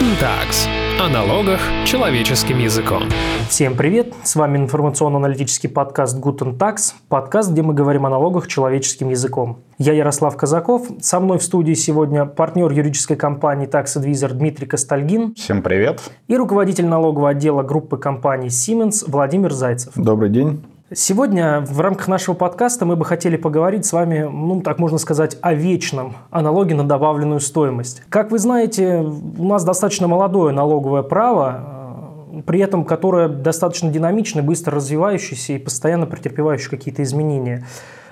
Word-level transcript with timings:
Guten 0.00 0.18
Tags. 0.18 0.66
О 0.98 1.08
налогах 1.10 1.60
человеческим 1.84 2.58
языком. 2.58 3.02
Всем 3.50 3.76
привет! 3.76 4.14
С 4.22 4.34
вами 4.34 4.56
информационно-аналитический 4.56 5.68
подкаст 5.68 6.18
Guten 6.18 6.56
Tax, 6.56 6.94
подкаст, 7.10 7.50
где 7.52 7.60
мы 7.60 7.74
говорим 7.74 8.06
о 8.06 8.08
налогах 8.08 8.48
человеческим 8.48 9.10
языком. 9.10 9.58
Я 9.76 9.92
Ярослав 9.92 10.38
Казаков, 10.38 10.88
со 11.02 11.20
мной 11.20 11.38
в 11.38 11.42
студии 11.42 11.74
сегодня 11.74 12.24
партнер 12.24 12.70
юридической 12.72 13.16
компании 13.16 13.68
Tax 13.68 13.98
Advisor 13.98 14.32
Дмитрий 14.32 14.66
Костальгин. 14.66 15.34
Всем 15.34 15.60
привет! 15.60 16.00
И 16.28 16.36
руководитель 16.36 16.86
налогового 16.86 17.28
отдела 17.28 17.62
группы 17.62 17.98
компаний 17.98 18.48
Siemens 18.48 19.04
Владимир 19.06 19.52
Зайцев. 19.52 19.92
Добрый 19.96 20.30
день! 20.30 20.62
Сегодня 20.92 21.60
в 21.60 21.80
рамках 21.80 22.08
нашего 22.08 22.34
подкаста 22.34 22.84
мы 22.84 22.96
бы 22.96 23.04
хотели 23.04 23.36
поговорить 23.36 23.86
с 23.86 23.92
вами, 23.92 24.28
ну, 24.28 24.60
так 24.60 24.80
можно 24.80 24.98
сказать, 24.98 25.36
о 25.40 25.54
вечном, 25.54 26.16
о 26.30 26.42
налоге 26.42 26.74
на 26.74 26.82
добавленную 26.82 27.38
стоимость. 27.38 28.02
Как 28.08 28.32
вы 28.32 28.40
знаете, 28.40 28.98
у 28.98 29.46
нас 29.46 29.62
достаточно 29.62 30.08
молодое 30.08 30.52
налоговое 30.52 31.02
право, 31.02 32.32
э, 32.32 32.42
при 32.42 32.58
этом 32.58 32.84
которое 32.84 33.28
достаточно 33.28 33.88
динамично, 33.88 34.42
быстро 34.42 34.74
развивающееся 34.74 35.52
и 35.52 35.58
постоянно 35.58 36.06
претерпевающее 36.06 36.70
какие-то 36.70 37.04
изменения. 37.04 37.64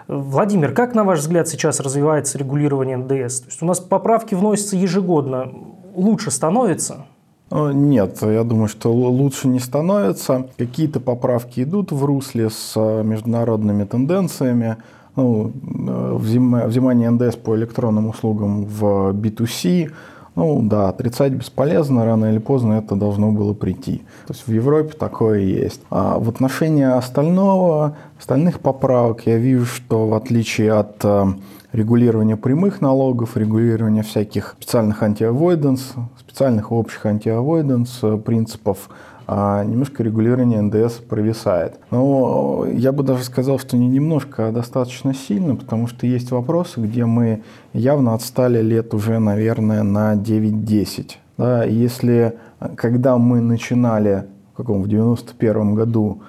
Владимир, 0.06 0.72
как, 0.72 0.94
на 0.94 1.02
ваш 1.02 1.18
взгляд, 1.18 1.48
сейчас 1.48 1.80
развивается 1.80 2.38
регулирование 2.38 2.96
НДС? 2.96 3.40
То 3.40 3.46
есть 3.48 3.60
у 3.60 3.66
нас 3.66 3.80
поправки 3.80 4.36
вносятся 4.36 4.76
ежегодно. 4.76 5.50
Лучше 5.96 6.30
становится? 6.30 7.06
Э, 7.50 7.72
нет, 7.72 8.18
я 8.22 8.44
думаю, 8.44 8.68
что 8.68 8.92
лучше 8.92 9.48
не 9.48 9.60
становится. 9.60 10.46
Какие-то 10.56 11.00
поправки 11.00 11.62
идут 11.62 11.92
в 11.92 12.04
русле 12.04 12.50
с 12.50 12.72
э, 12.76 13.02
международными 13.02 13.84
тенденциями. 13.84 14.76
Ну, 15.16 15.52
э, 15.52 16.16
взимание 16.16 17.10
НДС 17.10 17.36
по 17.36 17.56
электронным 17.56 18.08
услугам 18.08 18.64
в 18.64 19.12
B2C. 19.12 19.90
Ну 20.36 20.62
да, 20.62 20.90
отрицать 20.90 21.32
бесполезно, 21.32 22.04
рано 22.04 22.26
или 22.26 22.38
поздно 22.38 22.74
это 22.74 22.94
должно 22.94 23.32
было 23.32 23.54
прийти. 23.54 24.02
То 24.28 24.34
есть 24.34 24.46
в 24.46 24.52
Европе 24.52 24.92
такое 24.96 25.40
есть. 25.40 25.80
А 25.90 26.20
в 26.20 26.28
отношении 26.28 26.84
остального, 26.84 27.96
остальных 28.16 28.60
поправок 28.60 29.22
я 29.26 29.36
вижу, 29.36 29.66
что 29.66 30.06
в 30.06 30.14
отличие 30.14 30.74
от 30.74 31.04
регулирования 31.72 32.36
прямых 32.36 32.80
налогов, 32.80 33.36
регулирования 33.36 34.02
всяких 34.02 34.56
специальных 34.58 35.02
антиавойденс, 35.02 35.94
специальных 36.18 36.72
общих 36.72 37.06
антиавойденс 37.06 37.98
э, 38.02 38.16
принципов, 38.18 38.88
а 39.26 39.62
немножко 39.62 40.02
регулирование 40.02 40.62
НДС 40.62 40.94
провисает. 40.94 41.78
Но 41.90 42.66
я 42.72 42.92
бы 42.92 43.02
даже 43.02 43.24
сказал, 43.24 43.58
что 43.58 43.76
не 43.76 43.86
немножко, 43.86 44.48
а 44.48 44.52
достаточно 44.52 45.12
сильно, 45.14 45.54
потому 45.54 45.86
что 45.86 46.06
есть 46.06 46.30
вопросы, 46.30 46.80
где 46.80 47.04
мы 47.04 47.42
явно 47.74 48.14
отстали 48.14 48.62
лет 48.62 48.94
уже, 48.94 49.18
наверное, 49.18 49.82
на 49.82 50.14
9-10. 50.14 51.10
Да, 51.36 51.64
если 51.64 52.38
когда 52.76 53.18
мы 53.18 53.40
начинали 53.40 54.24
в 54.54 54.56
каком 54.56 54.82
в 54.82 54.88
91 54.88 55.74
году 55.74 56.22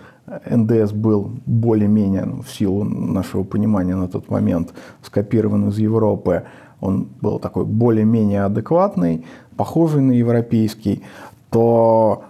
НДС 0.49 0.91
был 0.91 1.31
более-менее, 1.45 2.25
ну, 2.25 2.41
в 2.41 2.49
силу 2.49 2.83
нашего 2.83 3.43
понимания 3.43 3.95
на 3.95 4.07
тот 4.07 4.29
момент, 4.29 4.73
скопирован 5.01 5.69
из 5.69 5.77
Европы. 5.77 6.43
Он 6.81 7.07
был 7.21 7.39
такой 7.39 7.65
более-менее 7.65 8.43
адекватный, 8.43 9.25
похожий 9.57 10.01
на 10.01 10.13
европейский, 10.13 11.03
то 11.49 12.23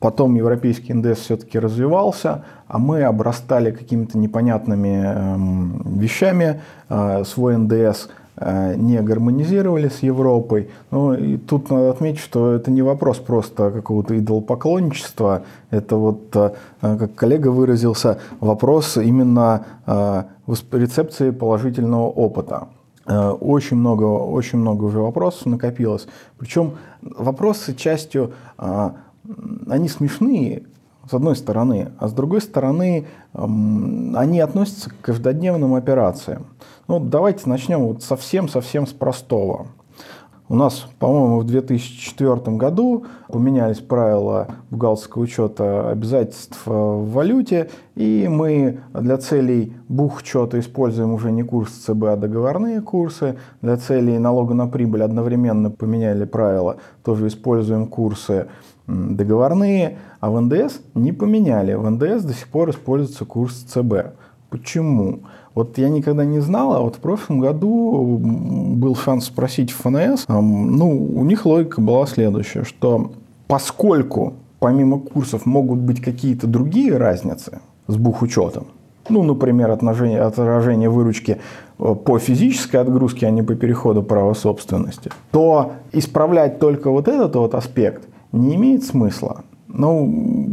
потом 0.00 0.34
европейский 0.34 0.92
НДС 0.94 1.20
все-таки 1.20 1.58
развивался, 1.58 2.44
а 2.66 2.78
мы 2.78 3.02
обрастали 3.02 3.70
какими-то 3.70 4.18
непонятными 4.18 5.02
эм, 5.04 5.98
вещами. 5.98 6.60
Э, 6.88 7.24
свой 7.24 7.56
ндс 7.56 8.08
Э, 8.08 8.23
не 8.36 9.00
гармонизировали 9.00 9.88
с 9.88 10.02
Европой. 10.02 10.68
Ну, 10.90 11.14
и 11.14 11.36
тут 11.36 11.70
надо 11.70 11.90
отметить, 11.90 12.20
что 12.20 12.52
это 12.52 12.70
не 12.70 12.82
вопрос 12.82 13.18
просто 13.18 13.70
какого-то 13.70 14.18
идолопоклонничества. 14.18 15.42
Это 15.70 15.96
вот, 15.96 16.34
э, 16.34 16.52
как 16.80 17.14
коллега 17.14 17.48
выразился, 17.48 18.18
вопрос 18.40 18.96
именно 18.96 19.64
э, 19.86 20.24
рецепции 20.72 21.30
положительного 21.30 22.08
опыта. 22.08 22.68
Очень 23.06 23.76
много, 23.76 24.04
очень 24.04 24.58
много 24.58 24.84
уже 24.84 24.98
вопросов 24.98 25.44
накопилось. 25.44 26.06
Причем 26.38 26.72
вопросы 27.02 27.74
частью, 27.74 28.32
они 28.56 29.88
смешные, 29.90 30.62
с 31.08 31.14
одной 31.14 31.36
стороны, 31.36 31.92
а 31.98 32.08
с 32.08 32.12
другой 32.12 32.40
стороны, 32.40 33.06
они 33.32 34.40
относятся 34.40 34.90
к 34.90 35.00
каждодневным 35.00 35.74
операциям. 35.74 36.46
Ну, 36.88 37.00
давайте 37.00 37.48
начнем 37.48 37.80
вот 37.80 38.02
совсем-совсем 38.02 38.86
с 38.86 38.92
простого. 38.92 39.66
У 40.46 40.56
нас, 40.56 40.86
по-моему, 40.98 41.38
в 41.38 41.44
2004 41.44 42.56
году 42.58 43.06
поменялись 43.28 43.78
правила 43.78 44.48
бухгалтерского 44.70 45.22
учета 45.22 45.88
обязательств 45.88 46.60
э, 46.66 46.70
в 46.70 47.12
валюте, 47.12 47.70
и 47.94 48.28
мы 48.30 48.80
для 48.92 49.16
целей 49.16 49.72
бухучета 49.88 50.60
используем 50.60 51.14
уже 51.14 51.32
не 51.32 51.42
курс 51.44 51.70
ЦБ, 51.72 52.04
а 52.04 52.16
договорные 52.16 52.82
курсы. 52.82 53.36
Для 53.62 53.78
целей 53.78 54.18
налога 54.18 54.52
на 54.52 54.66
прибыль 54.66 55.02
одновременно 55.02 55.70
поменяли 55.70 56.26
правила, 56.26 56.76
тоже 57.02 57.28
используем 57.28 57.86
курсы 57.86 58.46
договорные, 58.86 59.98
а 60.20 60.30
в 60.30 60.40
НДС 60.40 60.80
не 60.94 61.12
поменяли. 61.12 61.74
В 61.74 61.88
НДС 61.88 62.24
до 62.24 62.34
сих 62.34 62.48
пор 62.48 62.70
используется 62.70 63.24
курс 63.24 63.54
ЦБ. 63.54 64.14
Почему? 64.50 65.20
Вот 65.54 65.78
я 65.78 65.88
никогда 65.88 66.24
не 66.24 66.40
знал, 66.40 66.74
а 66.74 66.80
вот 66.80 66.96
в 66.96 66.98
прошлом 66.98 67.40
году 67.40 68.18
был 68.18 68.96
шанс 68.96 69.26
спросить 69.26 69.70
в 69.70 69.82
ФНС. 69.82 70.26
Ну, 70.28 71.12
у 71.16 71.24
них 71.24 71.46
логика 71.46 71.80
была 71.80 72.06
следующая, 72.06 72.64
что 72.64 73.12
поскольку 73.46 74.34
помимо 74.58 74.98
курсов 74.98 75.46
могут 75.46 75.78
быть 75.78 76.00
какие-то 76.00 76.46
другие 76.46 76.96
разницы 76.96 77.60
с 77.86 77.96
бухучетом, 77.96 78.66
ну, 79.08 79.22
например, 79.22 79.70
отражение, 79.70 80.20
отражение 80.20 80.88
выручки 80.88 81.38
э, 81.78 81.94
по 81.94 82.18
физической 82.18 82.76
отгрузке, 82.76 83.26
а 83.26 83.30
не 83.30 83.42
по 83.42 83.54
переходу 83.54 84.02
права 84.02 84.34
собственности, 84.34 85.10
то 85.30 85.72
исправлять 85.92 86.58
только 86.58 86.90
вот 86.90 87.08
этот 87.08 87.36
вот 87.36 87.54
аспект 87.54 88.08
не 88.34 88.56
имеет 88.56 88.84
смысла. 88.84 89.42
Ну, 89.68 90.50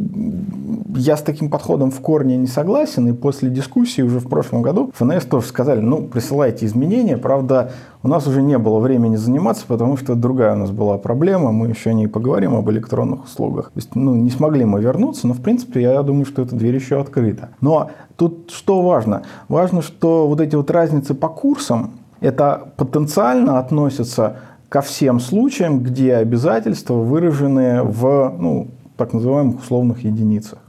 я 0.95 1.15
с 1.15 1.21
таким 1.21 1.49
подходом 1.49 1.91
в 1.91 1.99
корне 2.01 2.37
не 2.37 2.47
согласен, 2.47 3.07
и 3.07 3.13
после 3.13 3.49
дискуссии 3.49 4.01
уже 4.01 4.19
в 4.19 4.27
прошлом 4.27 4.61
году 4.61 4.91
ФНС 4.95 5.25
тоже 5.25 5.45
сказали, 5.45 5.79
ну, 5.79 6.07
присылайте 6.07 6.65
изменения, 6.65 7.17
правда, 7.17 7.71
у 8.03 8.07
нас 8.07 8.25
уже 8.25 8.41
не 8.41 8.57
было 8.57 8.79
времени 8.79 9.15
заниматься, 9.15 9.65
потому 9.67 9.95
что 9.97 10.15
другая 10.15 10.55
у 10.55 10.57
нас 10.57 10.71
была 10.71 10.97
проблема, 10.97 11.51
мы 11.51 11.67
еще 11.67 11.93
не 11.93 12.07
поговорим 12.07 12.55
об 12.55 12.69
электронных 12.71 13.25
услугах. 13.25 13.65
То 13.65 13.77
есть, 13.77 13.95
ну, 13.95 14.15
не 14.15 14.31
смогли 14.31 14.65
мы 14.65 14.81
вернуться, 14.81 15.27
но, 15.27 15.33
в 15.33 15.41
принципе, 15.41 15.81
я 15.81 16.01
думаю, 16.01 16.25
что 16.25 16.41
эта 16.41 16.55
дверь 16.55 16.75
еще 16.75 16.99
открыта. 16.99 17.49
Но 17.61 17.91
тут 18.15 18.49
что 18.51 18.81
важно? 18.81 19.23
Важно, 19.49 19.81
что 19.81 20.27
вот 20.27 20.41
эти 20.41 20.55
вот 20.55 20.71
разницы 20.71 21.13
по 21.13 21.29
курсам, 21.29 21.91
это 22.21 22.73
потенциально 22.77 23.59
относятся 23.59 24.37
ко 24.71 24.79
всем 24.79 25.19
случаям, 25.19 25.83
где 25.83 26.15
обязательства 26.15 26.93
выражены 26.93 27.83
в 27.83 28.33
ну, 28.39 28.69
так 28.95 29.11
называемых 29.11 29.59
условных 29.59 30.05
единицах. 30.05 30.59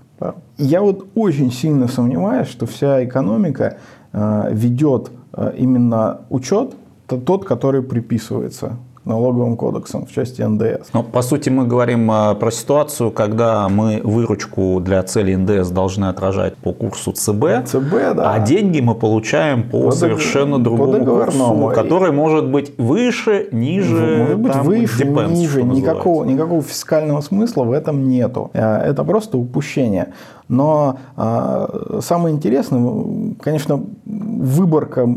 Я 0.59 0.81
вот 0.81 1.07
очень 1.15 1.53
сильно 1.53 1.87
сомневаюсь, 1.87 2.49
что 2.49 2.67
вся 2.67 3.05
экономика 3.05 3.79
э, 4.13 4.49
ведет 4.51 5.13
э, 5.33 5.55
именно 5.57 6.23
учет 6.31 6.75
тот, 7.07 7.45
который 7.45 7.83
приписывается 7.83 8.77
налоговым 9.05 9.57
кодексом 9.57 10.07
в 10.07 10.13
части 10.13 10.43
НДС. 10.43 10.93
Но, 10.93 11.03
по 11.03 11.23
сути, 11.23 11.49
мы 11.49 11.67
говорим 11.67 12.11
а, 12.11 12.35
про 12.35 12.51
ситуацию, 12.51 13.11
когда 13.11 13.69
мы 13.69 14.01
выручку 14.03 14.81
для 14.81 15.03
цели 15.03 15.35
НДС 15.35 15.71
должны 15.71 16.07
отражать 16.07 16.57
по 16.57 16.73
курсу 16.73 17.13
ЦБ, 17.13 17.67
ЦБ 17.67 18.15
да. 18.15 18.33
а 18.33 18.39
деньги 18.39 18.81
мы 18.81 18.95
получаем 18.95 19.69
по, 19.69 19.83
по 19.83 19.91
совершенно 19.91 20.59
дог... 20.59 20.77
другому 20.77 21.05
по 21.05 21.25
курсу, 21.25 21.73
который 21.75 22.13
может 22.13 22.49
быть 22.49 22.73
выше, 22.79 23.49
ниже. 23.51 24.17
Может 24.19 24.39
быть 24.39 24.53
там, 24.53 24.67
выше, 24.67 25.03
depends, 25.03 25.33
ниже. 25.33 25.63
Никакого, 25.63 26.25
никакого 26.25 26.63
фискального 26.63 27.21
смысла 27.21 27.65
в 27.65 27.73
этом 27.73 28.09
нету. 28.09 28.51
Э, 28.53 28.79
это 28.79 29.05
просто 29.05 29.37
упущение. 29.37 30.13
Но 30.53 30.99
э, 31.17 32.01
самое 32.03 32.37
интересное, 32.37 33.35
конечно, 33.41 33.83
выборка, 34.05 35.09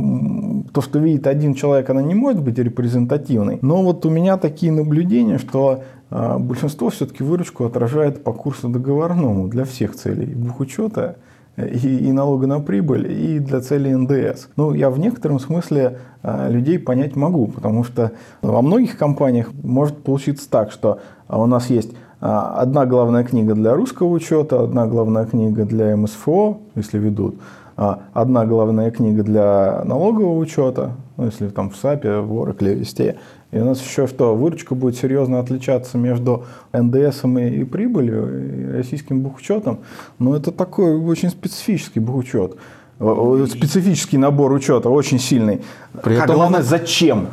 то, 0.71 0.79
что 0.79 0.99
видит 0.99 1.27
один 1.27 1.55
человек, 1.55 1.89
она 1.89 2.01
не 2.01 2.15
может 2.15 2.41
быть 2.41 2.57
репрезентативной. 2.57 3.59
Но 3.61 3.83
вот 3.83 4.05
у 4.05 4.09
меня 4.09 4.37
такие 4.37 4.71
наблюдения, 4.71 5.37
что 5.37 5.83
э, 6.09 6.37
большинство 6.39 6.89
все-таки 6.89 7.21
выручку 7.21 7.65
отражает 7.65 8.23
по 8.23 8.31
курсу 8.31 8.69
договорному 8.69 9.49
для 9.49 9.65
всех 9.65 9.95
целей 9.95 10.33
бухучета 10.33 11.17
и, 11.57 12.07
и 12.07 12.11
налога 12.13 12.47
на 12.47 12.61
прибыль, 12.61 13.11
и 13.11 13.39
для 13.39 13.59
цели 13.59 13.93
НДС. 13.93 14.47
Ну, 14.55 14.73
я 14.73 14.89
в 14.89 14.97
некотором 14.99 15.41
смысле 15.41 15.99
э, 16.23 16.49
людей 16.49 16.79
понять 16.79 17.17
могу, 17.17 17.47
потому 17.47 17.83
что 17.83 18.13
во 18.41 18.61
многих 18.61 18.97
компаниях 18.97 19.51
может 19.63 19.97
получиться 19.97 20.49
так, 20.49 20.71
что 20.71 20.99
у 21.27 21.45
нас 21.45 21.69
есть 21.69 21.91
а, 21.91 21.95
одна 22.19 22.85
главная 22.85 23.23
книга 23.23 23.53
для 23.53 23.73
русского 23.75 24.07
учета, 24.07 24.63
одна 24.63 24.88
главная 24.88 25.25
книга 25.25 25.65
для 25.65 25.95
МСФО, 25.97 26.57
если 26.75 26.97
ведут, 26.97 27.35
а, 27.77 28.03
одна 28.13 28.45
главная 28.45 28.89
книга 28.89 29.23
для 29.23 29.83
налогового 29.83 30.38
учета, 30.39 30.91
ну, 31.17 31.25
если 31.25 31.50
там 31.50 31.69
в 31.69 31.75
САПе, 31.75 32.19
в 32.19 32.31
Oracle, 32.31 32.73
везде, 32.73 33.17
И 33.51 33.59
у 33.59 33.65
нас 33.65 33.81
еще 33.81 34.07
что, 34.07 34.35
выручка 34.35 34.75
будет 34.75 34.97
серьезно 34.97 35.39
отличаться 35.39 35.97
между 35.97 36.45
НДС 36.73 37.23
и 37.23 37.63
прибылью, 37.63 38.71
и 38.71 38.77
российским 38.77 39.21
бухучетом. 39.21 39.79
Но 40.19 40.35
это 40.35 40.51
такой 40.51 40.97
очень 40.97 41.29
специфический 41.29 42.00
бухучет. 42.00 42.56
Специфический 42.97 44.18
набор 44.18 44.53
учета, 44.53 44.89
очень 44.89 45.19
сильный. 45.19 45.61
При 46.01 46.15
а 46.15 46.27
главное, 46.27 46.61
зачем? 46.61 47.27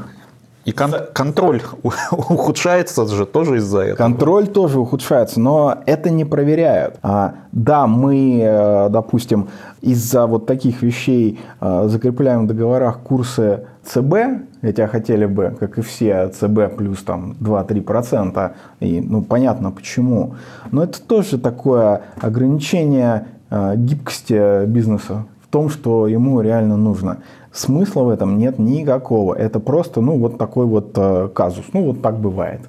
И 0.65 0.73
кон- 0.73 1.07
контроль 1.13 1.61
ухудшается 1.83 3.07
же 3.07 3.27
тоже 3.27 3.57
из-за 3.57 3.81
этого. 3.81 3.97
Контроль 3.97 4.47
тоже 4.47 4.79
ухудшается, 4.79 5.41
но 5.41 5.79
это 5.87 6.11
не 6.11 6.25
проверяют. 6.25 6.99
А, 7.03 7.35
да, 7.51 7.87
мы, 7.87 8.41
э, 8.41 8.89
допустим, 8.91 9.49
из-за 9.81 10.27
вот 10.27 10.47
таких 10.47 10.83
вещей 10.83 11.41
э, 11.61 11.89
закрепляем 11.89 12.45
в 12.45 12.47
договорах 12.47 13.01
курсы 13.01 13.67
ЦБ, 13.85 14.15
хотя 14.61 14.87
хотели 14.87 15.27
бы, 15.27 15.57
как 15.59 15.79
и 15.79 15.83
все, 15.83 16.29
ЦБ 16.29 16.77
плюс 16.77 17.03
там 17.03 17.35
2-3%, 17.41 18.53
и 18.79 19.01
ну 19.01 19.23
понятно 19.23 19.73
почему. 19.73 20.37
Но 20.71 20.85
это 20.85 21.03
тоже 21.03 21.39
такое 21.39 22.03
ограничение 22.21 23.27
э, 23.51 23.75
гибкости 23.77 24.65
бизнеса 24.67 25.25
в 25.43 25.49
том, 25.49 25.69
что 25.69 26.07
ему 26.07 26.41
реально 26.41 26.77
нужно. 26.77 27.19
Смысла 27.53 28.03
в 28.03 28.09
этом 28.09 28.39
нет 28.39 28.59
никакого. 28.59 29.35
Это 29.35 29.61
просто, 29.61 30.01
ну, 30.01 30.19
вот 30.19 30.39
такой 30.39 30.67
вот 30.67 30.93
э, 30.97 31.29
казус. 31.35 31.67
Ну, 31.73 31.85
вот 31.85 32.03
так 32.03 32.19
бывает. 32.19 32.61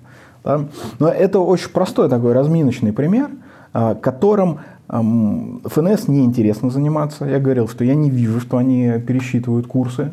Да? 0.43 0.65
Но 0.99 1.07
это 1.07 1.39
очень 1.39 1.69
простой 1.69 2.09
такой 2.09 2.33
разминочный 2.33 2.91
пример, 2.91 3.29
э, 3.73 3.95
которым 4.01 4.59
э, 4.89 5.01
ФНС 5.65 6.07
неинтересно 6.07 6.69
заниматься. 6.69 7.25
Я 7.25 7.39
говорил, 7.39 7.69
что 7.69 7.85
я 7.85 7.95
не 7.95 8.09
вижу, 8.09 8.41
что 8.41 8.57
они 8.57 8.99
пересчитывают 8.99 9.67
курсы. 9.67 10.11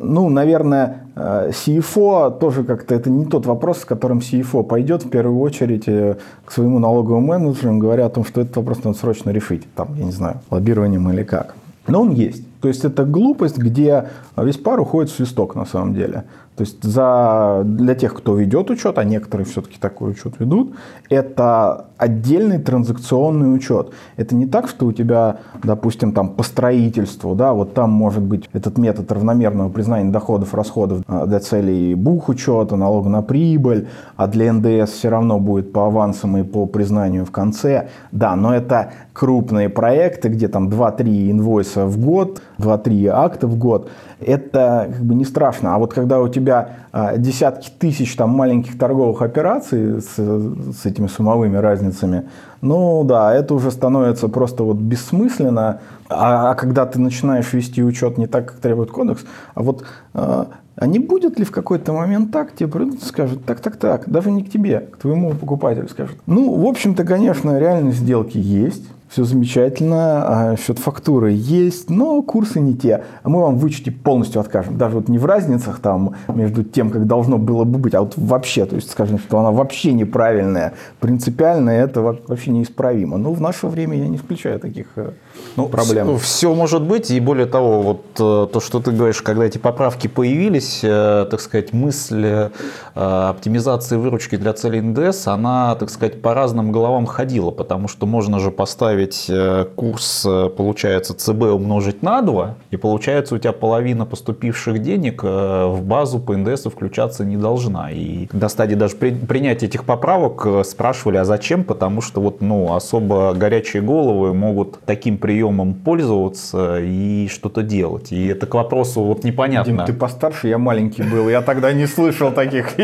Ну, 0.00 0.30
наверное, 0.30 1.04
CFO 1.14 2.36
э, 2.36 2.40
тоже 2.40 2.64
как-то 2.64 2.94
это 2.94 3.10
не 3.10 3.26
тот 3.26 3.44
вопрос, 3.46 3.80
с 3.80 3.84
которым 3.84 4.18
CFO 4.18 4.64
пойдет 4.64 5.04
в 5.04 5.10
первую 5.10 5.38
очередь 5.40 5.84
э, 5.86 6.16
к 6.44 6.52
своему 6.52 6.78
налоговому 6.78 7.26
менеджеру, 7.26 7.76
говоря 7.76 8.06
о 8.06 8.08
том, 8.08 8.24
что 8.24 8.40
этот 8.40 8.56
вопрос 8.56 8.82
надо 8.82 8.96
срочно 8.96 9.30
решить. 9.30 9.62
Там, 9.74 9.94
я 9.96 10.04
не 10.04 10.12
знаю, 10.12 10.40
лоббированием 10.50 11.08
или 11.10 11.22
как. 11.22 11.54
Но 11.86 12.00
он 12.00 12.12
есть. 12.12 12.43
То 12.64 12.68
есть 12.68 12.82
это 12.82 13.04
глупость, 13.04 13.58
где 13.58 14.08
весь 14.38 14.56
пар 14.56 14.80
уходит 14.80 15.10
в 15.10 15.16
свисток 15.16 15.54
на 15.54 15.66
самом 15.66 15.92
деле. 15.92 16.24
То 16.56 16.62
есть 16.62 16.82
за, 16.82 17.60
для 17.62 17.94
тех, 17.94 18.14
кто 18.14 18.36
ведет 18.36 18.70
учет, 18.70 18.96
а 18.96 19.04
некоторые 19.04 19.44
все-таки 19.44 19.76
такой 19.78 20.12
учет 20.12 20.38
ведут, 20.38 20.74
это 21.10 21.88
отдельный 21.98 22.58
транзакционный 22.58 23.54
учет. 23.54 23.90
Это 24.16 24.34
не 24.34 24.46
так, 24.46 24.68
что 24.68 24.86
у 24.86 24.92
тебя, 24.92 25.40
допустим, 25.62 26.12
там 26.12 26.30
по 26.30 26.42
строительству, 26.42 27.34
да, 27.34 27.52
вот 27.52 27.74
там 27.74 27.90
может 27.90 28.22
быть 28.22 28.48
этот 28.54 28.78
метод 28.78 29.12
равномерного 29.12 29.68
признания 29.68 30.10
доходов, 30.10 30.54
расходов 30.54 31.02
а, 31.06 31.26
для 31.26 31.40
целей 31.40 31.94
бухучета, 31.94 32.76
налога 32.76 33.10
на 33.10 33.20
прибыль, 33.22 33.88
а 34.16 34.26
для 34.26 34.52
НДС 34.52 34.92
все 34.92 35.10
равно 35.10 35.38
будет 35.38 35.72
по 35.72 35.88
авансам 35.88 36.36
и 36.38 36.44
по 36.44 36.64
признанию 36.66 37.26
в 37.26 37.30
конце. 37.30 37.88
Да, 38.10 38.36
но 38.36 38.54
это 38.54 38.92
крупные 39.14 39.68
проекты, 39.68 40.28
где 40.28 40.48
там 40.48 40.68
2-3 40.68 41.30
инвойса 41.30 41.86
в 41.86 41.98
год, 41.98 42.42
2-3 42.58 43.06
акта 43.06 43.46
в 43.46 43.56
год. 43.56 43.88
Это 44.20 44.90
как 44.92 45.02
бы 45.02 45.14
не 45.14 45.24
страшно. 45.24 45.74
А 45.74 45.78
вот 45.78 45.94
когда 45.94 46.20
у 46.20 46.28
тебя 46.28 46.70
а, 46.92 47.16
десятки 47.16 47.70
тысяч 47.70 48.16
там 48.16 48.30
маленьких 48.30 48.76
торговых 48.76 49.22
операций 49.22 50.02
с, 50.02 50.16
с 50.16 50.84
этими 50.84 51.06
суммовыми 51.06 51.56
разницами, 51.56 52.24
ну 52.64 53.04
да, 53.04 53.34
это 53.34 53.54
уже 53.54 53.70
становится 53.70 54.28
просто 54.28 54.64
вот 54.64 54.78
бессмысленно. 54.78 55.80
А, 56.08 56.50
а 56.50 56.54
когда 56.54 56.86
ты 56.86 56.98
начинаешь 56.98 57.52
вести 57.52 57.82
учет 57.82 58.18
не 58.18 58.26
так, 58.26 58.46
как 58.46 58.60
требует 58.60 58.90
кодекс, 58.90 59.24
а 59.54 59.62
вот 59.62 59.84
а, 60.14 60.48
а 60.76 60.86
не 60.86 60.98
будет 60.98 61.38
ли 61.38 61.44
в 61.44 61.50
какой-то 61.50 61.92
момент 61.92 62.32
так, 62.32 62.54
тебе 62.54 62.68
придут 62.68 63.02
и 63.02 63.04
скажут, 63.04 63.44
так, 63.44 63.60
так, 63.60 63.76
так, 63.76 64.08
даже 64.08 64.30
не 64.30 64.42
к 64.42 64.50
тебе, 64.50 64.80
к 64.80 64.96
твоему 64.96 65.32
покупателю 65.32 65.88
скажут. 65.88 66.16
Ну, 66.26 66.54
в 66.54 66.66
общем-то, 66.66 67.04
конечно, 67.04 67.58
реальность 67.58 67.98
сделки 67.98 68.38
есть, 68.38 68.84
все 69.14 69.22
замечательно, 69.22 70.24
а 70.26 70.56
счет 70.56 70.80
фактуры 70.80 71.30
есть, 71.30 71.88
но 71.88 72.20
курсы 72.22 72.58
не 72.58 72.74
те. 72.74 73.04
А 73.22 73.28
мы 73.28 73.42
вам 73.42 73.56
в 73.56 73.60
вычете 73.60 73.92
полностью 73.92 74.40
откажем. 74.40 74.76
Даже 74.76 74.96
вот 74.96 75.08
не 75.08 75.18
в 75.18 75.24
разницах 75.24 75.78
там 75.78 76.16
между 76.26 76.64
тем, 76.64 76.90
как 76.90 77.06
должно 77.06 77.38
было 77.38 77.62
бы 77.62 77.78
быть, 77.78 77.94
а 77.94 78.00
вот 78.00 78.14
вообще, 78.16 78.66
то 78.66 78.74
есть 78.74 78.90
скажем, 78.90 79.20
что 79.20 79.38
она 79.38 79.52
вообще 79.52 79.92
неправильная, 79.92 80.72
принципиальная, 80.98 81.84
это 81.84 82.00
вообще 82.00 82.50
неисправимо. 82.54 83.18
Но 83.18 83.32
в 83.32 83.40
наше 83.40 83.66
время 83.66 83.98
я 83.98 84.08
не 84.08 84.16
исключаю 84.16 84.58
таких 84.58 84.86
э, 84.96 85.10
ну, 85.56 85.68
проблем. 85.68 86.18
Все, 86.18 86.24
все 86.24 86.54
может 86.54 86.82
быть, 86.82 87.10
и 87.10 87.20
более 87.20 87.46
того, 87.46 87.82
вот 87.82 88.04
э, 88.18 88.52
то, 88.52 88.60
что 88.60 88.80
ты 88.80 88.92
говоришь, 88.92 89.22
когда 89.22 89.44
эти 89.44 89.58
поправки 89.58 90.08
появились, 90.08 90.80
э, 90.82 91.26
так 91.30 91.40
сказать, 91.40 91.72
мысль 91.72 92.50
оптимизации 92.94 93.96
выручки 93.96 94.36
для 94.36 94.52
целей 94.52 94.80
НДС, 94.80 95.26
она, 95.26 95.74
так 95.74 95.90
сказать, 95.90 96.22
по 96.22 96.32
разным 96.32 96.72
головам 96.72 97.06
ходила, 97.06 97.50
потому 97.50 97.88
что 97.88 98.06
можно 98.06 98.38
же 98.38 98.50
поставить 98.50 99.30
курс, 99.74 100.26
получается, 100.56 101.14
ЦБ 101.14 101.42
умножить 101.54 102.02
на 102.02 102.22
2, 102.22 102.54
и 102.70 102.76
получается 102.76 103.34
у 103.34 103.38
тебя 103.38 103.52
половина 103.52 104.06
поступивших 104.06 104.80
денег 104.80 105.24
в 105.24 105.80
базу 105.82 106.20
по 106.20 106.36
НДС 106.36 106.66
включаться 106.66 107.24
не 107.24 107.36
должна. 107.36 107.90
И 107.90 108.28
до 108.32 108.48
стадии 108.48 108.76
даже 108.76 108.94
при, 108.96 109.10
принятия 109.10 109.66
этих 109.66 109.84
поправок 109.84 110.46
спрашивали, 110.64 111.16
а 111.16 111.24
зачем? 111.24 111.64
Потому 111.64 112.00
что 112.00 112.20
вот, 112.20 112.40
ну, 112.48 112.74
особо 112.74 113.34
горячие 113.34 113.82
головы 113.82 114.34
могут 114.34 114.80
таким 114.84 115.18
приемом 115.18 115.74
пользоваться 115.74 116.78
и 116.80 117.28
что-то 117.28 117.62
делать. 117.62 118.12
И 118.12 118.26
это 118.26 118.46
к 118.46 118.54
вопросу 118.54 119.02
вот 119.02 119.24
непонятно. 119.24 119.72
Дим, 119.72 119.84
ты 119.84 119.92
постарше, 119.92 120.48
я 120.48 120.58
маленький 120.58 121.02
был, 121.02 121.28
я 121.28 121.42
тогда 121.42 121.72
не 121.72 121.86
слышал 121.86 122.32
таких 122.32 122.78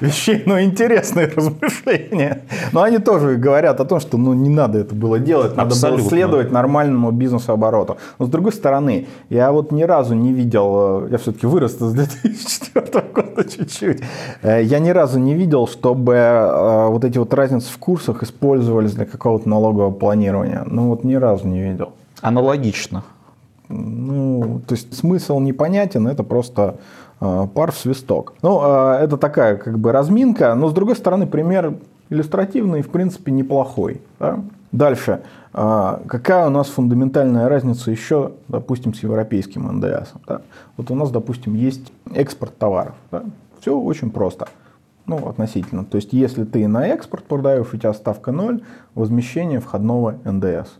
вещей, 0.00 0.42
но 0.46 0.60
интересные 0.60 1.26
размышления. 1.26 2.42
Но 2.72 2.82
они 2.82 2.98
тоже 2.98 3.36
говорят 3.36 3.80
о 3.80 3.84
том, 3.84 4.00
что 4.00 4.18
ну, 4.18 4.34
не 4.34 4.48
надо 4.48 4.78
это 4.78 4.94
было 4.94 5.18
делать 5.18 5.56
надо 5.56 5.70
Абсолютно. 5.70 6.02
было 6.02 6.10
следовать 6.10 6.52
нормальному 6.52 7.10
бизнес-обороту. 7.10 7.96
Но 8.18 8.26
с 8.26 8.28
другой 8.28 8.52
стороны, 8.52 9.06
я 9.30 9.52
вот 9.52 9.72
ни 9.72 9.82
разу 9.82 10.14
не 10.14 10.32
видел, 10.32 11.04
э, 11.04 11.08
я 11.12 11.18
все-таки 11.18 11.46
вырос 11.46 11.78
с 11.78 11.92
2004 11.92 13.04
года 13.14 13.44
чуть-чуть, 13.44 14.02
э, 14.42 14.62
я 14.62 14.78
ни 14.78 14.90
разу 14.90 15.18
не 15.18 15.34
видел, 15.34 15.66
чтобы 15.66 16.14
э, 16.14 16.88
вот 16.88 17.04
эти 17.04 17.18
вот 17.18 17.32
разницы 17.34 17.72
в 17.72 17.78
курсах 17.78 18.22
использовались 18.86 18.94
для 18.94 19.06
какого-то 19.06 19.48
налогового 19.48 19.90
планирования. 19.90 20.64
Ну 20.66 20.88
вот 20.88 21.04
ни 21.04 21.14
разу 21.14 21.46
не 21.48 21.62
видел. 21.62 21.92
Аналогично. 22.22 23.02
Ну, 23.68 24.60
то 24.66 24.74
есть 24.74 24.96
смысл 24.96 25.40
непонятен, 25.40 26.06
это 26.06 26.22
просто 26.22 26.76
пар 27.18 27.72
в 27.72 27.76
свисток. 27.76 28.34
Ну, 28.42 28.60
это 28.60 29.16
такая 29.16 29.56
как 29.56 29.78
бы 29.78 29.92
разминка, 29.92 30.54
но 30.54 30.68
с 30.68 30.72
другой 30.72 30.96
стороны 30.96 31.26
пример 31.26 31.74
иллюстративный, 32.10 32.82
в 32.82 32.90
принципе, 32.90 33.32
неплохой. 33.32 34.00
Да? 34.20 34.38
Дальше. 34.70 35.22
А, 35.52 36.00
какая 36.06 36.46
у 36.46 36.50
нас 36.50 36.68
фундаментальная 36.68 37.48
разница 37.48 37.90
еще, 37.90 38.32
допустим, 38.48 38.94
с 38.94 39.02
европейским 39.02 39.66
НДС? 39.66 40.12
Да? 40.28 40.42
Вот 40.76 40.90
у 40.90 40.94
нас, 40.94 41.10
допустим, 41.10 41.54
есть 41.54 41.92
экспорт 42.14 42.56
товаров. 42.58 42.94
Да? 43.10 43.24
Все 43.60 43.76
очень 43.76 44.10
просто. 44.10 44.46
Ну, 45.06 45.28
относительно. 45.28 45.84
То 45.84 45.96
есть, 45.96 46.12
если 46.12 46.44
ты 46.44 46.66
на 46.66 46.88
экспорт 46.88 47.24
продаешь, 47.24 47.72
у 47.72 47.76
тебя 47.76 47.92
ставка 47.92 48.32
0, 48.32 48.62
возмещение 48.94 49.60
входного 49.60 50.18
НДС. 50.24 50.70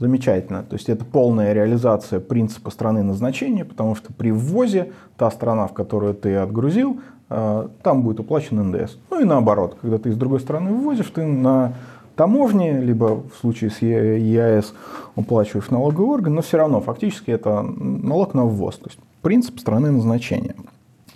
Замечательно. 0.00 0.62
То 0.62 0.74
есть 0.74 0.88
это 0.88 1.04
полная 1.04 1.52
реализация 1.52 2.20
принципа 2.20 2.70
страны 2.70 3.02
назначения, 3.02 3.64
потому 3.64 3.96
что 3.96 4.12
при 4.12 4.30
ввозе 4.30 4.92
та 5.16 5.28
страна, 5.30 5.66
в 5.66 5.74
которую 5.74 6.14
ты 6.14 6.36
отгрузил, 6.36 7.00
а, 7.28 7.68
там 7.82 8.02
будет 8.02 8.20
уплачен 8.20 8.70
НДС. 8.70 8.96
Ну 9.10 9.20
и 9.20 9.24
наоборот, 9.24 9.76
когда 9.80 9.98
ты 9.98 10.10
из 10.10 10.16
другой 10.16 10.38
страны 10.38 10.72
ввозишь, 10.72 11.10
ты 11.10 11.24
на 11.24 11.74
таможне, 12.14 12.80
либо 12.80 13.22
в 13.22 13.34
случае 13.40 13.70
с 13.70 13.82
ЕАЭС 13.82 14.72
уплачиваешь 15.16 15.70
налоговый 15.70 16.10
орган, 16.10 16.34
но 16.34 16.42
все 16.42 16.58
равно 16.58 16.80
фактически 16.80 17.30
это 17.30 17.62
налог 17.62 18.34
на 18.34 18.44
ввоз, 18.44 18.76
то 18.76 18.88
есть 18.88 18.98
принцип 19.22 19.58
страны 19.58 19.90
назначения. 19.90 20.54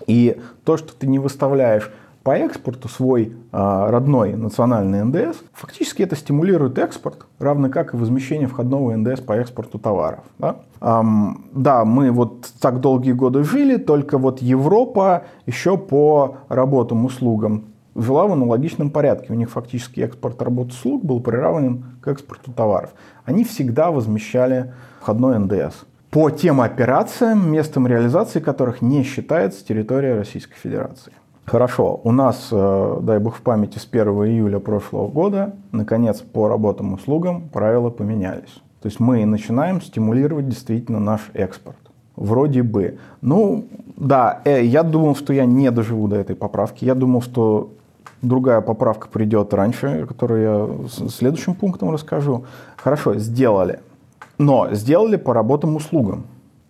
И 0.07 0.40
то, 0.64 0.76
что 0.76 0.92
ты 0.92 1.07
не 1.07 1.19
выставляешь 1.19 1.90
по 2.23 2.37
экспорту 2.37 2.88
свой 2.88 3.37
а, 3.50 3.91
родной 3.91 4.35
национальный 4.35 5.05
НДС, 5.05 5.38
фактически 5.52 6.02
это 6.02 6.17
стимулирует 6.17 6.79
экспорт, 6.79 7.26
равно 7.38 7.69
как 7.69 7.95
и 7.95 7.97
возмещение 7.97 8.47
входного 8.47 8.95
НДС 8.95 9.21
по 9.21 9.33
экспорту 9.33 9.79
товаров. 9.79 10.21
Да? 10.38 10.57
Эм, 10.81 11.47
да, 11.52 11.85
мы 11.85 12.11
вот 12.11 12.47
так 12.61 12.81
долгие 12.81 13.12
годы 13.12 13.45
жили, 13.45 13.76
только 13.76 14.19
вот 14.19 14.41
Европа 14.41 15.25
еще 15.47 15.76
по 15.76 16.37
работам, 16.49 17.05
услугам 17.05 17.64
жила 17.95 18.26
в 18.26 18.33
аналогичном 18.33 18.91
порядке. 18.91 19.33
У 19.33 19.37
них 19.37 19.50
фактически 19.50 20.00
экспорт 20.00 20.41
работ 20.43 20.69
услуг 20.69 21.05
был 21.05 21.21
приравнен 21.21 21.85
к 22.00 22.09
экспорту 22.09 22.52
товаров. 22.52 22.91
Они 23.25 23.45
всегда 23.45 23.91
возмещали 23.91 24.73
входной 25.00 25.38
НДС 25.38 25.85
по 26.11 26.31
тем 26.31 26.61
операциям, 26.61 27.50
местом 27.50 27.87
реализации 27.87 28.41
которых 28.41 28.83
не 28.83 29.02
считается 29.02 29.64
территория 29.64 30.14
Российской 30.14 30.57
Федерации. 30.57 31.12
Хорошо, 31.44 32.00
у 32.04 32.12
нас, 32.12 32.49
э, 32.52 32.99
дай 33.02 33.18
бог 33.18 33.37
в 33.37 33.42
памяти, 33.42 33.78
с 33.78 33.84
1 33.84 34.26
июля 34.26 34.61
прошлого 34.61 35.08
года, 35.08 35.54
наконец, 35.72 36.20
по 36.20 36.49
работам 36.49 36.94
услугам 36.94 37.49
правила 37.49 37.90
поменялись. 37.90 38.62
То 38.80 38.87
есть 38.87 39.00
мы 39.00 39.25
начинаем 39.26 39.80
стимулировать 39.80 40.49
действительно 40.49 41.00
наш 41.00 41.30
экспорт. 41.34 41.76
Вроде 42.16 42.62
бы. 42.62 42.99
Ну, 43.20 43.64
да, 43.96 44.40
э, 44.44 44.64
я 44.64 44.82
думал, 44.82 45.16
что 45.16 45.32
я 45.32 45.44
не 45.44 45.70
доживу 45.70 46.08
до 46.08 46.16
этой 46.16 46.37
поправки. 46.37 46.84
Я 46.84 46.94
думал, 46.94 47.22
что 47.22 47.70
другая 48.22 48.61
поправка 48.61 49.08
придет 49.08 49.52
раньше, 49.52 50.06
которую 50.06 50.42
я 50.42 51.08
следующим 51.08 51.54
пунктом 51.54 51.90
расскажу. 51.90 52.44
Хорошо, 52.76 53.16
сделали. 53.18 53.80
Но 54.38 54.68
сделали 54.72 55.16
по 55.16 55.34
работам 55.34 55.75
услугам. 55.76 56.25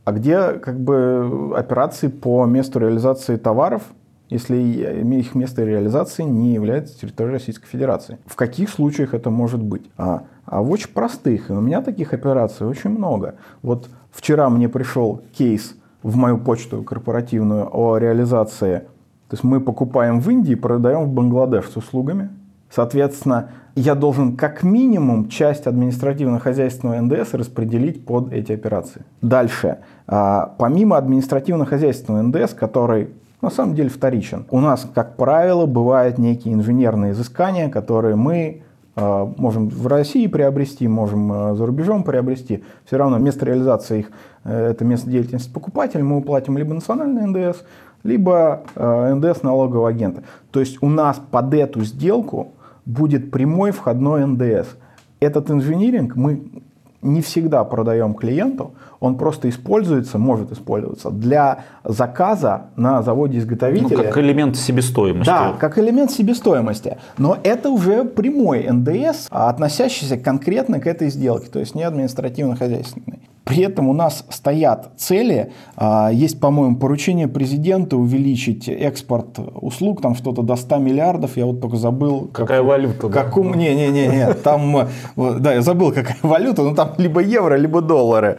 А 0.04 0.12
где 0.12 0.52
как 0.54 0.80
бы 0.80 1.52
операции 1.56 2.08
по 2.08 2.44
месту 2.46 2.80
реализации 2.80 3.36
товаров, 3.36 3.82
если 4.32 4.56
их 4.56 5.34
место 5.34 5.64
реализации 5.64 6.22
не 6.22 6.54
является 6.54 6.98
территорией 6.98 7.34
Российской 7.34 7.66
Федерации? 7.66 8.18
В 8.26 8.36
каких 8.36 8.70
случаях 8.70 9.14
это 9.14 9.30
может 9.30 9.62
быть? 9.62 9.82
А, 9.96 10.24
а 10.44 10.62
в 10.62 10.70
очень 10.70 10.88
простых. 10.88 11.50
И 11.50 11.52
у 11.52 11.60
меня 11.60 11.82
таких 11.82 12.12
операций 12.12 12.66
очень 12.66 12.90
много. 12.90 13.36
Вот 13.62 13.88
вчера 14.10 14.48
мне 14.48 14.68
пришел 14.68 15.22
кейс 15.32 15.74
в 16.02 16.16
мою 16.16 16.38
почту 16.38 16.82
корпоративную 16.82 17.68
о 17.72 17.98
реализации. 17.98 18.78
То 19.28 19.34
есть 19.34 19.44
мы 19.44 19.60
покупаем 19.60 20.20
в 20.20 20.28
Индии, 20.30 20.54
продаем 20.54 21.04
в 21.04 21.12
Бангладеш 21.12 21.66
с 21.66 21.76
услугами. 21.76 22.30
Соответственно, 22.70 23.50
я 23.74 23.94
должен 23.94 24.36
как 24.36 24.62
минимум 24.62 25.28
часть 25.28 25.66
административно-хозяйственного 25.66 27.00
НДС 27.00 27.34
распределить 27.34 28.04
под 28.04 28.32
эти 28.32 28.52
операции. 28.52 29.02
Дальше. 29.20 29.78
А, 30.06 30.54
помимо 30.58 30.96
административно-хозяйственного 30.96 32.22
НДС, 32.22 32.54
который 32.54 33.10
на 33.42 33.50
самом 33.50 33.74
деле 33.74 33.90
вторичен, 33.90 34.46
у 34.50 34.60
нас, 34.60 34.88
как 34.94 35.16
правило, 35.16 35.66
бывают 35.66 36.16
некие 36.16 36.54
инженерные 36.54 37.12
изыскания, 37.12 37.68
которые 37.68 38.14
мы 38.14 38.62
а, 38.94 39.24
можем 39.36 39.68
в 39.68 39.86
России 39.88 40.28
приобрести, 40.28 40.86
можем 40.86 41.32
а, 41.32 41.54
за 41.54 41.66
рубежом 41.66 42.04
приобрести. 42.04 42.62
Все 42.84 42.96
равно 42.96 43.18
место 43.18 43.44
реализации 43.44 44.00
их 44.00 44.10
э, 44.44 44.70
это 44.70 44.84
место 44.84 45.10
деятельности 45.10 45.50
покупателя, 45.52 46.04
мы 46.04 46.18
уплатим 46.18 46.56
либо 46.56 46.72
национальный 46.72 47.26
НДС, 47.26 47.62
либо 48.04 48.62
НДС 48.76 49.42
налогового 49.42 49.88
агента. 49.88 50.22
То 50.50 50.60
есть 50.60 50.82
у 50.82 50.88
нас 50.88 51.20
под 51.30 51.54
эту 51.54 51.82
сделку 51.84 52.52
будет 52.84 53.30
прямой 53.30 53.70
входной 53.70 54.26
НДС. 54.26 54.68
Этот 55.20 55.50
инжиниринг 55.50 56.16
мы 56.16 56.42
не 57.00 57.20
всегда 57.22 57.64
продаем 57.64 58.14
клиенту, 58.14 58.74
он 59.02 59.16
просто 59.16 59.48
используется, 59.48 60.16
может 60.16 60.52
использоваться 60.52 61.10
для 61.10 61.64
заказа 61.82 62.66
на 62.76 63.02
заводе-изготовителя. 63.02 63.96
Ну, 63.96 64.04
как 64.04 64.18
элемент 64.18 64.56
себестоимости. 64.56 65.26
Да, 65.26 65.54
как 65.58 65.76
элемент 65.76 66.12
себестоимости. 66.12 66.98
Но 67.18 67.36
это 67.42 67.68
уже 67.70 68.04
прямой 68.04 68.68
НДС, 68.70 69.26
относящийся 69.30 70.16
конкретно 70.16 70.78
к 70.78 70.86
этой 70.86 71.10
сделке, 71.10 71.48
то 71.50 71.58
есть 71.58 71.74
не 71.74 71.82
административно-хозяйственный. 71.82 73.18
При 73.44 73.64
этом 73.64 73.88
у 73.88 73.92
нас 73.92 74.24
стоят 74.28 74.92
цели, 74.96 75.52
а, 75.76 76.10
есть, 76.12 76.38
по-моему, 76.38 76.76
поручение 76.76 77.26
президента 77.26 77.96
увеличить 77.96 78.68
экспорт 78.68 79.38
услуг, 79.60 80.00
там 80.00 80.14
что-то 80.14 80.42
до 80.42 80.54
100 80.54 80.78
миллиардов, 80.78 81.36
я 81.36 81.46
вот 81.46 81.60
только 81.60 81.76
забыл. 81.76 82.30
Какая 82.32 82.60
как, 82.60 82.68
валюта? 82.68 83.08
Каком, 83.08 83.54
не, 83.54 83.74
не, 83.74 83.88
не, 83.88 84.06
не, 84.06 84.32
там, 84.34 84.86
да, 85.16 85.54
я 85.54 85.62
забыл, 85.62 85.90
какая 85.92 86.16
валюта, 86.22 86.62
но 86.62 86.74
там 86.74 86.92
либо 86.98 87.20
евро, 87.20 87.56
либо 87.56 87.82
доллары. 87.82 88.38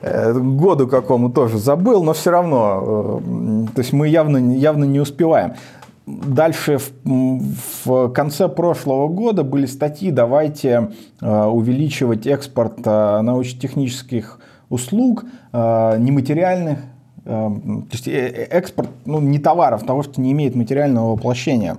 Э, 0.53 0.55
году 0.55 0.88
какому 0.88 1.29
тоже 1.29 1.57
забыл, 1.57 2.03
но 2.03 2.13
все 2.13 2.31
равно, 2.31 3.22
э, 3.24 3.74
то 3.75 3.81
есть 3.81 3.93
мы 3.93 4.07
явно, 4.07 4.38
явно 4.55 4.86
не 4.86 5.00
успеваем. 5.00 5.53
Дальше 6.05 6.79
в, 6.79 6.91
в 7.86 8.10
конце 8.10 8.50
прошлого 8.50 9.07
года 9.07 9.43
были 9.43 9.65
статьи, 9.65 10.12
давайте 10.12 10.91
э, 11.22 11.43
увеличивать 11.45 12.27
экспорт 12.27 12.86
научно-технических 12.86 14.39
услуг, 14.69 15.24
э, 15.53 15.98
нематериальных, 16.00 16.79
э, 17.25 17.29
то 17.29 17.88
есть 17.91 18.07
э, 18.07 18.48
экспорт 18.51 18.89
ну, 19.05 19.22
не 19.22 19.39
товаров, 19.39 19.83
того, 19.83 20.03
что 20.03 20.19
не 20.19 20.31
имеет 20.33 20.55
материального 20.55 21.12
воплощения. 21.12 21.77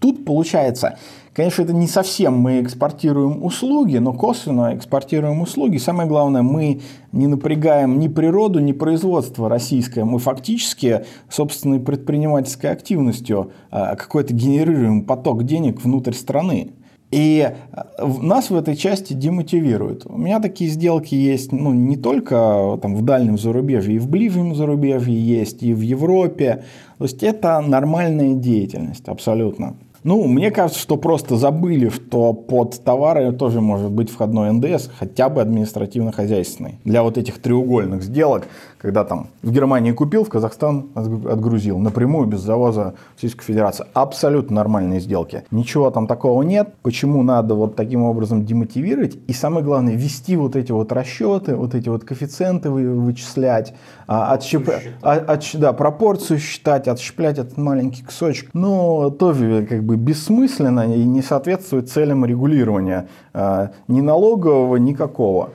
Тут 0.00 0.24
получается, 0.24 0.98
конечно, 1.34 1.62
это 1.62 1.74
не 1.74 1.86
совсем 1.86 2.38
мы 2.38 2.62
экспортируем 2.62 3.44
услуги, 3.44 3.98
но 3.98 4.14
косвенно 4.14 4.74
экспортируем 4.74 5.40
услуги. 5.40 5.76
Самое 5.76 6.08
главное, 6.08 6.42
мы 6.42 6.80
не 7.12 7.26
напрягаем 7.26 7.98
ни 7.98 8.08
природу, 8.08 8.60
ни 8.60 8.72
производство 8.72 9.48
российское. 9.48 10.04
Мы 10.04 10.18
фактически 10.18 11.04
собственной 11.28 11.80
предпринимательской 11.80 12.70
активностью 12.70 13.52
какой-то 13.70 14.32
генерируем 14.32 15.04
поток 15.04 15.44
денег 15.44 15.84
внутрь 15.84 16.12
страны. 16.12 16.72
И 17.14 17.48
э, 17.48 18.06
нас 18.22 18.50
в 18.50 18.56
этой 18.56 18.74
части 18.74 19.12
демотивируют. 19.12 20.04
У 20.04 20.18
меня 20.18 20.40
такие 20.40 20.68
сделки 20.68 21.14
есть 21.14 21.52
ну, 21.52 21.72
не 21.72 21.96
только 21.96 22.76
там, 22.82 22.96
в 22.96 23.02
дальнем 23.02 23.38
зарубежье, 23.38 23.94
и 23.94 23.98
в 24.00 24.08
ближнем 24.08 24.56
зарубежье 24.56 25.14
есть, 25.14 25.62
и 25.62 25.72
в 25.72 25.80
Европе. 25.80 26.64
То 26.98 27.04
есть 27.04 27.22
это 27.22 27.60
нормальная 27.60 28.34
деятельность 28.34 29.06
абсолютно. 29.06 29.76
Ну, 30.04 30.26
мне 30.26 30.50
кажется, 30.50 30.78
что 30.78 30.98
просто 30.98 31.36
забыли, 31.36 31.88
что 31.88 32.34
под 32.34 32.84
товары 32.84 33.32
тоже 33.32 33.62
может 33.62 33.90
быть 33.90 34.10
входной 34.10 34.52
НДС, 34.52 34.90
хотя 34.98 35.30
бы 35.30 35.40
административно-хозяйственный. 35.40 36.78
Для 36.84 37.02
вот 37.02 37.16
этих 37.16 37.40
треугольных 37.40 38.02
сделок, 38.02 38.46
когда 38.76 39.04
там 39.04 39.28
в 39.40 39.50
Германии 39.50 39.92
купил, 39.92 40.24
в 40.24 40.28
Казахстан 40.28 40.90
отгрузил 40.94 41.78
напрямую 41.78 42.26
без 42.26 42.40
завоза 42.40 42.96
в 43.12 43.14
Российскую 43.14 43.46
Федерацию. 43.46 43.86
Абсолютно 43.94 44.56
нормальные 44.56 45.00
сделки. 45.00 45.44
Ничего 45.50 45.90
там 45.90 46.06
такого 46.06 46.42
нет. 46.42 46.74
Почему 46.82 47.22
надо 47.22 47.54
вот 47.54 47.74
таким 47.74 48.02
образом 48.02 48.44
демотивировать? 48.44 49.16
И 49.26 49.32
самое 49.32 49.64
главное, 49.64 49.94
вести 49.94 50.36
вот 50.36 50.54
эти 50.54 50.70
вот 50.70 50.92
расчеты, 50.92 51.56
вот 51.56 51.74
эти 51.74 51.88
вот 51.88 52.04
коэффициенты 52.04 52.68
вычислять, 52.68 53.72
а, 54.06 54.34
отщеп... 54.34 54.68
от, 55.00 55.30
от, 55.30 55.50
да, 55.54 55.72
пропорцию 55.72 56.38
считать, 56.40 56.88
отщеплять 56.88 57.38
этот 57.38 57.56
маленький 57.56 58.02
кусочек. 58.02 58.50
Но 58.52 59.08
тоже 59.08 59.64
как 59.66 59.82
бы 59.82 59.93
бессмысленно 59.96 60.94
и 60.94 61.04
не 61.04 61.22
соответствует 61.22 61.90
целям 61.90 62.24
регулирования 62.24 63.08
а, 63.32 63.70
ни 63.88 64.00
налогового, 64.00 64.76
никакого. 64.76 65.50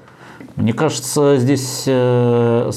Мне 0.56 0.74
кажется, 0.74 1.38
здесь 1.38 1.84
э, 1.86 2.72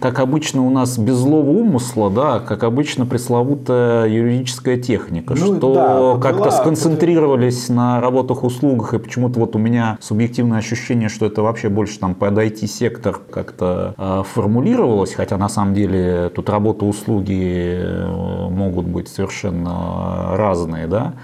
как 0.00 0.18
обычно 0.18 0.66
у 0.66 0.70
нас 0.70 0.98
без 0.98 1.16
злого 1.16 1.50
умысла, 1.50 2.10
да, 2.10 2.40
как 2.40 2.64
обычно 2.64 3.06
пресловутая 3.06 4.08
юридическая 4.08 4.76
техника, 4.76 5.34
ну, 5.36 5.56
что 5.56 5.74
да, 5.74 6.20
как-то 6.20 6.50
сконцентрировались 6.50 7.64
это... 7.64 7.72
на 7.74 8.00
работах, 8.00 8.44
услугах, 8.44 8.94
и 8.94 8.98
почему-то 8.98 9.40
вот 9.40 9.56
у 9.56 9.58
меня 9.58 9.98
субъективное 10.00 10.58
ощущение, 10.58 11.08
что 11.08 11.26
это 11.26 11.42
вообще 11.42 11.68
больше 11.68 11.98
там 11.98 12.14
под 12.14 12.34
IT-сектор 12.34 13.20
как-то 13.30 13.94
э, 13.96 14.22
формулировалось, 14.32 15.14
хотя 15.14 15.36
на 15.36 15.48
самом 15.48 15.74
деле 15.74 16.30
тут 16.34 16.50
работа, 16.50 16.84
услуги 16.84 17.80
э, 17.82 18.48
могут 18.50 18.86
быть 18.86 19.08
совершенно 19.08 20.36
разные, 20.36 20.86
да. 20.86 21.14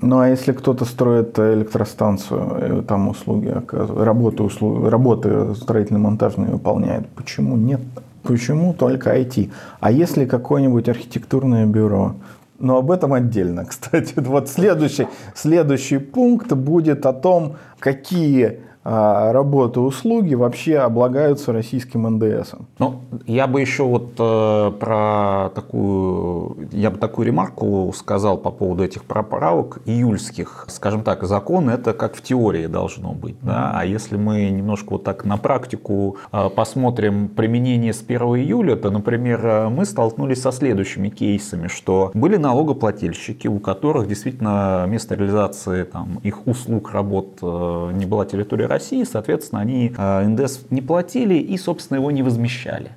Ну 0.00 0.18
а 0.20 0.28
если 0.28 0.52
кто-то 0.52 0.84
строит 0.84 1.38
электростанцию, 1.38 2.40
э, 2.60 2.82
там 2.86 3.08
услуги, 3.08 3.54
работы, 3.68 4.42
услуги, 4.42 4.86
работы 4.86 5.54
строительно-монтажные 5.54 6.50
выполняет, 6.50 7.08
почему 7.08 7.56
нет? 7.56 7.80
Почему 8.22 8.74
только 8.74 9.16
IT? 9.18 9.50
А 9.80 9.90
если 9.90 10.26
какое-нибудь 10.26 10.88
архитектурное 10.88 11.66
бюро? 11.66 12.14
Но 12.58 12.76
об 12.78 12.90
этом 12.90 13.12
отдельно, 13.12 13.64
кстати. 13.68 14.14
Вот 14.16 14.48
следующий, 14.48 15.06
следующий 15.34 15.98
пункт 15.98 16.52
будет 16.52 17.06
о 17.06 17.12
том, 17.12 17.56
какие 17.78 18.60
работы, 18.88 19.80
услуги 19.80 20.34
вообще 20.34 20.78
облагаются 20.78 21.52
российским 21.52 22.02
НДС. 22.02 22.54
Ну, 22.78 23.00
я 23.26 23.46
бы 23.46 23.60
еще 23.60 23.84
вот 23.84 24.12
э, 24.18 24.72
про 24.78 25.50
такую, 25.54 26.68
я 26.72 26.90
бы 26.90 26.98
такую 26.98 27.26
ремарку 27.26 27.92
сказал 27.94 28.38
по 28.38 28.50
поводу 28.50 28.84
этих 28.84 29.04
поправок 29.04 29.80
июльских. 29.84 30.64
Скажем 30.68 31.02
так, 31.02 31.24
закон 31.24 31.68
это 31.68 31.92
как 31.92 32.14
в 32.14 32.22
теории 32.22 32.66
должно 32.66 33.12
быть, 33.12 33.36
да, 33.42 33.72
а 33.74 33.84
если 33.84 34.16
мы 34.16 34.48
немножко 34.50 34.92
вот 34.92 35.04
так 35.04 35.24
на 35.24 35.36
практику 35.36 36.16
э, 36.32 36.48
посмотрим 36.48 37.28
применение 37.28 37.92
с 37.92 38.02
1 38.02 38.20
июля, 38.20 38.76
то, 38.76 38.90
например, 38.90 39.68
мы 39.70 39.84
столкнулись 39.84 40.40
со 40.42 40.52
следующими 40.52 41.08
кейсами, 41.08 41.68
что 41.68 42.10
были 42.14 42.36
налогоплательщики, 42.36 43.48
у 43.48 43.58
которых 43.58 44.08
действительно 44.08 44.86
место 44.88 45.14
реализации 45.14 45.84
там, 45.84 46.20
их 46.22 46.46
услуг, 46.46 46.90
работ 46.92 47.38
э, 47.42 47.90
не 47.94 48.06
была 48.06 48.24
территория 48.24 48.66
России, 48.66 48.77
России, 48.78 49.02
соответственно, 49.02 49.60
они 49.60 49.92
э, 49.96 50.28
НДС 50.28 50.60
не 50.70 50.80
платили 50.80 51.34
и, 51.34 51.58
собственно, 51.58 51.98
его 51.98 52.12
не 52.12 52.22
возмещали. 52.22 52.90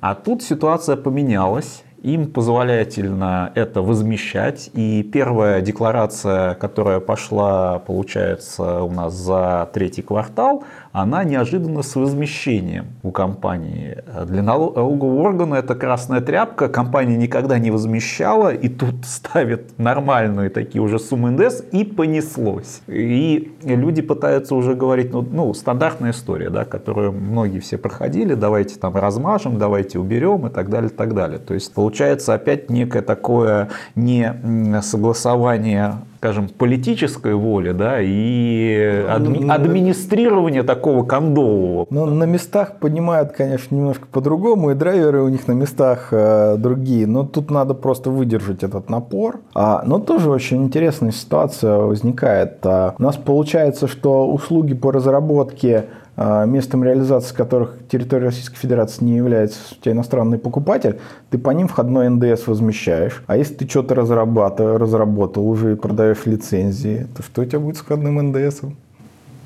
А 0.00 0.14
тут 0.14 0.42
ситуация 0.42 0.96
поменялась, 0.96 1.84
им 2.02 2.30
позволятельно 2.30 3.50
это 3.54 3.80
возмещать. 3.80 4.70
И 4.74 5.02
первая 5.02 5.62
декларация, 5.62 6.54
которая 6.54 7.00
пошла, 7.00 7.78
получается, 7.78 8.82
у 8.82 8.90
нас 8.90 9.14
за 9.14 9.70
третий 9.72 10.02
квартал, 10.02 10.64
она 10.92 11.24
неожиданно 11.24 11.82
с 11.82 11.96
возмещением 11.96 12.86
у 13.02 13.10
компании. 13.10 13.98
Для 14.26 14.42
налогового 14.42 15.22
органа 15.22 15.54
это 15.56 15.74
красная 15.74 16.20
тряпка, 16.20 16.68
компания 16.68 17.16
никогда 17.16 17.58
не 17.58 17.70
возмещала, 17.70 18.52
и 18.52 18.68
тут 18.68 18.94
ставят 19.04 19.78
нормальные 19.78 20.50
такие 20.50 20.82
уже 20.82 20.98
суммы 20.98 21.30
НДС, 21.30 21.62
и 21.72 21.84
понеслось. 21.84 22.82
И 22.86 23.54
люди 23.64 24.02
пытаются 24.02 24.54
уже 24.54 24.74
говорить, 24.74 25.12
ну, 25.12 25.22
ну 25.22 25.54
стандартная 25.54 26.10
история, 26.10 26.50
да, 26.50 26.64
которую 26.64 27.12
многие 27.12 27.60
все 27.60 27.78
проходили, 27.78 28.34
давайте 28.34 28.78
там 28.78 28.94
размажем, 28.94 29.58
давайте 29.58 29.98
уберем 29.98 30.46
и 30.46 30.50
так 30.50 30.68
далее, 30.68 30.90
и 30.90 30.94
так 30.94 31.14
далее. 31.14 31.38
То 31.38 31.54
есть 31.54 31.72
получается 31.72 32.34
опять 32.34 32.68
некое 32.68 33.02
такое 33.02 33.70
не 33.94 34.34
согласование 34.82 36.02
скажем, 36.22 36.48
политической 36.48 37.34
воли, 37.34 37.72
да, 37.72 37.96
и 38.00 38.76
адми- 39.08 39.40
ну, 39.40 39.52
администрирование 39.52 40.62
такого 40.62 40.81
кондового. 40.82 41.86
Ну, 41.90 42.06
на 42.06 42.24
местах 42.24 42.78
понимают, 42.78 43.32
конечно, 43.32 43.74
немножко 43.74 44.06
по-другому, 44.10 44.70
и 44.70 44.74
драйверы 44.74 45.22
у 45.22 45.28
них 45.28 45.46
на 45.48 45.52
местах 45.52 46.08
э, 46.10 46.56
другие, 46.58 47.06
но 47.06 47.24
тут 47.24 47.50
надо 47.50 47.74
просто 47.74 48.10
выдержать 48.10 48.62
этот 48.62 48.90
напор. 48.90 49.40
А, 49.54 49.82
но 49.86 49.98
тоже 49.98 50.30
очень 50.30 50.64
интересная 50.64 51.12
ситуация 51.12 51.78
возникает. 51.78 52.58
А, 52.64 52.94
у 52.98 53.02
нас 53.02 53.16
получается, 53.16 53.86
что 53.86 54.26
услуги 54.26 54.74
по 54.74 54.92
разработке 54.92 55.86
а, 56.14 56.44
местом 56.44 56.84
реализации 56.84 57.34
которых 57.34 57.78
территория 57.90 58.26
Российской 58.26 58.56
Федерации 58.56 59.04
не 59.04 59.16
является 59.16 59.58
у 59.72 59.82
тебя 59.82 59.92
иностранный 59.92 60.38
покупатель, 60.38 60.98
ты 61.30 61.38
по 61.38 61.50
ним 61.50 61.68
входной 61.68 62.10
НДС 62.10 62.46
возмещаешь. 62.46 63.24
А 63.26 63.36
если 63.36 63.54
ты 63.54 63.68
что-то 63.68 63.94
разработал, 63.94 64.76
разработал 64.76 65.48
уже 65.48 65.72
и 65.72 65.74
продаешь 65.74 66.26
лицензии, 66.26 67.06
то 67.16 67.22
что 67.22 67.42
у 67.42 67.44
тебя 67.46 67.60
будет 67.60 67.78
с 67.78 67.80
входным 67.80 68.30
НДС? 68.30 68.60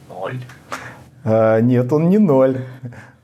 Ноль. 0.08 0.40
А, 1.26 1.60
нет, 1.60 1.92
он 1.92 2.08
не 2.08 2.18
ноль. 2.18 2.58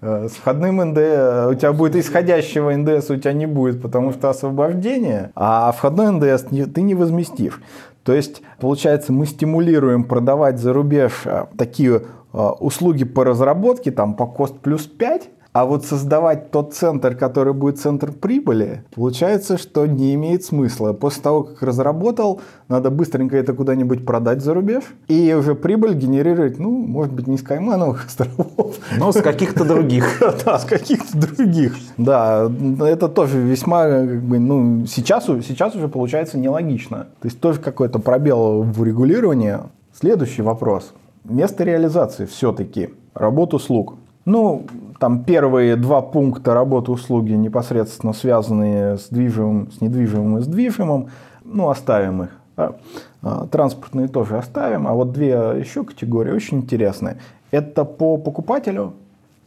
А, 0.01 0.29
с 0.29 0.33
входным 0.33 0.77
НДС 0.91 1.47
у 1.51 1.55
тебя 1.55 1.73
будет 1.73 1.97
исходящего 1.97 2.75
НДС, 2.77 3.11
у 3.11 3.17
тебя 3.17 3.33
не 3.33 3.47
будет, 3.47 3.81
потому 3.81 4.13
что 4.13 4.29
освобождение, 4.29 5.31
а 5.35 5.73
входной 5.73 6.11
НДС 6.11 6.45
ты 6.75 6.83
не 6.83 6.95
возместишь. 6.95 7.63
То 8.03 8.13
есть, 8.13 8.43
получается, 8.59 9.13
мы 9.13 9.27
стимулируем 9.27 10.05
продавать 10.05 10.59
за 10.59 10.73
рубеж 10.73 11.23
а, 11.25 11.49
такие 11.57 12.03
Э, 12.33 12.49
услуги 12.61 13.05
по 13.05 13.25
разработке 13.25 13.91
там 13.91 14.15
по 14.15 14.27
кост 14.27 14.59
плюс 14.61 14.87
5, 14.87 15.29
а 15.53 15.67
вот 15.67 15.85
создавать 15.85 16.51
тот 16.51 16.73
центр, 16.73 17.15
который 17.15 17.53
будет 17.53 17.79
центр 17.79 18.11
прибыли, 18.11 18.85
получается, 18.95 19.59
что 19.59 19.85
не 19.85 20.15
имеет 20.15 20.45
смысла. 20.45 20.95
После 20.95 21.23
того, 21.23 21.43
как 21.45 21.63
разработал, 21.63 22.41
надо 22.69 22.91
быстренько 22.91 23.37
это 23.37 23.53
куда-нибудь 23.53 24.07
продать 24.07 24.43
за 24.43 24.55
рубеж 24.55 24.83
и 25.09 25.35
уже 25.35 25.55
прибыль 25.55 25.95
генерировать, 25.95 26.59
ну, 26.59 26.71
может 26.71 27.13
быть, 27.13 27.27
не 27.27 27.37
с 27.37 27.43
Каймановых 27.43 28.07
островов. 28.07 28.77
Но 28.97 29.13
с 29.13 29.21
каких-то 29.21 29.65
других. 29.65 30.23
Да, 30.45 30.59
с 30.59 30.65
каких-то 30.65 31.19
других. 31.19 31.77
Да, 31.99 32.51
это 32.81 33.09
тоже 33.09 33.39
весьма, 33.39 33.85
как 33.85 34.23
бы, 34.23 34.39
ну, 34.39 34.87
сейчас, 34.87 35.27
сейчас 35.27 35.77
уже 35.77 35.89
получается 35.89 36.39
нелогично. 36.39 37.09
То 37.21 37.27
есть 37.27 37.39
тоже 37.39 37.61
какой-то 37.61 37.99
пробел 37.99 38.63
в 38.63 38.83
регулировании. 38.83 39.59
Следующий 39.93 40.43
вопрос. 40.43 40.93
Место 41.25 41.65
реализации 41.65 42.25
все-таки 42.25 42.91
работа 43.15 43.57
услуг. 43.57 43.97
Ну, 44.25 44.65
там 45.03 45.25
первые 45.25 45.75
два 45.75 46.01
пункта 46.01 46.55
работы 46.55 46.93
услуги 46.93 47.33
непосредственно 47.33 48.13
связанные 48.13 48.99
с 48.99 49.09
движимым, 49.09 49.73
с 49.73 49.81
недвижимым 49.81 50.39
и 50.39 50.43
с 50.43 50.47
движимым. 50.47 51.09
Ну, 51.45 51.71
оставим 51.71 52.23
их. 52.23 52.29
Да. 52.57 52.77
А, 53.21 53.49
транспортные 53.49 54.07
тоже 54.07 54.39
оставим. 54.39 54.87
А 54.87 54.93
вот 54.93 55.11
две 55.11 55.31
еще 55.59 55.83
категории 55.83 56.31
очень 56.31 56.59
интересные. 56.59 57.19
Это 57.51 57.85
по 57.85 58.17
покупателю, 58.17 58.93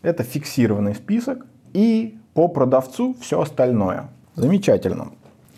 это 0.01 0.23
фиксированный 0.23 0.93
список. 0.93 1.45
И 1.71 2.17
по 2.33 2.49
продавцу 2.49 3.15
все 3.21 3.39
остальное. 3.39 4.09
Замечательно. 4.35 5.07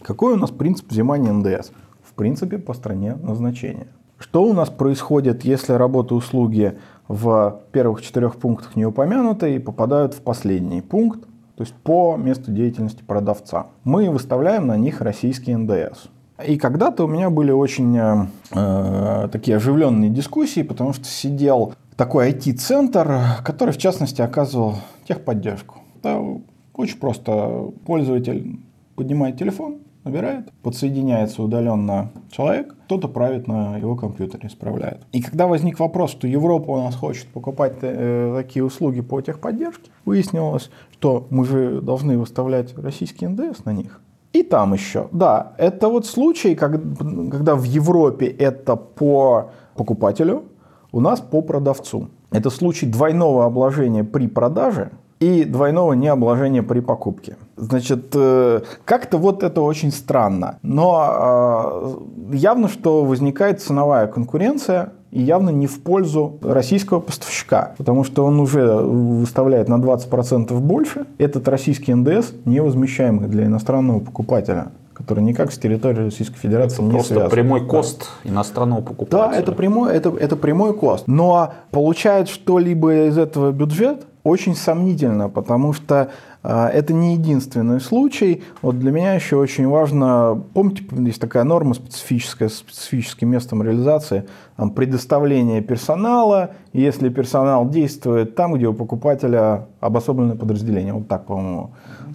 Какой 0.04 0.34
у 0.34 0.38
нас 0.38 0.52
принцип 0.52 0.92
взимания 0.92 1.34
НДС? 1.34 1.72
В 2.04 2.14
принципе, 2.14 2.60
по 2.60 2.76
стране 2.76 3.16
назначения. 3.16 3.88
Что 4.20 4.44
у 4.44 4.54
нас 4.54 4.70
происходит, 4.70 5.44
если 5.44 5.74
работа 5.74 6.14
услуги 6.14 6.78
в 7.08 7.62
первых 7.72 8.02
четырех 8.02 8.38
пунктах 8.38 8.76
не 8.76 8.86
упомянуты 8.86 9.56
и 9.56 9.60
попадают 9.60 10.14
в 10.14 10.22
последний 10.22 10.82
пункт, 10.82 11.22
то 11.56 11.64
есть 11.64 11.74
по 11.74 12.18
месту 12.18 12.52
деятельности 12.52 13.04
продавца? 13.04 13.68
Мы 13.84 14.10
выставляем 14.10 14.68
на 14.68 14.78
них 14.78 15.02
российский 15.02 15.56
НДС. 15.56 16.08
И 16.46 16.58
когда-то 16.58 17.06
у 17.06 17.08
меня 17.08 17.30
были 17.32 17.52
очень 17.52 17.98
э, 17.98 18.28
э 18.52 19.28
такие 19.32 19.58
оживленные 19.58 20.12
дискуссии, 20.12 20.62
потому 20.62 20.94
что 20.94 21.06
сидел 21.06 21.74
такой 21.96 22.32
IT-центр, 22.32 23.20
который 23.44 23.74
в 23.74 23.78
частности 23.78 24.22
оказывал 24.22 24.76
техподдержку. 25.08 25.80
Это 26.00 26.24
очень 26.76 27.00
просто. 27.00 27.72
Пользователь 27.86 28.60
поднимает 28.96 29.38
телефон, 29.40 29.80
набирает, 30.04 30.52
подсоединяется 30.62 31.42
удаленно 31.42 32.12
человек, 32.30 32.76
кто-то 32.88 33.10
правит 33.10 33.48
на 33.48 33.78
его 33.78 33.98
компьютере, 33.98 34.48
исправляет. 34.48 35.02
И 35.12 35.22
когда 35.22 35.46
возник 35.46 35.78
вопрос, 35.78 36.10
что 36.12 36.26
Европа 36.26 36.72
у 36.72 36.78
нас 36.78 36.96
хочет 36.96 37.28
покупать 37.28 37.74
э, 37.82 38.34
такие 38.34 38.64
услуги 38.64 39.02
по 39.02 39.20
техподдержке, 39.20 39.92
выяснилось, 40.06 40.72
что 40.94 41.28
мы 41.30 41.44
же 41.44 41.82
должны 41.82 42.18
выставлять 42.18 42.74
российский 42.78 43.28
НДС 43.28 43.66
на 43.66 43.74
них. 43.74 44.00
И 44.32 44.42
там 44.42 44.74
еще. 44.74 45.10
Да, 45.12 45.52
это 45.58 45.90
вот 45.90 46.06
случай, 46.06 46.56
когда 46.56 47.56
в 47.56 47.64
Европе 47.64 48.28
это 48.28 48.78
по 48.78 49.50
покупателю, 49.76 50.46
у 50.94 51.02
нас 51.02 51.20
по 51.20 51.42
продавцу. 51.42 52.08
Это 52.32 52.50
случай 52.50 52.86
двойного 52.86 53.46
обложения 53.46 54.06
при 54.06 54.28
продаже– 54.28 54.92
и 55.20 55.44
двойного 55.46 55.94
необложения 55.94 56.64
при 56.64 56.80
покупке. 56.80 57.38
Значит, 57.56 58.12
э, 58.14 58.62
как-то 58.86 59.18
вот 59.18 59.44
это 59.44 59.62
очень 59.62 59.92
странно. 59.92 60.60
Но 60.62 62.00
э, 62.32 62.36
явно, 62.36 62.68
что 62.68 63.04
возникает 63.04 63.62
ценовая 63.62 64.08
конкуренция, 64.08 64.94
и 65.12 65.22
явно 65.22 65.50
не 65.50 65.68
в 65.68 65.82
пользу 65.82 66.38
российского 66.42 67.00
поставщика, 67.00 67.74
потому 67.78 68.04
что 68.04 68.26
он 68.26 68.40
уже 68.40 68.76
выставляет 68.76 69.70
на 69.70 69.76
20% 69.76 70.54
больше. 70.60 71.06
Этот 71.18 71.48
российский 71.48 71.94
НДС 71.94 72.34
не 72.46 72.60
возмещаемый 72.60 73.28
для 73.28 73.46
иностранного 73.46 74.00
покупателя 74.00 74.72
который 74.94 75.24
никак 75.24 75.52
с 75.52 75.60
территорией 75.60 76.06
Российской 76.06 76.40
Федерации 76.40 76.78
это 76.78 76.84
не 76.86 76.90
просто 76.90 77.14
связан. 77.14 77.30
прямой 77.30 77.64
кост 77.68 78.10
да. 78.24 78.32
иностранного 78.32 78.82
покупателя. 78.82 79.30
Да, 79.30 79.38
это 79.38 79.52
прямой, 79.52 79.94
это, 79.94 80.10
это 80.10 80.36
прямой 80.36 80.74
кост. 80.74 81.04
Но 81.06 81.54
получает 81.70 82.30
что-либо 82.30 83.06
из 83.06 83.16
этого 83.20 83.52
бюджет, 83.52 84.08
очень 84.28 84.56
сомнительно, 84.56 85.30
потому 85.30 85.74
что 85.74 86.12
э, 86.44 86.66
это 86.74 86.94
не 86.94 87.14
единственный 87.14 87.80
случай. 87.80 88.44
Вот 88.62 88.78
для 88.78 88.92
меня 88.92 89.14
еще 89.14 89.38
очень 89.38 89.68
важно, 89.68 90.44
помните, 90.54 90.84
есть 90.92 91.22
такая 91.22 91.44
норма 91.44 91.74
специфическая, 91.74 92.50
с 92.50 92.56
специфическим 92.58 93.30
местом 93.30 93.64
реализации, 93.64 94.28
там, 94.58 94.72
предоставление 94.72 95.62
персонала, 95.62 96.52
если 96.74 97.10
персонал 97.10 97.70
действует 97.70 98.36
там, 98.36 98.54
где 98.54 98.68
у 98.68 98.74
покупателя 98.74 99.68
обособленное 99.80 100.36
подразделение, 100.36 100.94
вот 100.94 101.08
так, 101.08 101.26
по-моему. 101.26 101.72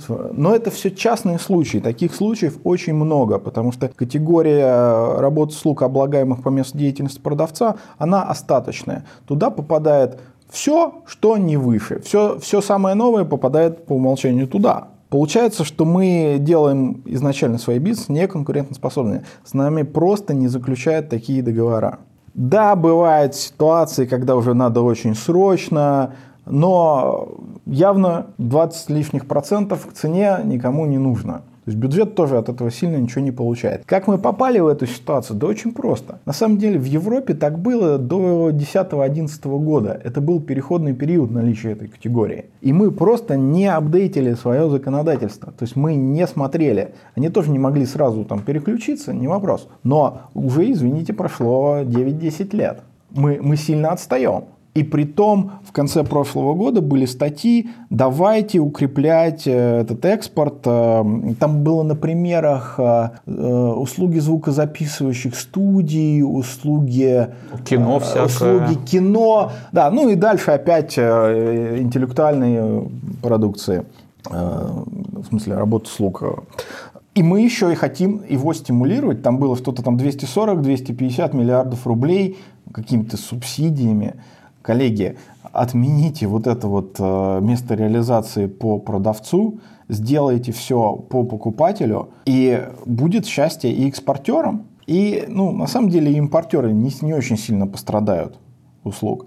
Но 0.09 0.55
это 0.55 0.71
все 0.71 0.91
частные 0.91 1.39
случаи, 1.39 1.79
таких 1.79 2.15
случаев 2.15 2.59
очень 2.65 2.95
много, 2.95 3.39
потому 3.39 3.73
что 3.73 3.89
категория 3.89 5.19
работы 5.19 5.55
слуг, 5.55 5.83
облагаемых 5.83 6.43
по 6.43 6.49
месту 6.49 6.77
деятельности 6.77 7.21
продавца, 7.21 7.77
она 7.99 8.23
остаточная. 8.23 9.05
Туда 9.27 9.51
попадает 9.51 10.21
все, 10.53 11.03
что 11.07 11.39
не 11.39 11.57
выше, 11.57 12.01
все, 12.05 12.39
все 12.39 12.61
самое 12.61 12.95
новое 12.95 13.25
попадает 13.25 13.87
по 13.87 13.95
умолчанию 13.95 14.47
туда. 14.47 14.89
Получается, 15.09 15.65
что 15.65 15.85
мы 15.85 16.37
делаем 16.39 17.03
изначально 17.07 17.59
свой 17.59 17.79
бизнес 17.79 18.09
неконкурентоспособными. 18.09 19.25
С 19.45 19.55
нами 19.55 19.83
просто 19.83 20.35
не 20.35 20.49
заключают 20.49 21.09
такие 21.09 21.43
договора. 21.43 22.01
Да, 22.35 22.77
бывают 22.77 23.35
ситуации, 23.35 24.07
когда 24.07 24.37
уже 24.37 24.55
надо 24.55 24.83
очень 24.83 25.15
срочно, 25.15 26.15
но 26.47 27.29
явно 27.67 28.27
20 28.39 28.91
лишних 28.91 29.27
процентов 29.27 29.87
к 29.87 29.93
цене 29.93 30.39
никому 30.45 30.87
не 30.87 30.99
нужно. 30.99 31.43
То 31.65 31.71
есть 31.71 31.79
бюджет 31.79 32.17
тоже 32.17 32.39
от 32.39 32.49
этого 32.49 32.73
сильно 32.73 32.97
ничего 32.97 33.21
не 33.21 33.31
получает. 33.31 33.85
Как 33.87 34.09
мы 34.09 34.19
попали 34.19 34.59
в 34.59 34.67
эту 34.67 34.87
ситуацию? 34.87 35.39
Да 35.39 35.47
очень 35.47 35.73
просто. 35.73 36.19
На 36.27 36.33
самом 36.33 36.59
деле 36.59 36.77
в 36.77 36.85
Европе 36.85 37.35
так 37.35 37.59
было 37.61 37.99
до 37.99 38.51
10-11 38.51 39.59
года. 39.61 40.01
Это 40.03 40.21
был 40.21 40.41
переходный 40.41 40.93
период 40.93 41.31
наличия 41.31 41.71
этой 41.73 41.87
категории. 41.87 42.47
И 42.63 42.73
мы 42.73 42.91
просто 42.91 43.37
не 43.37 43.69
апдейтили 43.69 44.35
свое 44.35 44.69
законодательство. 44.69 45.53
То 45.53 45.63
есть 45.63 45.77
мы 45.77 45.95
не 45.95 46.27
смотрели. 46.27 46.95
Они 47.15 47.29
тоже 47.29 47.51
не 47.51 47.61
могли 47.61 47.87
сразу 47.87 48.25
там 48.25 48.41
переключиться, 48.41 49.13
не 49.13 49.29
вопрос. 49.29 49.69
Но 49.85 50.23
уже, 50.35 50.69
извините, 50.73 51.13
прошло 51.13 51.83
9-10 51.83 52.57
лет. 52.57 52.81
Мы, 53.11 53.39
мы 53.41 53.57
сильно 53.57 53.93
отстаем. 53.93 54.45
И 54.75 54.85
при 54.85 55.05
том 55.05 55.53
в 55.65 55.73
конце 55.73 56.03
прошлого 56.03 56.55
года 56.55 56.81
были 56.81 57.05
статьи 57.05 57.69
«давайте 57.91 58.59
укреплять 58.59 59.47
э, 59.47 59.81
этот 59.81 60.03
экспорт». 60.07 60.63
Э, 60.65 61.05
там 61.39 61.63
было 61.63 61.83
на 61.83 61.95
примерах 61.95 62.77
э, 62.79 63.11
услуги 63.27 64.19
звукозаписывающих 64.19 65.37
студий, 65.37 66.23
услуги... 66.23 67.29
Кино 67.67 67.99
всякое. 68.01 68.25
Услуги 68.25 68.75
кино. 68.87 69.53
Да, 69.73 69.91
ну 69.91 70.09
и 70.09 70.15
дальше 70.15 70.53
опять 70.53 70.99
интеллектуальные 70.99 72.89
продукции. 73.21 73.85
В 74.25 75.25
смысле, 75.29 75.57
работа 75.57 75.91
слуг. 75.91 76.23
И 77.15 77.23
мы 77.23 77.43
еще 77.43 77.71
и 77.73 77.75
хотим 77.75 78.23
его 78.27 78.55
стимулировать. 78.55 79.23
Там 79.23 79.37
было 79.39 79.57
что-то 79.57 79.83
там 79.83 79.97
240-250 79.97 81.37
миллиардов 81.37 81.87
рублей 81.87 82.39
какими-то 82.73 83.19
субсидиями. 83.19 84.15
Коллеги, 84.63 85.17
отмените 85.43 86.27
вот 86.27 86.47
это 86.47 86.69
вот 86.69 86.97
э, 86.99 87.41
место 87.43 87.75
реализации 87.75 88.47
по 88.47 88.79
продавцу, 88.79 89.61
сделайте 89.89 90.53
все 90.53 90.95
по 90.95 91.25
покупателю, 91.25 92.11
и 92.25 92.63
будет 92.87 93.27
счастье 93.27 93.73
и 93.73 93.89
экспортерам, 93.89 94.67
и, 94.87 95.25
ну, 95.29 95.53
на 95.53 95.67
самом 95.67 95.91
деле, 95.91 96.13
импортеры 96.13 96.73
не, 96.73 96.91
не 97.03 97.13
очень 97.13 97.37
сильно 97.37 97.67
пострадают 97.67 98.39
услуг. 98.85 99.27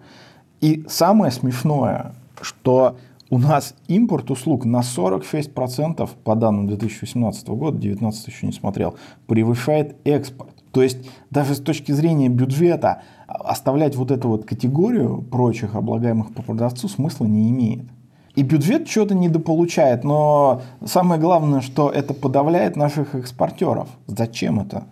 И 0.62 0.86
самое 0.88 1.32
смешное, 1.32 2.14
что 2.42 2.98
у 3.30 3.38
нас 3.38 3.76
импорт 3.88 4.32
услуг 4.32 4.66
на 4.66 4.82
46% 4.82 6.10
по 6.24 6.36
данным 6.36 6.68
2018 6.68 7.48
года, 7.50 7.78
2019 7.78 8.28
еще 8.28 8.48
не 8.48 8.54
смотрел, 8.54 8.96
превышает 9.28 9.96
экспорт. 10.06 10.55
То 10.76 10.84
есть 10.84 10.98
даже 11.32 11.56
с 11.56 11.62
точки 11.62 11.94
зрения 11.94 12.28
бюджета 12.28 13.02
оставлять 13.28 13.96
вот 13.96 14.12
эту 14.12 14.28
вот 14.28 14.44
категорию 14.44 15.22
прочих 15.22 15.74
облагаемых 15.74 16.34
по 16.34 16.42
продавцу 16.42 16.90
смысла 16.90 17.24
не 17.24 17.50
имеет. 17.50 17.86
И 18.36 18.44
бюджет 18.44 18.86
что-то 18.90 19.16
недополучает, 19.16 20.04
но 20.04 20.64
самое 20.84 21.22
главное, 21.22 21.62
что 21.62 21.90
это 21.90 22.14
подавляет 22.14 22.76
наших 22.76 23.16
экспортеров. 23.16 23.88
Зачем 24.08 24.60
это? 24.60 24.84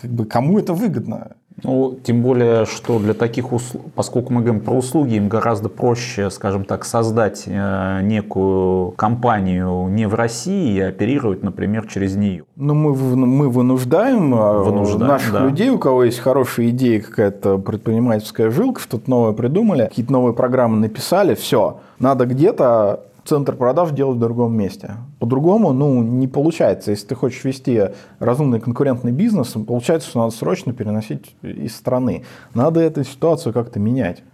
Как 0.00 0.12
бы 0.12 0.26
кому 0.26 0.60
это 0.60 0.74
выгодно? 0.74 1.32
Ну, 1.62 1.98
тем 2.02 2.22
более, 2.22 2.64
что 2.64 2.98
для 2.98 3.14
таких 3.14 3.52
услуг, 3.52 3.82
поскольку 3.94 4.32
мы 4.32 4.42
говорим 4.42 4.60
про 4.60 4.74
услуги, 4.74 5.14
им 5.14 5.28
гораздо 5.28 5.68
проще, 5.68 6.30
скажем 6.30 6.64
так, 6.64 6.84
создать 6.84 7.44
э, 7.46 8.00
некую 8.02 8.92
компанию 8.92 9.88
не 9.88 10.06
в 10.06 10.14
России 10.14 10.76
и 10.76 10.80
оперировать, 10.80 11.42
например, 11.42 11.86
через 11.86 12.16
нее. 12.16 12.44
Ну, 12.56 12.74
мы, 12.74 12.94
мы 12.94 13.48
вынуждаем, 13.48 14.34
э, 14.34 14.58
вынуждаем 14.62 15.08
наших 15.08 15.32
да. 15.32 15.40
людей, 15.40 15.70
у 15.70 15.78
кого 15.78 16.04
есть 16.04 16.18
хорошая 16.18 16.70
идея, 16.70 17.00
какая-то 17.00 17.58
предпринимательская 17.58 18.50
жилка, 18.50 18.80
что-то 18.80 19.08
новое 19.10 19.32
придумали, 19.32 19.84
какие-то 19.84 20.12
новые 20.12 20.34
программы 20.34 20.78
написали, 20.78 21.34
все, 21.34 21.80
надо 21.98 22.26
где-то 22.26 23.00
центр 23.30 23.54
продаж 23.54 23.92
делать 23.92 24.16
в 24.16 24.20
другом 24.20 24.56
месте. 24.56 24.96
По-другому, 25.20 25.72
ну, 25.72 26.02
не 26.02 26.26
получается. 26.26 26.90
Если 26.90 27.06
ты 27.06 27.14
хочешь 27.14 27.44
вести 27.44 27.80
разумный 28.18 28.58
конкурентный 28.58 29.12
бизнес, 29.12 29.54
получается, 29.68 30.08
что 30.08 30.18
надо 30.18 30.32
срочно 30.32 30.72
переносить 30.72 31.36
из 31.42 31.76
страны. 31.76 32.24
Надо 32.54 32.80
эту 32.80 33.04
ситуацию 33.04 33.52
как-то 33.52 33.78
менять. 33.78 34.24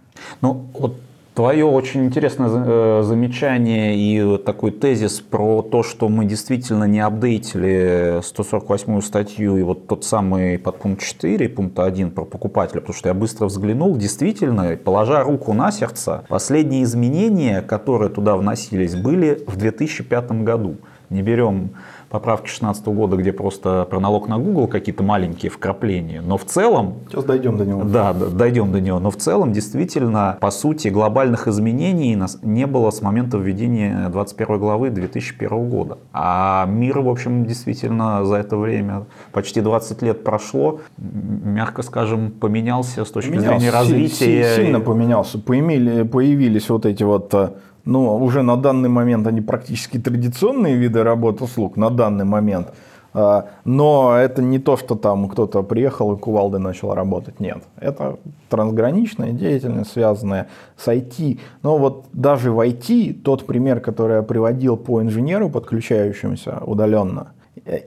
Ну, 0.41 0.65
вот 0.73 0.95
Твое 1.37 1.65
очень 1.65 2.05
интересное 2.05 2.49
э, 2.49 3.03
замечание 3.03 3.95
и 3.95 4.39
такой 4.39 4.71
тезис 4.71 5.19
про 5.19 5.61
то, 5.61 5.83
что 5.83 6.09
мы 6.09 6.25
действительно 6.25 6.85
не 6.85 6.99
апдейтили 6.99 8.21
148 8.23 9.01
статью 9.01 9.55
и 9.55 9.61
вот 9.61 9.85
тот 9.85 10.03
самый 10.03 10.57
подпункт 10.57 11.03
4, 11.03 11.47
пункт 11.49 11.77
1 11.77 12.09
про 12.09 12.25
покупателя, 12.25 12.79
потому 12.81 12.95
что 12.95 13.09
я 13.09 13.13
быстро 13.13 13.45
взглянул, 13.45 13.95
действительно, 13.95 14.75
положа 14.77 15.21
руку 15.21 15.53
на 15.53 15.71
сердце, 15.71 16.25
последние 16.27 16.81
изменения, 16.81 17.61
которые 17.61 18.09
туда 18.09 18.35
вносились, 18.35 18.95
были 18.95 19.39
в 19.45 19.57
2005 19.57 20.31
году. 20.41 20.77
Не 21.11 21.21
берем 21.21 21.69
поправки 22.09 22.45
2016 22.45 22.85
года, 22.87 23.17
где 23.17 23.33
просто 23.33 23.85
про 23.89 23.99
налог 23.99 24.27
на 24.27 24.37
Google 24.37 24.67
какие-то 24.67 25.03
маленькие 25.03 25.49
вкрапления. 25.49 26.21
Но 26.21 26.37
в 26.37 26.45
целом... 26.45 26.95
Сейчас 27.09 27.23
дойдем 27.23 27.57
до 27.57 27.65
него. 27.65 27.83
Да, 27.83 28.13
дойдем 28.13 28.71
до 28.71 28.79
него. 28.79 28.99
Но 28.99 29.11
в 29.11 29.17
целом, 29.17 29.51
действительно, 29.51 30.37
по 30.39 30.51
сути, 30.51 30.87
глобальных 30.87 31.47
изменений 31.47 32.17
не 32.41 32.67
было 32.67 32.91
с 32.91 33.01
момента 33.01 33.37
введения 33.37 34.09
21 34.09 34.59
главы 34.59 34.89
2001 34.89 35.69
года. 35.69 35.97
А 36.13 36.65
мир, 36.67 36.99
в 36.99 37.09
общем, 37.09 37.45
действительно 37.45 38.23
за 38.25 38.35
это 38.35 38.57
время, 38.57 39.05
почти 39.31 39.61
20 39.61 40.01
лет 40.01 40.23
прошло, 40.23 40.79
мягко 40.97 41.81
скажем, 41.81 42.31
поменялся 42.31 43.05
с 43.05 43.11
точки 43.11 43.31
поменялся, 43.31 43.59
зрения 43.59 43.71
развития. 43.71 44.55
Сильно 44.55 44.79
поменялся. 44.79 45.39
Появились 45.39 46.69
вот 46.69 46.85
эти 46.85 47.03
вот 47.03 47.33
э, 47.33 47.51
ну, 47.87 48.17
уже 48.17 48.41
на 48.41 48.57
данный 48.57 48.89
момент 48.89 49.25
они 49.27 49.41
практически 49.41 49.97
традиционные 49.97 50.75
виды 50.75 51.03
работы 51.03 51.45
услуг, 51.45 51.77
на 51.77 51.89
данный 51.89 52.25
момент. 52.25 52.73
А, 53.13 53.45
но 53.63 54.15
это 54.15 54.41
не 54.41 54.59
то, 54.59 54.75
что 54.75 54.95
там 54.95 55.29
кто-то 55.29 55.63
приехал 55.63 56.13
и 56.13 56.19
кувалдой 56.19 56.59
начал 56.59 56.93
работать. 56.93 57.39
Нет. 57.39 57.63
Это 57.77 58.17
трансграничная 58.49 59.31
деятельность, 59.31 59.91
связанная 59.91 60.47
с 60.75 60.87
IT. 60.87 61.39
Но 61.63 61.77
вот 61.77 62.05
даже 62.11 62.51
в 62.51 62.59
IT, 62.59 63.21
тот 63.23 63.45
пример, 63.45 63.79
который 63.79 64.17
я 64.17 64.21
приводил 64.21 64.75
по 64.77 65.01
инженеру, 65.01 65.49
подключающемуся 65.49 66.61
удаленно, 66.65 67.31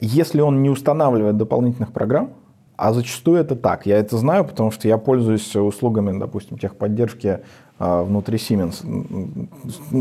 если 0.00 0.40
он 0.40 0.62
не 0.62 0.70
устанавливает 0.70 1.36
дополнительных 1.36 1.92
программ, 1.92 2.30
а 2.76 2.94
зачастую 2.94 3.38
это 3.38 3.56
так. 3.56 3.84
Я 3.84 3.98
это 3.98 4.16
знаю, 4.16 4.46
потому 4.46 4.70
что 4.70 4.88
я 4.88 4.96
пользуюсь 4.96 5.54
услугами, 5.54 6.18
допустим, 6.18 6.56
техподдержки 6.56 7.40
внутри 7.80 8.36
Siemens. 8.36 8.84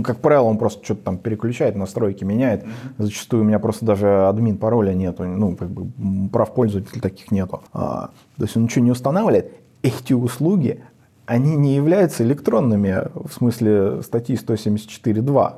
Как 0.03 0.19
правило, 0.19 0.43
он 0.43 0.57
просто 0.57 0.83
что-то 0.83 1.05
там 1.05 1.17
переключает, 1.17 1.75
настройки 1.75 2.25
меняет. 2.25 2.65
Зачастую 2.97 3.43
у 3.43 3.45
меня 3.45 3.57
просто 3.57 3.85
даже 3.85 4.27
админ 4.27 4.57
пароля 4.57 4.93
нету, 4.93 5.23
ну, 5.23 5.55
как 5.55 5.69
бы 5.69 6.29
прав 6.29 6.53
пользователя 6.53 7.01
таких 7.01 7.31
нету. 7.31 7.63
А, 7.71 8.09
то 8.37 8.43
есть 8.43 8.57
он 8.57 8.63
ничего 8.63 8.83
не 8.83 8.91
устанавливает. 8.91 9.53
Эти 9.81 10.11
услуги, 10.11 10.83
они 11.25 11.55
не 11.55 11.75
являются 11.75 12.23
электронными 12.23 13.07
в 13.13 13.31
смысле 13.31 14.01
статьи 14.01 14.35
174.2. 14.35 15.53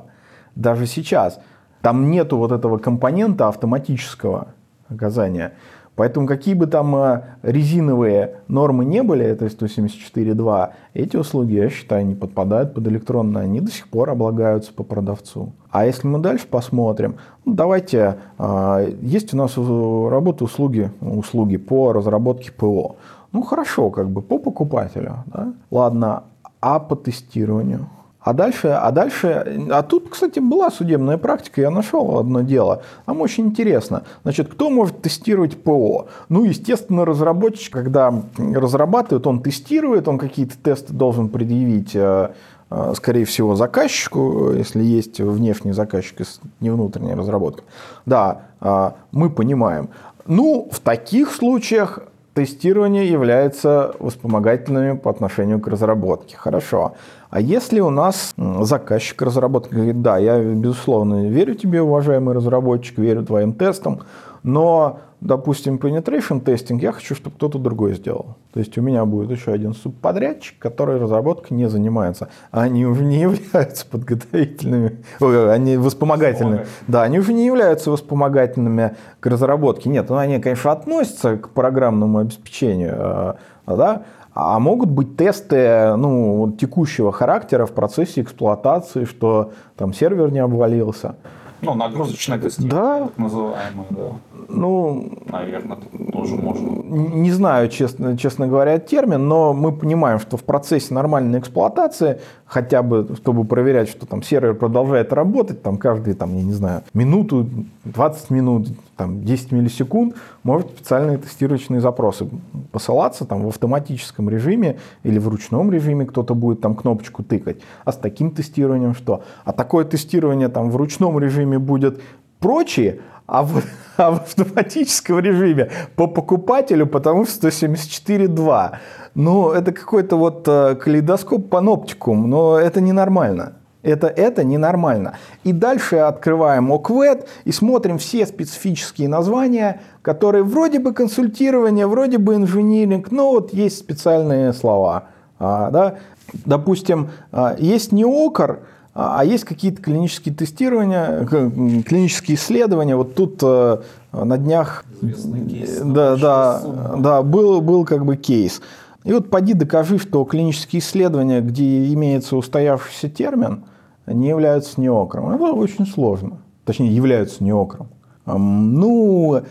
Даже 0.54 0.86
сейчас. 0.86 1.40
Там 1.80 2.08
нету 2.10 2.36
вот 2.36 2.52
этого 2.52 2.78
компонента 2.78 3.48
автоматического 3.48 4.54
оказания. 4.88 5.54
Поэтому 6.02 6.26
какие 6.26 6.54
бы 6.54 6.66
там 6.66 6.96
э, 6.96 7.22
резиновые 7.42 8.38
нормы 8.48 8.84
не 8.84 9.04
были, 9.04 9.24
это 9.24 9.46
174.2, 9.46 10.70
эти 10.94 11.16
услуги, 11.16 11.52
я 11.52 11.70
считаю, 11.70 12.04
не 12.04 12.16
подпадают 12.16 12.74
под 12.74 12.88
электронные, 12.88 13.44
они 13.44 13.60
до 13.60 13.70
сих 13.70 13.86
пор 13.86 14.10
облагаются 14.10 14.72
по 14.74 14.82
продавцу. 14.82 15.52
А 15.70 15.86
если 15.86 16.08
мы 16.08 16.18
дальше 16.18 16.48
посмотрим, 16.48 17.18
ну, 17.44 17.54
давайте, 17.54 18.16
э, 18.36 18.94
есть 19.00 19.32
у 19.32 19.36
нас 19.36 19.56
работа 19.56 20.42
услуги, 20.42 20.90
услуги 21.00 21.56
по 21.56 21.92
разработке 21.92 22.50
ПО. 22.50 22.96
Ну 23.30 23.42
хорошо, 23.42 23.90
как 23.90 24.10
бы 24.10 24.22
по 24.22 24.38
покупателю. 24.38 25.18
Да? 25.26 25.52
Ладно, 25.70 26.24
а 26.60 26.80
по 26.80 26.96
тестированию? 26.96 27.86
А 28.22 28.32
дальше, 28.32 28.68
а 28.68 28.90
дальше, 28.92 29.68
а 29.70 29.82
тут, 29.82 30.10
кстати, 30.10 30.38
была 30.38 30.70
судебная 30.70 31.18
практика, 31.18 31.60
я 31.60 31.70
нашел 31.70 32.18
одно 32.18 32.42
дело. 32.42 32.82
Там 33.04 33.20
очень 33.20 33.46
интересно. 33.46 34.04
Значит, 34.22 34.48
кто 34.48 34.70
может 34.70 35.02
тестировать 35.02 35.60
ПО? 35.60 36.06
Ну, 36.28 36.44
естественно, 36.44 37.04
разработчик, 37.04 37.72
когда 37.72 38.14
разрабатывает, 38.38 39.26
он 39.26 39.42
тестирует, 39.42 40.06
он 40.06 40.18
какие-то 40.18 40.56
тесты 40.56 40.92
должен 40.92 41.28
предъявить, 41.28 41.96
э, 41.96 42.30
э, 42.70 42.92
скорее 42.96 43.24
всего, 43.24 43.56
заказчику, 43.56 44.52
если 44.52 44.82
есть 44.84 45.20
внешний 45.20 45.72
заказчик, 45.72 46.20
не 46.60 46.70
внутренняя 46.70 47.16
разработка. 47.16 47.64
Да, 48.06 48.42
э, 48.60 48.90
мы 49.10 49.30
понимаем. 49.30 49.88
Ну, 50.26 50.68
в 50.70 50.78
таких 50.78 51.32
случаях 51.32 51.98
тестирование 52.34 53.10
является 53.10 53.94
вспомогательным 54.00 54.98
по 54.98 55.10
отношению 55.10 55.60
к 55.60 55.66
разработке. 55.66 56.36
Хорошо. 56.36 56.94
А 57.32 57.40
если 57.40 57.80
у 57.80 57.88
нас 57.88 58.34
заказчик 58.36 59.22
разработки 59.22 59.72
говорит, 59.72 60.02
да, 60.02 60.18
я, 60.18 60.38
безусловно, 60.38 61.26
верю 61.30 61.54
тебе, 61.54 61.80
уважаемый 61.80 62.34
разработчик, 62.34 62.98
верю 62.98 63.24
твоим 63.24 63.54
тестам, 63.54 64.02
но, 64.42 64.98
допустим, 65.22 65.76
penetration 65.76 66.42
тестинг 66.42 66.82
я 66.82 66.92
хочу, 66.92 67.14
чтобы 67.14 67.36
кто-то 67.36 67.58
другой 67.58 67.94
сделал. 67.94 68.36
То 68.52 68.60
есть 68.60 68.76
у 68.76 68.82
меня 68.82 69.06
будет 69.06 69.30
еще 69.30 69.50
один 69.50 69.72
субподрядчик, 69.72 70.58
который 70.58 70.98
разработкой 70.98 71.56
не 71.56 71.70
занимается. 71.70 72.28
Они 72.50 72.84
уже 72.84 73.02
не 73.02 73.20
являются 73.20 73.86
подготовительными, 73.86 74.98
они 75.18 75.78
вспомогательными. 75.78 76.66
Да, 76.86 77.02
они 77.02 77.18
уже 77.18 77.32
не 77.32 77.46
являются 77.46 77.96
вспомогательными 77.96 78.94
к 79.20 79.26
разработке. 79.26 79.88
Нет, 79.88 80.10
ну, 80.10 80.18
они, 80.18 80.38
конечно, 80.38 80.70
относятся 80.70 81.38
к 81.38 81.48
программному 81.48 82.18
обеспечению, 82.18 82.94
а, 82.98 83.36
да, 83.66 84.02
а 84.34 84.58
могут 84.58 84.90
быть 84.90 85.16
тесты 85.16 85.94
ну, 85.96 86.54
текущего 86.58 87.12
характера 87.12 87.66
в 87.66 87.72
процессе 87.72 88.22
эксплуатации, 88.22 89.04
что 89.04 89.52
там 89.76 89.92
сервер 89.92 90.32
не 90.32 90.38
обвалился. 90.38 91.16
Ну, 91.62 91.74
нагрузочное 91.74 92.38
тестирование, 92.38 93.00
да. 93.00 93.06
так 93.06 93.18
называемое, 93.18 93.86
да. 93.90 94.10
Ну, 94.48 95.12
наверное, 95.26 95.78
уже 96.12 96.34
можно. 96.34 96.68
Не 96.68 97.30
знаю, 97.30 97.68
честно, 97.68 98.18
честно 98.18 98.48
говоря, 98.48 98.78
термин, 98.80 99.28
но 99.28 99.52
мы 99.52 99.70
понимаем, 99.70 100.18
что 100.18 100.36
в 100.36 100.42
процессе 100.42 100.92
нормальной 100.92 101.38
эксплуатации, 101.38 102.20
хотя 102.46 102.82
бы 102.82 103.14
чтобы 103.16 103.44
проверять, 103.44 103.88
что 103.88 104.06
там 104.06 104.24
сервер 104.24 104.54
продолжает 104.54 105.12
работать, 105.12 105.62
там 105.62 105.76
каждые, 105.76 106.14
там, 106.14 106.36
я 106.36 106.42
не 106.42 106.52
знаю, 106.52 106.82
минуту, 106.94 107.48
20 107.84 108.30
минут, 108.30 108.68
там, 109.02 109.24
10 109.24 109.52
миллисекунд, 109.52 110.14
может 110.44 110.68
специальные 110.70 111.18
тестировочные 111.18 111.80
запросы 111.80 112.28
посылаться 112.70 113.24
там 113.24 113.42
в 113.42 113.48
автоматическом 113.48 114.30
режиме 114.30 114.76
или 115.02 115.18
в 115.18 115.26
ручном 115.28 115.72
режиме 115.72 116.06
кто-то 116.06 116.34
будет 116.34 116.60
там 116.60 116.76
кнопочку 116.76 117.24
тыкать. 117.24 117.56
А 117.84 117.90
с 117.90 117.96
таким 117.96 118.30
тестированием 118.30 118.94
что? 118.94 119.24
А 119.44 119.52
такое 119.52 119.84
тестирование 119.84 120.48
там 120.48 120.70
в 120.70 120.76
ручном 120.76 121.18
режиме 121.18 121.58
будет 121.58 122.00
прочие, 122.38 123.00
а 123.26 123.42
в, 123.42 123.62
а 123.96 124.10
в 124.12 124.20
автоматическом 124.20 125.18
режиме 125.18 125.70
по 125.96 126.06
покупателю, 126.06 126.86
потому 126.86 127.26
что 127.26 127.48
174.2. 127.48 128.70
Ну, 129.14 129.50
это 129.50 129.72
какой-то 129.72 130.16
вот 130.16 130.46
э, 130.46 130.76
калейдоскоп 130.76 131.50
паноптикум, 131.50 132.30
но 132.30 132.56
это 132.56 132.80
ненормально. 132.80 133.54
Это, 133.82 134.06
это 134.06 134.44
ненормально. 134.44 135.14
И 135.42 135.52
дальше 135.52 135.96
открываем 135.96 136.70
ОКВЭД 136.72 137.26
и 137.44 137.52
смотрим 137.52 137.98
все 137.98 138.26
специфические 138.26 139.08
названия, 139.08 139.80
которые 140.02 140.44
вроде 140.44 140.78
бы 140.78 140.92
консультирование, 140.92 141.86
вроде 141.86 142.18
бы 142.18 142.36
инжиниринг, 142.36 143.10
но 143.10 143.32
вот 143.32 143.52
есть 143.52 143.78
специальные 143.78 144.52
слова. 144.52 145.04
А, 145.40 145.70
да? 145.70 145.96
Допустим, 146.44 147.10
а, 147.32 147.56
есть 147.58 147.90
неокр, 147.90 148.60
а, 148.94 149.20
а 149.20 149.24
есть 149.24 149.44
какие-то 149.44 149.82
клинические 149.82 150.34
тестирования, 150.34 151.24
клинические 151.26 152.36
исследования. 152.36 152.94
Вот 152.94 153.16
тут 153.16 153.40
э, 153.42 153.78
на 154.12 154.38
днях 154.38 154.84
кейс, 155.00 155.80
да, 155.82 156.16
да, 156.16 156.62
да, 156.98 157.22
был, 157.22 157.60
был 157.60 157.84
как 157.84 158.04
бы 158.04 158.16
кейс. 158.16 158.60
И 159.02 159.12
вот 159.12 159.30
поди 159.30 159.54
докажи, 159.54 159.98
что 159.98 160.24
клинические 160.24 160.80
исследования, 160.80 161.40
где 161.40 161.92
имеется 161.92 162.36
устоявшийся 162.36 163.08
термин, 163.08 163.64
не 164.06 164.28
являются 164.28 164.80
неокром. 164.80 165.30
Это 165.30 165.52
очень 165.52 165.86
сложно. 165.86 166.38
Точнее, 166.64 166.94
являются 166.94 167.42
неокром. 167.42 167.88
Ну, 168.24 169.42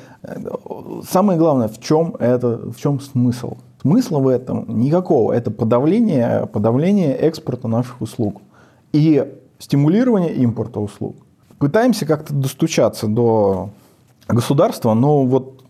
самое 1.08 1.38
главное, 1.38 1.68
в 1.68 1.80
чем, 1.82 2.16
это, 2.20 2.58
в 2.72 2.78
чем 2.78 3.00
смысл? 3.00 3.58
Смысла 3.82 4.20
в 4.20 4.28
этом 4.28 4.66
никакого. 4.80 5.34
Это 5.34 5.52
подавление, 5.52 6.46
подавление 6.48 7.14
экспорта 7.16 7.68
наших 7.68 8.00
услуг 8.02 8.42
и 8.94 9.34
стимулирование 9.60 10.34
импорта 10.36 10.80
услуг. 10.80 11.16
Пытаемся 11.58 12.06
как-то 12.06 12.34
достучаться 12.34 13.08
до 13.08 13.70
государства, 14.28 14.94
но 14.94 15.26
вот, 15.26 15.64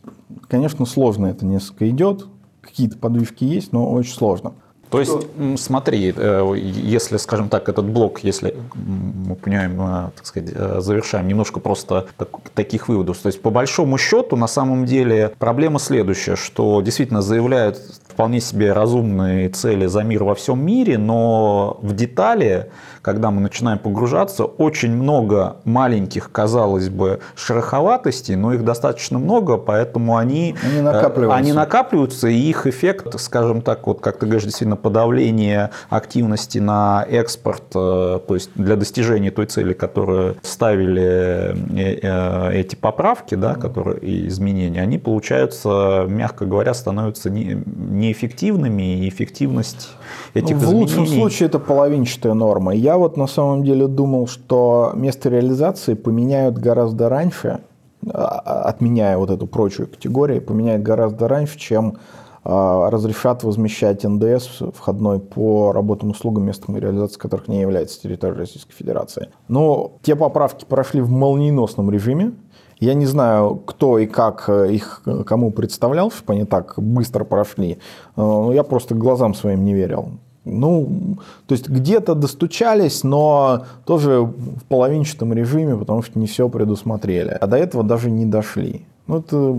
конечно, 0.48 0.86
сложно 0.86 1.28
это 1.28 1.46
несколько 1.46 1.90
идет. 1.90 2.28
Какие-то 2.62 2.98
подвижки 2.98 3.44
есть, 3.44 3.74
но 3.74 3.92
очень 3.92 4.14
сложно. 4.14 4.54
То 4.92 5.00
есть, 5.00 5.28
смотри, 5.56 6.14
э, 6.14 6.54
если, 6.58 7.16
скажем 7.16 7.48
так, 7.48 7.70
этот 7.70 7.86
блок, 7.86 8.20
если 8.24 8.56
мы 8.76 9.36
понимаем, 9.36 9.82
э, 9.82 10.10
так 10.18 10.26
сказать, 10.26 10.52
э, 10.54 10.82
завершаем 10.82 11.30
немножко 11.30 11.62
просто 11.62 12.08
так, 12.18 12.28
таких 12.54 12.90
выводов. 12.90 13.18
То 13.20 13.28
есть, 13.28 13.42
по 13.42 13.52
большому 13.52 13.98
счету, 13.98 14.36
на 14.36 14.48
самом 14.48 14.86
деле, 14.86 15.32
проблема 15.40 15.80
следующая, 15.80 16.36
что 16.36 16.82
действительно 16.82 17.22
заявляют 17.22 17.78
вполне 18.10 18.42
себе 18.42 18.74
разумные 18.74 19.48
цели 19.48 19.86
за 19.86 20.04
мир 20.04 20.26
во 20.26 20.36
всем 20.36 20.64
мире, 20.64 20.98
но 20.98 21.80
в 21.82 21.96
детали 21.96 22.70
когда 23.02 23.32
мы 23.32 23.42
начинаем 23.42 23.80
погружаться, 23.80 24.46
очень 24.46 24.96
много 24.96 25.58
маленьких, 25.64 26.32
казалось 26.32 26.90
бы, 26.90 27.20
шероховатостей, 27.36 28.36
но 28.36 28.54
их 28.54 28.64
достаточно 28.64 29.18
много, 29.20 29.58
поэтому 29.58 30.18
они, 30.18 30.56
они, 30.64 30.80
э, 30.80 30.82
накапливаются. 30.82 31.38
они 31.38 31.54
накапливаются, 31.54 32.28
и 32.28 32.36
их 32.36 32.68
эффект, 32.68 33.20
скажем 33.20 33.62
так, 33.62 33.88
вот 33.88 34.02
как 34.02 34.20
ты 34.20 34.26
говоришь, 34.26 34.44
действительно 34.44 34.76
подавление 34.76 35.72
активности 35.90 36.60
на 36.60 37.06
экспорт, 37.10 37.64
э, 37.76 38.20
то 38.28 38.34
есть 38.34 38.52
для 38.56 38.76
достижения 38.76 39.32
той 39.32 39.48
цели, 39.48 39.74
которую 39.74 40.38
ставили 40.44 41.56
э, 41.76 42.52
эти 42.54 42.76
поправки, 42.76 43.36
да, 43.36 43.56
которые, 43.56 44.00
и 44.00 44.28
изменения, 44.28 44.82
они, 44.82 44.98
получаются, 44.98 46.06
мягко 46.08 46.46
говоря, 46.46 46.74
становятся 46.74 47.30
неэффективными, 47.30 49.00
и 49.00 49.10
эффективность 49.10 49.90
этих 50.34 50.56
ну, 50.56 50.60
в 50.60 50.64
изменений... 50.64 50.86
В 50.86 50.98
лучшем 50.98 51.08
случае 51.08 51.48
это 51.48 51.60
половинчатая 51.60 52.34
норма. 52.34 52.74
Я 52.76 52.91
вот 52.98 53.18
на 53.18 53.28
самом 53.28 53.64
деле 53.64 53.88
думал, 53.88 54.28
что 54.28 54.92
место 54.96 55.30
реализации 55.30 55.94
поменяют 55.94 56.58
гораздо 56.58 57.10
раньше, 57.10 57.62
а, 58.10 58.42
а, 58.44 58.62
отменяя 58.64 59.18
вот 59.18 59.30
эту 59.30 59.46
прочую 59.46 59.88
категорию, 59.88 60.42
поменяют 60.42 60.82
гораздо 60.82 61.28
раньше, 61.28 61.60
чем 61.60 61.98
а, 62.44 62.90
разрешат 62.90 63.44
возмещать 63.44 64.04
НДС 64.04 64.62
входной 64.74 65.20
по 65.20 65.72
работам 65.72 66.10
услугам, 66.10 66.46
местом 66.46 66.76
реализации 66.76 67.20
которых 67.20 67.48
не 67.48 67.62
является 67.62 68.02
территория 68.02 68.34
Российской 68.34 68.74
Федерации. 68.74 69.30
Но 69.48 69.94
те 70.02 70.16
поправки 70.16 70.66
прошли 70.66 71.02
в 71.02 71.12
молниеносном 71.12 71.92
режиме. 71.92 72.34
Я 72.80 72.96
не 72.96 73.06
знаю, 73.06 73.58
кто 73.58 74.00
и 74.00 74.08
как 74.08 74.50
их 74.50 75.04
кому 75.28 75.52
представлял, 75.52 76.10
чтобы 76.10 76.34
они 76.34 76.46
так 76.46 76.74
быстро 76.78 77.24
прошли. 77.26 77.78
Я 78.18 78.64
просто 78.64 78.96
глазам 78.96 79.36
своим 79.36 79.64
не 79.64 79.76
верил. 79.76 80.14
Ну, 80.44 81.18
то 81.46 81.54
есть 81.54 81.70
где-то 81.70 82.16
достучались, 82.16 83.04
но 83.04 83.66
тоже 83.86 84.22
в 84.22 84.64
половинчатом 84.68 85.34
режиме, 85.34 85.78
потому 85.78 86.02
что 86.02 86.18
не 86.18 86.26
все 86.26 86.50
предусмотрели. 86.50 87.38
А 87.40 87.46
до 87.46 87.58
этого 87.58 87.84
даже 87.84 88.10
не 88.10 88.26
дошли. 88.26 88.86
Ну, 89.06 89.20
это 89.20 89.58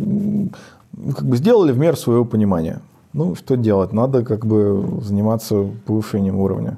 как 1.17 1.25
бы 1.25 1.37
сделали 1.37 1.73
в 1.73 1.79
меру 1.79 1.97
своего 1.97 2.25
понимания. 2.25 2.81
Ну, 3.13 3.37
что 3.37 3.57
делать? 3.57 3.93
Надо 3.93 4.25
как 4.25 4.45
бы 4.45 5.01
заниматься 5.03 5.67
повышением 5.87 6.39
уровня. 6.39 6.77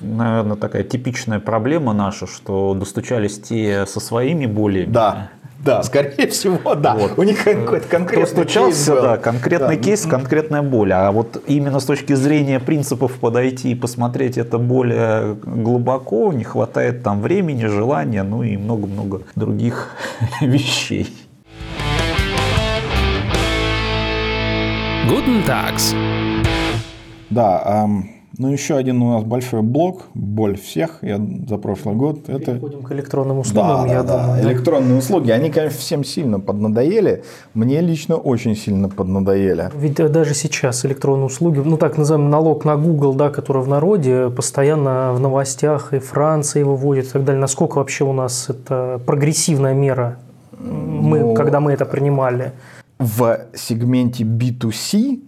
Наверное, 0.00 0.56
такая 0.56 0.84
типичная 0.84 1.40
проблема 1.40 1.92
наша, 1.92 2.26
что 2.26 2.74
достучались 2.74 3.40
те 3.40 3.86
со 3.86 4.00
своими 4.00 4.46
болями. 4.46 4.90
Да. 4.90 5.30
Да, 5.64 5.82
скорее 5.82 6.28
всего, 6.28 6.74
да. 6.74 6.94
Вот. 6.94 7.18
У 7.18 7.22
них 7.22 7.42
какой-то 7.42 7.88
конкретный 7.88 8.26
Кто 8.26 8.42
стучался, 8.42 8.70
кейс 8.70 8.88
был. 8.90 9.02
да, 9.02 9.16
конкретный 9.16 9.76
да. 9.76 9.82
кейс, 9.82 10.02
конкретная 10.04 10.62
боль. 10.62 10.92
А 10.92 11.10
вот 11.10 11.42
именно 11.46 11.80
с 11.80 11.84
точки 11.84 12.12
зрения 12.12 12.60
принципов 12.60 13.12
подойти 13.14 13.72
и 13.72 13.74
посмотреть 13.74 14.36
это 14.36 14.58
более 14.58 15.34
глубоко, 15.42 16.32
не 16.34 16.44
хватает 16.44 17.02
там 17.02 17.22
времени, 17.22 17.64
желания, 17.64 18.22
ну 18.24 18.42
и 18.42 18.58
много-много 18.58 19.22
других 19.36 19.90
вещей. 20.42 21.08
Guten 25.08 25.44
Tags. 25.46 25.94
Да, 27.30 27.84
эм, 27.84 28.10
ну, 28.38 28.52
еще 28.52 28.76
один 28.76 29.00
у 29.02 29.12
нас 29.12 29.24
большой 29.24 29.62
блок, 29.62 30.02
боль 30.14 30.56
всех 30.56 30.98
я 31.02 31.20
за 31.48 31.56
прошлый 31.56 31.94
год. 31.94 32.24
Переходим 32.24 32.78
это... 32.80 32.88
к 32.88 32.92
электронным 32.92 33.38
услугам, 33.38 33.86
да, 33.86 33.92
я 33.92 34.02
да, 34.02 34.24
думаю. 34.24 34.42
Да. 34.42 34.52
Электронные 34.52 34.98
услуги, 34.98 35.30
они, 35.30 35.50
конечно, 35.50 35.78
всем 35.78 36.04
сильно 36.04 36.40
поднадоели. 36.40 37.22
Мне 37.54 37.80
лично 37.80 38.16
очень 38.16 38.56
сильно 38.56 38.88
поднадоели. 38.88 39.70
Ведь 39.74 40.00
э, 40.00 40.08
даже 40.08 40.34
сейчас 40.34 40.84
электронные 40.84 41.26
услуги, 41.26 41.60
ну 41.64 41.76
так 41.76 41.96
называемый 41.96 42.30
налог 42.30 42.64
на 42.64 42.76
Google, 42.76 43.14
да, 43.14 43.30
который 43.30 43.62
в 43.62 43.68
народе, 43.68 44.30
постоянно 44.30 45.12
в 45.12 45.20
новостях 45.20 45.92
и 45.92 45.98
Франции 45.98 46.62
выводит 46.62 47.06
и 47.06 47.10
так 47.10 47.24
далее. 47.24 47.40
Насколько 47.40 47.78
вообще 47.78 48.04
у 48.04 48.12
нас 48.12 48.50
это 48.50 49.00
прогрессивная 49.06 49.74
мера, 49.74 50.18
мы, 50.58 51.20
ну, 51.20 51.34
когда 51.34 51.60
мы 51.60 51.72
это 51.72 51.84
принимали? 51.84 52.52
В 52.98 53.38
сегменте 53.54 54.24
B2C 54.24 55.20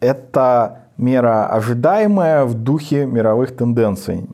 это 0.00 0.83
мера 0.96 1.46
ожидаемая 1.46 2.44
в 2.44 2.54
духе 2.54 3.06
мировых 3.06 3.56
тенденций. 3.56 4.26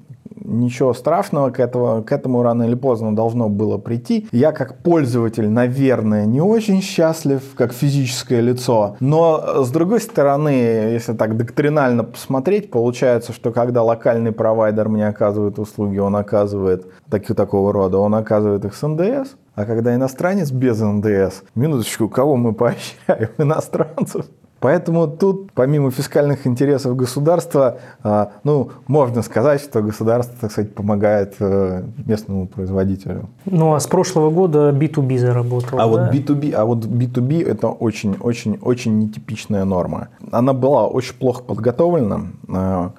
Ничего 0.43 0.95
страшного 0.95 1.51
к, 1.51 1.61
этого, 1.61 2.03
к 2.03 2.11
этому 2.11 2.43
рано 2.43 2.65
или 2.65 2.75
поздно 2.75 3.15
должно 3.15 3.49
было 3.49 3.79
прийти. 3.79 4.27
Я 4.33 4.53
как 4.53 4.79
пользователь, 4.83 5.49
наверное, 5.49 6.25
не 6.27 6.41
очень 6.41 6.83
счастлив, 6.83 7.43
как 7.57 7.73
физическое 7.73 8.41
лицо. 8.41 8.97
Но, 9.01 9.63
с 9.63 9.71
другой 9.71 10.01
стороны, 10.01 10.49
если 10.49 11.13
так 11.13 11.37
доктринально 11.37 12.05
посмотреть, 12.05 12.71
получается, 12.71 13.33
что 13.33 13.53
когда 13.53 13.83
локальный 13.83 14.33
провайдер 14.33 14.89
мне 14.89 15.07
оказывает 15.07 15.59
услуги, 15.59 15.99
он 15.99 16.17
оказывает 16.17 16.87
так, 17.09 17.27
такого 17.27 17.73
рода, 17.73 17.99
он 17.99 18.15
оказывает 18.15 18.65
их 18.65 18.75
с 18.75 18.87
НДС. 18.87 19.37
А 19.55 19.67
когда 19.67 19.95
иностранец 19.95 20.51
без 20.51 20.81
НДС, 20.81 21.43
минуточку, 21.55 22.09
кого 22.09 22.37
мы 22.37 22.55
поощряем? 22.55 23.29
Иностранцев. 23.39 24.27
Поэтому 24.61 25.09
тут, 25.09 25.53
помимо 25.53 25.91
фискальных 25.91 26.47
интересов 26.47 26.95
государства, 26.95 27.79
а, 28.03 28.33
ну, 28.45 28.71
можно 28.87 29.23
сказать, 29.23 29.63
что 29.63 29.83
государство, 29.83 30.37
так 30.39 30.53
сказать, 30.53 30.75
помогает 30.75 31.37
э, 31.41 31.83
местному 32.05 32.47
производителю. 32.47 33.31
Ну, 33.47 33.73
а 33.75 33.81
с 33.81 33.87
прошлого 33.87 34.31
года 34.31 34.71
B2B 34.71 35.19
заработал, 35.19 35.79
А 35.81 35.83
да? 35.83 35.87
вот 35.87 36.01
B2B, 36.15 36.53
а 36.53 36.65
вот 36.67 36.85
B2B 36.85 37.47
это 37.47 37.69
очень-очень-очень 37.69 38.99
нетипичная 38.99 39.65
норма. 39.65 40.09
Она 40.31 40.53
была 40.53 40.87
очень 40.87 41.15
плохо 41.15 41.43
подготовлена. 41.43 42.21
А, 42.49 42.93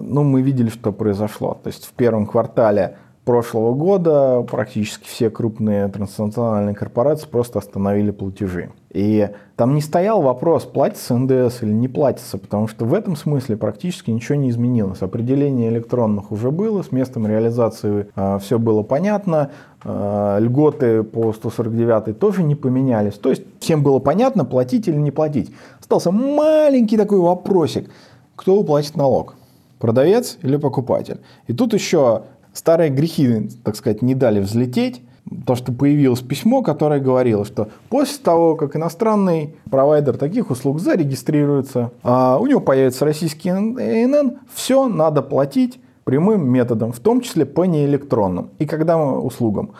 ну, 0.00 0.22
мы 0.22 0.40
видели, 0.40 0.70
что 0.70 0.90
произошло. 0.90 1.58
То 1.62 1.68
есть 1.68 1.84
в 1.84 1.92
первом 1.92 2.26
квартале 2.26 2.96
прошлого 3.24 3.74
года 3.74 4.42
практически 4.42 5.06
все 5.06 5.30
крупные 5.30 5.88
транснациональные 5.88 6.74
корпорации 6.74 7.26
просто 7.26 7.58
остановили 7.58 8.10
платежи. 8.10 8.70
И 8.90 9.28
там 9.56 9.74
не 9.74 9.80
стоял 9.80 10.22
вопрос, 10.22 10.64
платится 10.64 11.16
НДС 11.16 11.62
или 11.62 11.72
не 11.72 11.88
платится, 11.88 12.38
потому 12.38 12.68
что 12.68 12.84
в 12.84 12.94
этом 12.94 13.16
смысле 13.16 13.56
практически 13.56 14.10
ничего 14.10 14.36
не 14.36 14.50
изменилось. 14.50 15.02
Определение 15.02 15.70
электронных 15.70 16.30
уже 16.30 16.50
было, 16.50 16.82
с 16.82 16.92
местом 16.92 17.26
реализации 17.26 18.08
э, 18.14 18.38
все 18.40 18.58
было 18.58 18.82
понятно, 18.82 19.50
э, 19.84 20.36
льготы 20.40 21.02
по 21.02 21.32
149 21.32 22.18
тоже 22.18 22.44
не 22.44 22.54
поменялись. 22.54 23.14
То 23.14 23.30
есть 23.30 23.42
всем 23.58 23.82
было 23.82 23.98
понятно, 23.98 24.44
платить 24.44 24.86
или 24.86 24.96
не 24.96 25.10
платить. 25.10 25.50
Остался 25.80 26.12
маленький 26.12 26.96
такой 26.96 27.18
вопросик, 27.18 27.90
кто 28.36 28.56
уплатит 28.56 28.96
налог? 28.96 29.34
Продавец 29.80 30.38
или 30.42 30.56
покупатель? 30.56 31.20
И 31.46 31.52
тут 31.52 31.74
еще 31.74 32.22
старые 32.54 32.90
грехи, 32.90 33.50
так 33.62 33.76
сказать, 33.76 34.00
не 34.00 34.14
дали 34.14 34.40
взлететь. 34.40 35.02
То, 35.46 35.54
что 35.54 35.72
появилось 35.72 36.20
письмо, 36.20 36.62
которое 36.62 37.00
говорило, 37.00 37.44
что 37.44 37.68
после 37.88 38.22
того, 38.22 38.56
как 38.56 38.76
иностранный 38.76 39.56
провайдер 39.70 40.18
таких 40.18 40.50
услуг 40.50 40.80
зарегистрируется, 40.80 41.92
а 42.02 42.38
у 42.38 42.46
него 42.46 42.60
появится 42.60 43.06
российский 43.06 43.48
ИНН, 43.48 44.38
все 44.52 44.86
надо 44.86 45.22
платить 45.22 45.80
прямым 46.04 46.46
методом, 46.46 46.92
в 46.92 47.00
том 47.00 47.22
числе 47.22 47.46
по 47.46 47.64
неэлектронным. 47.64 48.50
И 48.58 48.66
когда 48.66 48.98
услугам. 48.98 49.72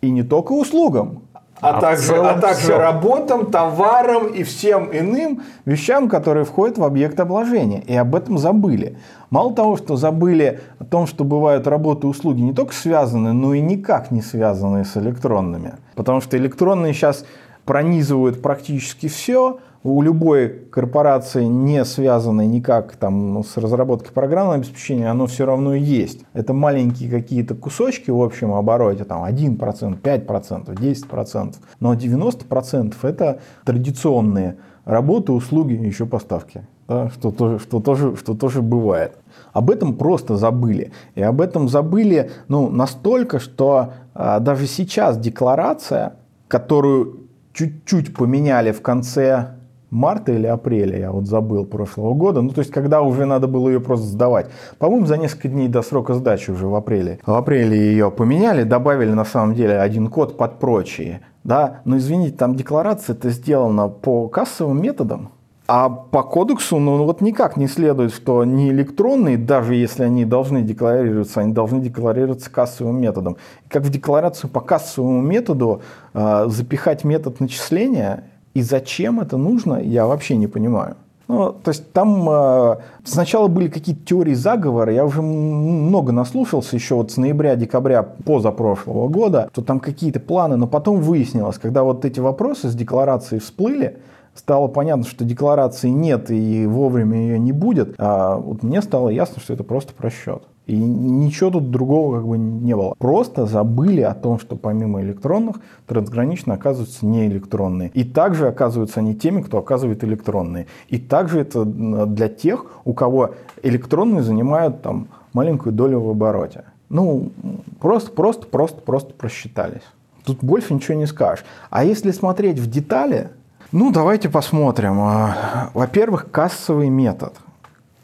И 0.00 0.10
не 0.10 0.22
только 0.22 0.52
услугам, 0.52 1.22
а, 1.62 1.78
а 1.78 1.80
также, 1.80 2.16
а 2.16 2.40
также 2.40 2.76
работам, 2.76 3.46
товарам 3.46 4.26
и 4.26 4.42
всем 4.42 4.90
иным 4.92 5.42
вещам, 5.64 6.08
которые 6.08 6.44
входят 6.44 6.76
в 6.76 6.82
объект 6.82 7.18
обложения. 7.20 7.80
И 7.86 7.94
об 7.94 8.16
этом 8.16 8.36
забыли. 8.36 8.98
Мало 9.30 9.54
того, 9.54 9.76
что 9.76 9.94
забыли 9.94 10.60
о 10.80 10.84
том, 10.84 11.06
что 11.06 11.22
бывают 11.22 11.68
работы 11.68 12.08
и 12.08 12.10
услуги 12.10 12.40
не 12.40 12.52
только 12.52 12.74
связанные, 12.74 13.32
но 13.32 13.54
и 13.54 13.60
никак 13.60 14.10
не 14.10 14.22
связанные 14.22 14.84
с 14.84 14.96
электронными. 14.96 15.74
Потому 15.94 16.20
что 16.20 16.36
электронные 16.36 16.94
сейчас 16.94 17.24
пронизывают 17.64 18.42
практически 18.42 19.06
все, 19.06 19.60
у 19.84 20.00
любой 20.00 20.48
корпорации, 20.70 21.44
не 21.44 21.84
связанной 21.84 22.46
никак 22.46 22.94
там, 22.96 23.34
ну, 23.34 23.42
с 23.42 23.56
разработкой 23.56 24.12
программного 24.12 24.56
обеспечения, 24.56 25.10
оно 25.10 25.26
все 25.26 25.44
равно 25.44 25.74
есть. 25.74 26.24
Это 26.34 26.52
маленькие 26.52 27.10
какие-то 27.10 27.54
кусочки 27.54 28.10
в 28.10 28.20
общем 28.20 28.52
обороте, 28.52 29.04
там 29.04 29.24
1%, 29.24 30.00
5%, 30.00 30.74
10%. 30.74 31.54
Но 31.80 31.94
90% 31.94 32.94
это 33.02 33.40
традиционные 33.64 34.56
работы, 34.84 35.32
услуги, 35.32 35.72
еще 35.72 36.06
поставки. 36.06 36.66
Да, 36.88 37.08
что, 37.10 37.30
тоже, 37.30 37.58
что, 37.58 37.80
тоже, 37.80 38.16
что 38.16 38.34
тоже 38.34 38.60
бывает. 38.60 39.16
Об 39.52 39.70
этом 39.70 39.94
просто 39.94 40.36
забыли. 40.36 40.92
И 41.14 41.22
об 41.22 41.40
этом 41.40 41.68
забыли 41.68 42.30
ну, 42.48 42.68
настолько, 42.68 43.38
что 43.38 43.94
а, 44.14 44.40
даже 44.40 44.66
сейчас 44.66 45.16
декларация, 45.16 46.14
которую 46.48 47.28
чуть-чуть 47.52 48.14
поменяли 48.14 48.72
в 48.72 48.82
конце 48.82 49.54
марта 49.92 50.32
или 50.32 50.46
апреля, 50.46 50.98
я 50.98 51.12
вот 51.12 51.26
забыл, 51.26 51.64
прошлого 51.64 52.14
года. 52.14 52.42
Ну, 52.42 52.50
то 52.50 52.60
есть, 52.60 52.72
когда 52.72 53.02
уже 53.02 53.26
надо 53.26 53.46
было 53.46 53.68
ее 53.68 53.80
просто 53.80 54.06
сдавать. 54.06 54.46
По-моему, 54.78 55.06
за 55.06 55.18
несколько 55.18 55.48
дней 55.48 55.68
до 55.68 55.82
срока 55.82 56.14
сдачи 56.14 56.50
уже 56.50 56.66
в 56.66 56.74
апреле. 56.74 57.20
В 57.24 57.34
апреле 57.34 57.78
ее 57.78 58.10
поменяли, 58.10 58.64
добавили 58.64 59.12
на 59.12 59.24
самом 59.24 59.54
деле 59.54 59.78
один 59.78 60.08
код 60.08 60.36
под 60.36 60.58
прочие. 60.58 61.20
Да, 61.44 61.80
но 61.84 61.98
извините, 61.98 62.36
там 62.36 62.54
декларация 62.54 63.14
это 63.14 63.30
сделана 63.30 63.88
по 63.88 64.28
кассовым 64.28 64.80
методам. 64.80 65.30
А 65.68 65.88
по 65.88 66.22
кодексу, 66.22 66.78
ну 66.78 67.04
вот 67.04 67.20
никак 67.20 67.56
не 67.56 67.68
следует, 67.68 68.12
что 68.12 68.44
не 68.44 68.70
электронные, 68.70 69.38
даже 69.38 69.74
если 69.74 70.02
они 70.02 70.24
должны 70.24 70.62
декларироваться, 70.62 71.40
они 71.40 71.52
должны 71.52 71.80
декларироваться 71.80 72.50
кассовым 72.50 73.00
методом. 73.00 73.36
И 73.64 73.68
как 73.68 73.84
в 73.84 73.90
декларацию 73.90 74.50
по 74.50 74.60
кассовому 74.60 75.22
методу 75.22 75.82
э, 76.14 76.46
запихать 76.48 77.04
метод 77.04 77.40
начисления, 77.40 78.24
и 78.54 78.62
зачем 78.62 79.20
это 79.20 79.36
нужно, 79.36 79.74
я 79.74 80.06
вообще 80.06 80.36
не 80.36 80.46
понимаю. 80.46 80.96
Ну, 81.28 81.52
то 81.52 81.70
есть 81.70 81.92
там 81.92 82.28
э, 82.28 82.76
сначала 83.04 83.48
были 83.48 83.68
какие-то 83.68 84.04
теории 84.04 84.34
заговора, 84.34 84.92
я 84.92 85.04
уже 85.04 85.22
много 85.22 86.12
наслушался 86.12 86.76
еще 86.76 86.96
вот 86.96 87.10
с 87.10 87.16
ноября-декабря 87.16 88.02
позапрошлого 88.02 89.08
года, 89.08 89.48
что 89.52 89.62
там 89.62 89.80
какие-то 89.80 90.20
планы, 90.20 90.56
но 90.56 90.66
потом 90.66 91.00
выяснилось, 91.00 91.58
когда 91.58 91.84
вот 91.84 92.04
эти 92.04 92.20
вопросы 92.20 92.68
с 92.68 92.74
декларацией 92.74 93.40
всплыли, 93.40 93.98
стало 94.34 94.68
понятно, 94.68 95.04
что 95.04 95.24
декларации 95.24 95.88
нет 95.88 96.30
и 96.30 96.66
вовремя 96.66 97.18
ее 97.18 97.38
не 97.38 97.52
будет, 97.52 97.94
а 97.98 98.36
вот 98.36 98.62
мне 98.62 98.82
стало 98.82 99.08
ясно, 99.08 99.40
что 99.40 99.52
это 99.52 99.64
просто 99.64 99.92
просчет. 99.92 100.42
И 100.66 100.76
ничего 100.76 101.50
тут 101.50 101.70
другого 101.72 102.18
как 102.18 102.28
бы 102.28 102.38
не 102.38 102.76
было. 102.76 102.94
Просто 102.96 103.46
забыли 103.46 104.00
о 104.02 104.14
том, 104.14 104.38
что 104.38 104.54
помимо 104.54 105.02
электронных, 105.02 105.56
трансгранично 105.88 106.54
оказываются 106.54 107.04
не 107.04 107.26
электронные. 107.26 107.90
И 107.94 108.04
также 108.04 108.46
оказываются 108.46 109.00
они 109.00 109.16
теми, 109.16 109.42
кто 109.42 109.58
оказывает 109.58 110.04
электронные. 110.04 110.68
И 110.88 110.98
также 110.98 111.40
это 111.40 111.64
для 111.64 112.28
тех, 112.28 112.66
у 112.84 112.94
кого 112.94 113.34
электронные 113.62 114.22
занимают 114.22 114.82
там 114.82 115.08
маленькую 115.32 115.72
долю 115.72 116.00
в 116.00 116.10
обороте. 116.10 116.64
Ну, 116.88 117.32
просто, 117.80 118.12
просто, 118.12 118.46
просто, 118.46 118.80
просто 118.82 119.14
просчитались. 119.14 119.82
Тут 120.24 120.44
больше 120.44 120.74
ничего 120.74 120.96
не 120.96 121.06
скажешь. 121.06 121.44
А 121.70 121.84
если 121.84 122.12
смотреть 122.12 122.60
в 122.60 122.70
детали, 122.70 123.30
ну, 123.72 123.90
давайте 123.90 124.28
посмотрим. 124.28 125.00
А, 125.00 125.70
во-первых, 125.72 126.30
кассовый 126.30 126.90
метод. 126.90 127.34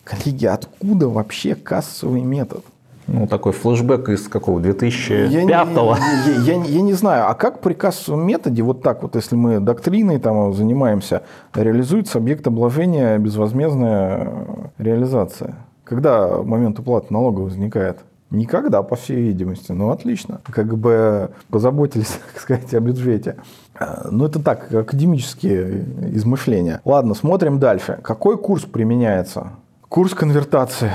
Коллеги, 0.02 0.46
откуда 0.46 1.08
вообще 1.08 1.54
кассовый 1.54 2.22
метод? 2.22 2.64
Ну, 3.06 3.26
такой 3.26 3.52
флешбэк 3.52 4.08
из 4.10 4.28
какого, 4.28 4.60
2005-го? 4.60 5.96
Я, 5.96 6.42
я, 6.42 6.54
я, 6.54 6.64
я 6.64 6.80
не 6.82 6.92
знаю, 6.92 7.28
а 7.28 7.34
как 7.34 7.60
при 7.60 7.72
кассовом 7.74 8.26
методе, 8.26 8.62
вот 8.62 8.82
так 8.82 9.02
вот, 9.02 9.14
если 9.14 9.34
мы 9.34 9.60
доктриной 9.60 10.18
там 10.18 10.52
занимаемся, 10.52 11.22
реализуется 11.54 12.18
объект 12.18 12.46
обложения 12.46 13.18
безвозмездная 13.18 14.30
реализация? 14.78 15.54
Когда 15.84 16.42
момент 16.42 16.78
уплаты 16.78 17.06
налога 17.10 17.40
возникает? 17.40 18.00
Никогда, 18.30 18.82
по 18.82 18.94
всей 18.96 19.16
видимости. 19.16 19.72
Ну, 19.72 19.90
отлично. 19.90 20.40
Как 20.50 20.76
бы 20.76 21.30
позаботились, 21.50 22.08
так 22.32 22.42
сказать, 22.42 22.74
о 22.74 22.80
бюджете. 22.80 23.36
Ну, 24.10 24.26
это 24.26 24.42
так, 24.42 24.72
академические 24.72 25.84
измышления. 26.14 26.80
Ладно, 26.84 27.14
смотрим 27.14 27.58
дальше. 27.58 27.98
Какой 28.02 28.36
курс 28.36 28.64
применяется? 28.64 29.52
Курс 29.88 30.12
конвертации 30.12 30.90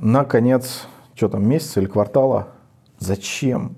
на 0.00 0.24
конец, 0.24 0.88
что 1.14 1.28
там, 1.28 1.46
месяца 1.46 1.80
или 1.80 1.86
квартала. 1.86 2.48
Зачем? 2.98 3.76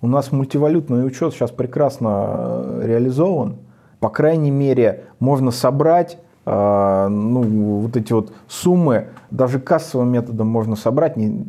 У 0.00 0.06
нас 0.06 0.32
мультивалютный 0.32 1.06
учет 1.06 1.34
сейчас 1.34 1.50
прекрасно 1.50 2.08
э, 2.24 2.82
реализован. 2.86 3.56
По 3.98 4.08
крайней 4.08 4.50
мере, 4.50 5.04
можно 5.18 5.50
собрать 5.50 6.16
э, 6.46 7.08
ну, 7.10 7.42
вот 7.80 7.96
эти 7.98 8.14
вот 8.14 8.32
суммы, 8.48 9.08
даже 9.30 9.60
кассовым 9.60 10.08
методом 10.08 10.46
можно 10.46 10.74
собрать, 10.74 11.18
не, 11.18 11.44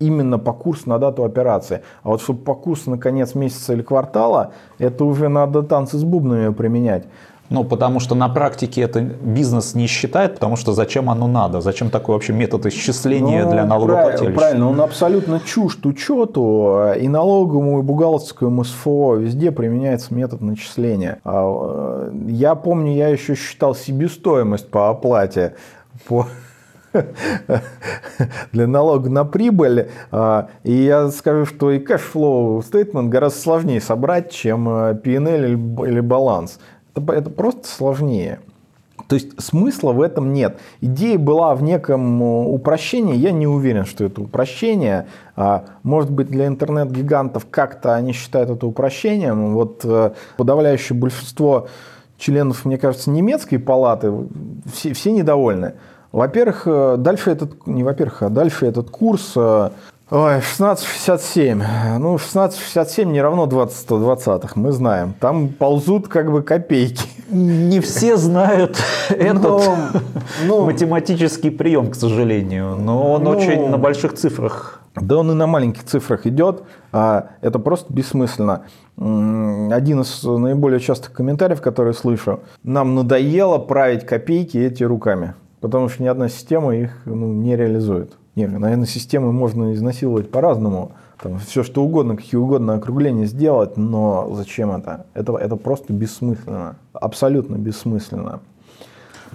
именно 0.00 0.38
по 0.38 0.52
курсу 0.52 0.88
на 0.88 0.98
дату 0.98 1.24
операции. 1.24 1.82
А 2.02 2.08
вот 2.08 2.20
чтобы 2.20 2.40
по 2.40 2.54
курсу 2.54 2.90
на 2.90 2.98
конец 2.98 3.34
месяца 3.34 3.74
или 3.74 3.82
квартала, 3.82 4.52
это 4.78 5.04
уже 5.04 5.28
надо 5.28 5.62
танцы 5.62 5.98
с 5.98 6.04
бубнами 6.04 6.52
применять. 6.52 7.04
Ну, 7.50 7.64
потому 7.64 7.98
что 7.98 8.14
на 8.14 8.28
практике 8.28 8.82
это 8.82 9.00
бизнес 9.00 9.74
не 9.74 9.88
считает, 9.88 10.34
потому 10.34 10.54
что 10.54 10.72
зачем 10.72 11.10
оно 11.10 11.26
надо? 11.26 11.60
Зачем 11.60 11.90
такой 11.90 12.14
вообще 12.14 12.32
метод 12.32 12.64
исчисления 12.66 13.44
ну, 13.44 13.50
для 13.50 13.66
налогоплательщика? 13.66 14.38
Правильно, 14.38 14.70
он 14.70 14.80
абсолютно 14.80 15.40
чужд 15.40 15.84
учету. 15.84 16.92
И 16.96 17.08
налоговому, 17.08 17.80
и 17.80 17.82
бухгалтерскому 17.82 18.62
СФО 18.62 19.16
везде 19.16 19.50
применяется 19.50 20.14
метод 20.14 20.42
начисления. 20.42 21.18
А, 21.24 22.08
э, 22.12 22.12
я 22.28 22.54
помню, 22.54 22.92
я 22.94 23.08
еще 23.08 23.34
считал 23.34 23.74
себестоимость 23.74 24.70
по 24.70 24.88
оплате 24.88 25.54
по 26.06 26.26
для 28.52 28.66
налога 28.66 29.10
на 29.10 29.24
прибыль. 29.24 29.88
А, 30.10 30.48
и 30.62 30.72
я 30.72 31.08
скажу, 31.10 31.46
что 31.46 31.70
и 31.70 31.78
cash 31.78 32.20
flow 32.20 32.62
statement 32.62 33.08
гораздо 33.10 33.38
сложнее 33.38 33.80
собрать, 33.80 34.30
чем 34.30 34.64
P&L 34.64 35.84
или 35.84 36.00
баланс. 36.00 36.58
Это, 36.94 37.12
это 37.12 37.30
просто 37.30 37.68
сложнее. 37.68 38.40
То 39.10 39.14
есть 39.14 39.40
смысла 39.42 39.92
в 39.92 40.02
этом 40.02 40.32
нет. 40.32 40.60
Идея 40.80 41.18
была 41.18 41.56
в 41.56 41.64
неком 41.64 42.22
упрощении. 42.22 43.16
Я 43.16 43.32
не 43.32 43.46
уверен, 43.46 43.84
что 43.84 44.04
это 44.04 44.22
упрощение. 44.22 45.08
А, 45.34 45.64
может 45.82 46.12
быть, 46.12 46.28
для 46.28 46.46
интернет-гигантов 46.46 47.46
как-то 47.50 47.96
они 47.96 48.12
считают 48.12 48.50
это 48.50 48.68
упрощением. 48.68 49.54
Вот 49.54 49.80
э, 49.82 50.12
подавляющее 50.36 50.96
большинство 50.96 51.66
членов, 52.18 52.64
мне 52.64 52.78
кажется, 52.78 53.10
немецкой 53.10 53.56
палаты, 53.56 54.12
все, 54.72 54.92
все 54.92 55.10
недовольны. 55.10 55.74
Во-первых, 56.12 56.62
э, 56.66 56.96
дальше 56.98 57.30
этот, 57.30 57.66
не 57.66 57.82
во-первых, 57.82 58.22
а 58.22 58.28
дальше 58.28 58.66
этот 58.66 58.90
курс 58.90 59.32
э, 59.36 59.70
Ой, 60.10 60.38
1667. 60.38 61.62
Ну, 62.00 62.14
1667 62.14 63.12
не 63.12 63.22
равно 63.22 63.46
20 63.46 63.76
120 63.76 64.56
мы 64.56 64.72
знаем. 64.72 65.14
Там 65.20 65.50
ползут 65.50 66.08
как 66.08 66.32
бы 66.32 66.42
копейки. 66.42 67.04
не 67.30 67.78
все 67.78 68.16
знают 68.16 68.76
этот 69.08 69.62
но, 70.44 70.64
математический 70.64 71.52
прием, 71.52 71.92
к 71.92 71.94
сожалению, 71.94 72.74
но 72.74 73.12
он 73.12 73.22
но, 73.22 73.30
очень 73.30 73.68
на 73.68 73.78
больших 73.78 74.14
цифрах. 74.14 74.82
Да 74.96 75.18
он 75.18 75.30
и 75.30 75.34
на 75.34 75.46
маленьких 75.46 75.84
цифрах 75.84 76.26
идет, 76.26 76.64
а 76.90 77.28
это 77.40 77.60
просто 77.60 77.92
бессмысленно. 77.92 78.64
Один 78.96 80.00
из 80.00 80.24
наиболее 80.24 80.80
частых 80.80 81.12
комментариев, 81.12 81.60
которые 81.60 81.94
слышу, 81.94 82.40
нам 82.64 82.96
надоело 82.96 83.58
править 83.58 84.04
копейки 84.04 84.58
эти 84.58 84.82
руками, 84.82 85.34
потому 85.60 85.88
что 85.88 86.02
ни 86.02 86.06
одна 86.06 86.28
система 86.28 86.76
их 86.76 87.02
ну, 87.04 87.32
не 87.32 87.56
реализует. 87.56 88.16
Нет, 88.36 88.50
наверное, 88.52 88.86
системы 88.86 89.32
можно 89.32 89.74
изнасиловать 89.74 90.30
по-разному, 90.30 90.92
там, 91.22 91.38
все 91.38 91.62
что 91.62 91.84
угодно, 91.84 92.16
какие 92.16 92.40
угодно 92.40 92.74
округления 92.74 93.26
сделать, 93.26 93.76
но 93.76 94.30
зачем 94.34 94.70
это? 94.70 95.06
Это, 95.12 95.36
это 95.36 95.56
просто 95.56 95.92
бессмысленно, 95.92 96.76
абсолютно 96.92 97.56
бессмысленно. 97.56 98.40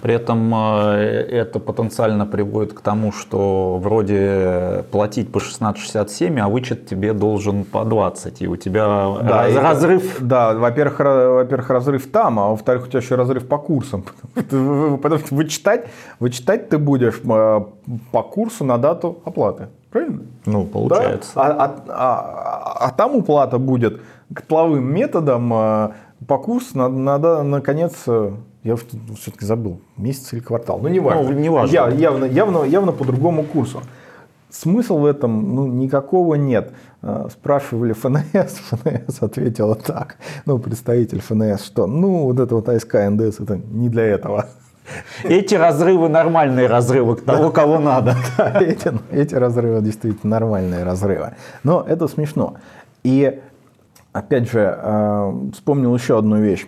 При 0.02 0.14
этом 0.14 0.52
э, 0.54 1.26
это 1.30 1.58
потенциально 1.58 2.26
приводит 2.26 2.74
к 2.74 2.80
тому, 2.80 3.12
что 3.12 3.78
вроде 3.78 4.84
платить 4.90 5.32
по 5.32 5.38
16,67, 5.38 6.38
а 6.38 6.48
вычет 6.48 6.86
тебе 6.86 7.12
должен 7.14 7.64
по 7.64 7.84
20, 7.84 8.42
и 8.42 8.46
у 8.46 8.56
тебя 8.56 8.86
да, 9.22 9.44
раз, 9.44 9.56
разрыв. 9.56 10.18
Да, 10.20 10.52
во-первых, 10.52 10.98
во-первых, 10.98 11.70
разрыв 11.70 12.10
там, 12.10 12.38
а 12.38 12.50
во-вторых, 12.50 12.84
у 12.84 12.88
тебя 12.88 13.00
еще 13.00 13.14
разрыв 13.14 13.48
по 13.48 13.58
курсам. 13.58 14.04
Потому 14.34 15.18
что 15.18 15.34
вычитать, 15.34 15.86
вычитать 16.20 16.68
ты 16.68 16.78
будешь 16.78 17.20
э, 17.24 17.60
по 18.12 18.22
курсу 18.22 18.64
на 18.64 18.76
дату 18.76 19.18
оплаты. 19.24 19.68
Правильно? 19.90 20.20
Ну, 20.44 20.64
получается. 20.64 21.30
Да? 21.34 21.42
А, 21.42 21.64
а, 21.64 21.84
а, 21.88 22.86
а 22.86 22.90
там 22.92 23.16
уплата 23.16 23.58
будет 23.58 24.00
котловым 24.34 24.84
методом 24.92 25.52
э, 25.54 25.88
по 26.28 26.38
курсу 26.38 26.76
на, 26.76 26.88
на, 26.88 27.42
на 27.42 27.60
конец 27.62 28.04
я 28.66 28.74
все-таки 28.74 29.44
забыл, 29.44 29.80
месяц 29.96 30.32
или 30.32 30.40
квартал. 30.40 30.80
Ну, 30.82 30.88
не 30.88 30.98
важно. 30.98 31.22
Ну, 31.22 31.38
не 31.38 31.48
важно. 31.48 31.72
Я, 31.72 31.88
явно, 31.88 32.24
явно, 32.24 32.64
явно 32.64 32.92
по 32.92 33.04
другому 33.04 33.44
курсу. 33.44 33.80
Смысл 34.50 34.98
в 34.98 35.06
этом 35.06 35.54
ну, 35.54 35.66
никакого 35.68 36.34
нет. 36.34 36.72
А, 37.00 37.28
спрашивали 37.30 37.92
ФНС, 37.92 38.22
ФНС 38.70 39.22
ответила 39.22 39.76
так. 39.76 40.16
Ну, 40.46 40.58
представитель 40.58 41.20
ФНС, 41.20 41.62
что 41.62 41.86
ну, 41.86 42.24
вот 42.24 42.40
это 42.40 42.56
вот 42.56 42.68
АСК 42.68 42.94
НДС, 43.08 43.38
это 43.38 43.56
не 43.56 43.88
для 43.88 44.02
этого. 44.02 44.46
Эти 45.22 45.54
разрывы 45.54 46.08
нормальные 46.08 46.66
разрывы 46.66 47.16
к 47.16 47.24
того, 47.24 47.50
кого 47.50 47.78
надо. 47.78 48.16
Да, 48.36 48.60
эти, 48.60 48.92
эти 49.12 49.34
разрывы 49.34 49.80
действительно 49.80 50.32
нормальные 50.32 50.82
разрывы. 50.82 51.34
Но 51.62 51.84
это 51.86 52.08
смешно. 52.08 52.56
И 53.04 53.40
опять 54.12 54.50
же, 54.50 54.76
а, 54.76 55.32
вспомнил 55.52 55.94
еще 55.94 56.18
одну 56.18 56.40
вещь. 56.40 56.66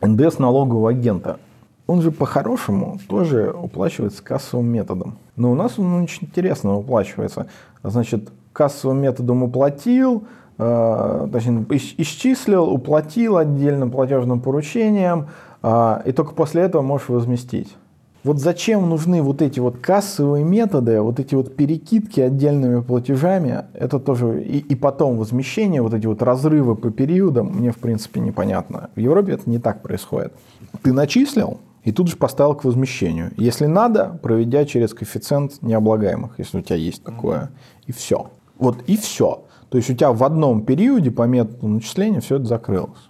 НДС 0.00 0.38
налогового 0.38 0.90
агента, 0.90 1.38
он 1.86 2.02
же 2.02 2.10
по-хорошему 2.10 2.98
тоже 3.08 3.50
уплачивается 3.50 4.22
кассовым 4.22 4.66
методом. 4.66 5.18
Но 5.36 5.50
у 5.50 5.54
нас 5.54 5.78
он 5.78 6.02
очень 6.02 6.28
интересно 6.28 6.76
уплачивается. 6.76 7.46
Значит, 7.82 8.30
кассовым 8.52 8.98
методом 8.98 9.42
уплатил, 9.42 10.24
э, 10.58 11.28
точнее, 11.32 11.66
исчислил, 11.98 12.68
уплатил 12.68 13.38
отдельным 13.38 13.90
платежным 13.90 14.40
поручением, 14.40 15.28
э, 15.62 16.02
и 16.06 16.12
только 16.12 16.34
после 16.34 16.62
этого 16.62 16.82
можешь 16.82 17.08
возместить. 17.08 17.76
Вот 18.22 18.38
зачем 18.38 18.88
нужны 18.88 19.22
вот 19.22 19.40
эти 19.40 19.60
вот 19.60 19.78
кассовые 19.78 20.44
методы, 20.44 21.00
вот 21.00 21.18
эти 21.18 21.34
вот 21.34 21.56
перекидки 21.56 22.20
отдельными 22.20 22.82
платежами, 22.82 23.64
это 23.72 23.98
тоже, 23.98 24.42
и, 24.42 24.58
и 24.58 24.74
потом 24.74 25.16
возмещение, 25.16 25.80
вот 25.80 25.94
эти 25.94 26.06
вот 26.06 26.22
разрывы 26.22 26.76
по 26.76 26.90
периодам, 26.90 27.46
мне 27.46 27.72
в 27.72 27.78
принципе 27.78 28.20
непонятно. 28.20 28.90
В 28.94 29.00
Европе 29.00 29.32
это 29.32 29.48
не 29.48 29.58
так 29.58 29.82
происходит. 29.82 30.34
Ты 30.82 30.92
начислил, 30.92 31.60
и 31.82 31.92
тут 31.92 32.08
же 32.08 32.16
поставил 32.16 32.54
к 32.54 32.64
возмещению. 32.64 33.32
Если 33.38 33.64
надо, 33.64 34.18
проведя 34.22 34.66
через 34.66 34.92
коэффициент 34.92 35.62
необлагаемых, 35.62 36.38
если 36.38 36.58
у 36.58 36.62
тебя 36.62 36.76
есть 36.76 37.02
такое, 37.02 37.50
и 37.86 37.92
все. 37.92 38.30
Вот 38.58 38.82
и 38.86 38.98
все. 38.98 39.44
То 39.70 39.78
есть 39.78 39.88
у 39.88 39.94
тебя 39.94 40.12
в 40.12 40.22
одном 40.24 40.62
периоде 40.62 41.10
по 41.10 41.22
методу 41.22 41.68
начисления 41.68 42.20
все 42.20 42.36
это 42.36 42.44
закрылось. 42.44 43.08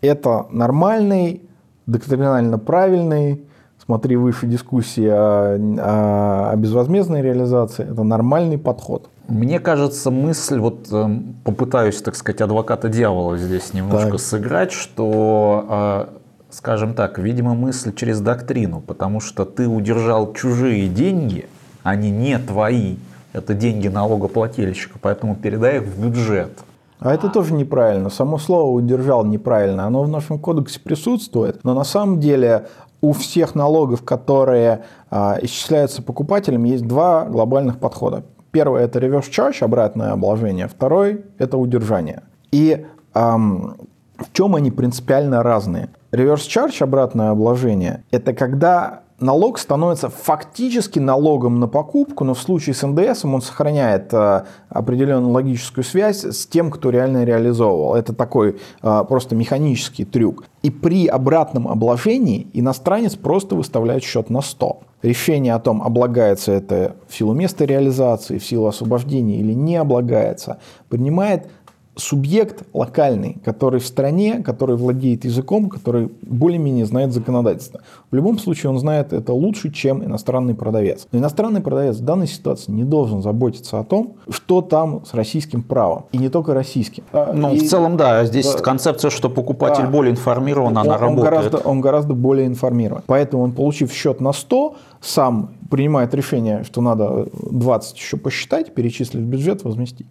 Это 0.00 0.46
нормальный, 0.50 1.42
доктринально 1.86 2.58
правильный, 2.58 3.44
смотри 3.86 4.16
выше 4.16 4.46
дискуссии 4.46 5.06
о, 5.06 5.56
о, 5.56 6.50
о 6.52 6.56
безвозмездной 6.56 7.22
реализации, 7.22 7.84
это 7.90 8.02
нормальный 8.02 8.58
подход. 8.58 9.08
Мне 9.28 9.58
кажется, 9.58 10.10
мысль, 10.10 10.58
вот 10.58 10.88
э, 10.92 11.08
попытаюсь, 11.44 12.00
так 12.02 12.14
сказать, 12.16 12.40
адвоката 12.40 12.88
дьявола 12.88 13.38
здесь 13.38 13.72
немножко 13.72 14.12
так. 14.12 14.20
сыграть, 14.20 14.72
что, 14.72 15.66
э, 15.68 16.06
скажем 16.50 16.94
так, 16.94 17.18
видимо, 17.18 17.54
мысль 17.54 17.92
через 17.94 18.20
доктрину, 18.20 18.80
потому 18.80 19.20
что 19.20 19.44
ты 19.44 19.66
удержал 19.66 20.32
чужие 20.32 20.88
деньги, 20.88 21.46
они 21.82 22.10
не 22.10 22.38
твои, 22.38 22.96
это 23.32 23.54
деньги 23.54 23.88
налогоплательщика, 23.88 24.98
поэтому 25.00 25.36
передай 25.36 25.78
их 25.78 25.84
в 25.84 26.00
бюджет. 26.00 26.52
А 26.98 27.12
это 27.12 27.28
тоже 27.28 27.52
неправильно. 27.52 28.08
Само 28.08 28.38
слово 28.38 28.70
«удержал» 28.70 29.24
неправильно. 29.24 29.84
Оно 29.84 30.02
в 30.02 30.08
нашем 30.08 30.38
кодексе 30.38 30.80
присутствует, 30.80 31.62
но 31.62 31.74
на 31.74 31.84
самом 31.84 32.20
деле 32.20 32.68
у 33.00 33.12
всех 33.12 33.54
налогов, 33.54 34.02
которые 34.02 34.84
а, 35.10 35.38
исчисляются 35.42 36.02
покупателем, 36.02 36.64
есть 36.64 36.86
два 36.86 37.24
глобальных 37.24 37.78
подхода. 37.78 38.24
Первый– 38.50 38.82
это 38.84 38.98
reverse 38.98 39.30
charge, 39.30 39.62
обратное 39.62 40.12
обложение. 40.12 40.66
Второй– 40.68 41.24
это 41.38 41.58
удержание. 41.58 42.22
И 42.52 42.86
эм, 43.14 43.76
в 44.16 44.32
чем 44.32 44.54
они 44.54 44.70
принципиально 44.70 45.42
разные? 45.42 45.90
Reverse 46.10 46.48
charge, 46.48 46.82
обратное 46.82 47.30
обложение– 47.30 48.02
это 48.10 48.32
когда 48.32 49.02
налог 49.20 49.58
становится 49.58 50.08
фактически 50.08 50.98
налогом 50.98 51.60
на 51.60 51.68
покупку, 51.68 52.24
но 52.24 52.34
в 52.34 52.40
случае 52.40 52.74
с 52.74 52.86
НДС 52.86 53.24
он 53.24 53.40
сохраняет 53.40 54.12
э, 54.12 54.44
определенную 54.68 55.32
логическую 55.32 55.84
связь 55.84 56.24
с 56.24 56.46
тем, 56.46 56.70
кто 56.70 56.90
реально 56.90 57.24
реализовывал. 57.24 57.94
Это 57.94 58.12
такой 58.12 58.58
э, 58.82 59.04
просто 59.08 59.34
механический 59.34 60.04
трюк. 60.04 60.44
И 60.62 60.70
при 60.70 61.06
обратном 61.06 61.68
обложении 61.68 62.48
иностранец 62.52 63.14
просто 63.14 63.54
выставляет 63.54 64.02
счет 64.02 64.30
на 64.30 64.42
100. 64.42 64.80
Решение 65.02 65.54
о 65.54 65.60
том, 65.60 65.82
облагается 65.82 66.52
это 66.52 66.96
в 67.08 67.14
силу 67.14 67.32
места 67.32 67.64
реализации, 67.64 68.38
в 68.38 68.44
силу 68.44 68.66
освобождения 68.66 69.38
или 69.38 69.52
не 69.52 69.76
облагается, 69.76 70.58
принимает 70.88 71.48
субъект 71.96 72.62
локальный, 72.74 73.38
который 73.44 73.80
в 73.80 73.86
стране, 73.86 74.42
который 74.42 74.76
владеет 74.76 75.24
языком, 75.24 75.70
который 75.70 76.10
более-менее 76.22 76.84
знает 76.84 77.12
законодательство. 77.12 77.80
В 78.10 78.14
любом 78.14 78.38
случае 78.38 78.70
он 78.70 78.78
знает 78.78 79.14
это 79.14 79.32
лучше, 79.32 79.72
чем 79.72 80.04
иностранный 80.04 80.54
продавец. 80.54 81.08
Но 81.10 81.18
иностранный 81.18 81.62
продавец 81.62 81.96
в 81.96 82.04
данной 82.04 82.26
ситуации 82.26 82.70
не 82.70 82.84
должен 82.84 83.22
заботиться 83.22 83.80
о 83.80 83.84
том, 83.84 84.16
что 84.28 84.60
там 84.60 85.04
с 85.06 85.14
российским 85.14 85.62
правом. 85.62 86.04
И 86.12 86.18
не 86.18 86.28
только 86.28 86.52
российским. 86.52 87.02
А, 87.12 87.32
ну, 87.32 87.54
и, 87.54 87.58
в 87.60 87.68
целом, 87.68 87.96
да. 87.96 88.24
Здесь 88.26 88.52
да, 88.52 88.58
концепция, 88.58 89.10
что 89.10 89.30
покупатель 89.30 89.84
да, 89.84 89.90
более 89.90 90.12
информирован, 90.12 90.76
она 90.76 90.96
он, 90.96 91.00
работает. 91.00 91.24
гораздо, 91.24 91.56
он 91.58 91.80
гораздо 91.80 92.14
более 92.14 92.46
информирован. 92.46 93.02
Поэтому 93.06 93.42
он, 93.42 93.52
получив 93.52 93.90
счет 93.90 94.20
на 94.20 94.32
100, 94.32 94.76
сам 95.00 95.50
принимает 95.70 96.14
решение, 96.14 96.62
что 96.64 96.80
надо 96.80 97.28
20 97.50 97.96
еще 97.96 98.16
посчитать, 98.18 98.74
перечислить 98.74 99.22
в 99.22 99.26
бюджет, 99.26 99.64
возместить. 99.64 100.06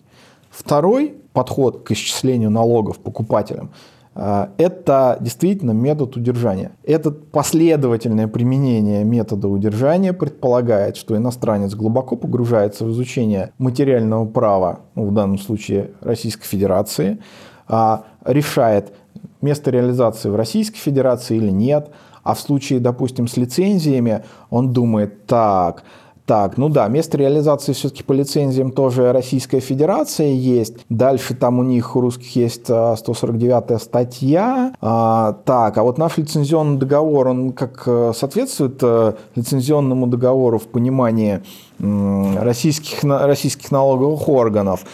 Второй 0.58 1.16
подход 1.34 1.84
к 1.84 1.91
исчислению 1.91 2.49
налогов 2.49 2.99
покупателям 2.99 3.72
э, 4.16 4.47
это 4.58 5.18
действительно 5.20 5.72
метод 5.72 6.16
удержания. 6.16 6.72
Это 6.86 7.12
последовательное 7.12 8.30
применение 8.30 9.03
метода 9.03 9.49
удержания 9.49 10.14
предполагает, 10.14 10.95
что 10.95 11.18
иностранец 11.18 11.76
глубоко 11.76 12.16
погружается 12.16 12.86
в 12.86 12.91
изучение 12.91 13.51
материального 13.58 14.26
права, 14.26 14.80
ну, 14.95 15.08
в 15.08 15.14
данном 15.14 15.39
случае 15.39 15.91
Российской 15.99 16.45
Федерации, 16.45 17.20
а, 17.68 18.06
решает 18.24 18.93
место 19.41 19.72
реализации 19.72 20.30
в 20.30 20.38
Российской 20.38 20.78
Федерации 20.78 21.36
или 21.36 21.51
нет, 21.51 21.89
а 22.24 22.34
в 22.34 22.39
случае, 22.39 22.80
допустим, 22.80 23.28
с 23.28 23.36
лицензиями 23.36 24.24
он 24.49 24.72
думает, 24.72 25.26
так, 25.28 25.84
так, 26.26 26.57
ну 26.57 26.69
да, 26.69 26.88
место 26.88 27.19
реализации 27.19 27.73
все-таки 27.73 28.01
по 28.01 28.11
лицензиям 28.11 28.71
тоже 28.71 29.11
Российская 29.11 29.59
Федерация 29.59 30.30
есть. 30.30 30.73
Дальше 30.89 31.36
там 31.36 31.59
у 31.59 31.63
них, 31.63 31.95
у 31.95 32.01
русских, 32.01 32.36
есть 32.36 32.67
149-я 32.67 33.57
а, 33.57 33.80
статья. 33.80 34.73
А, 34.82 35.34
так, 35.45 35.78
а 35.78 35.84
вот 35.84 35.99
наш 35.99 36.17
лицензионный 36.17 36.80
договор, 36.80 37.28
он 37.28 37.51
как 37.53 37.84
э, 37.86 38.11
соответствует 38.15 38.80
э, 38.82 39.13
лицензионному 39.36 40.07
договору 40.07 40.57
в 40.57 40.67
понимании 40.67 41.43
российских, 41.78 43.03
российских 43.03 43.71
налоговых 43.71 44.28
органов. 44.28 44.86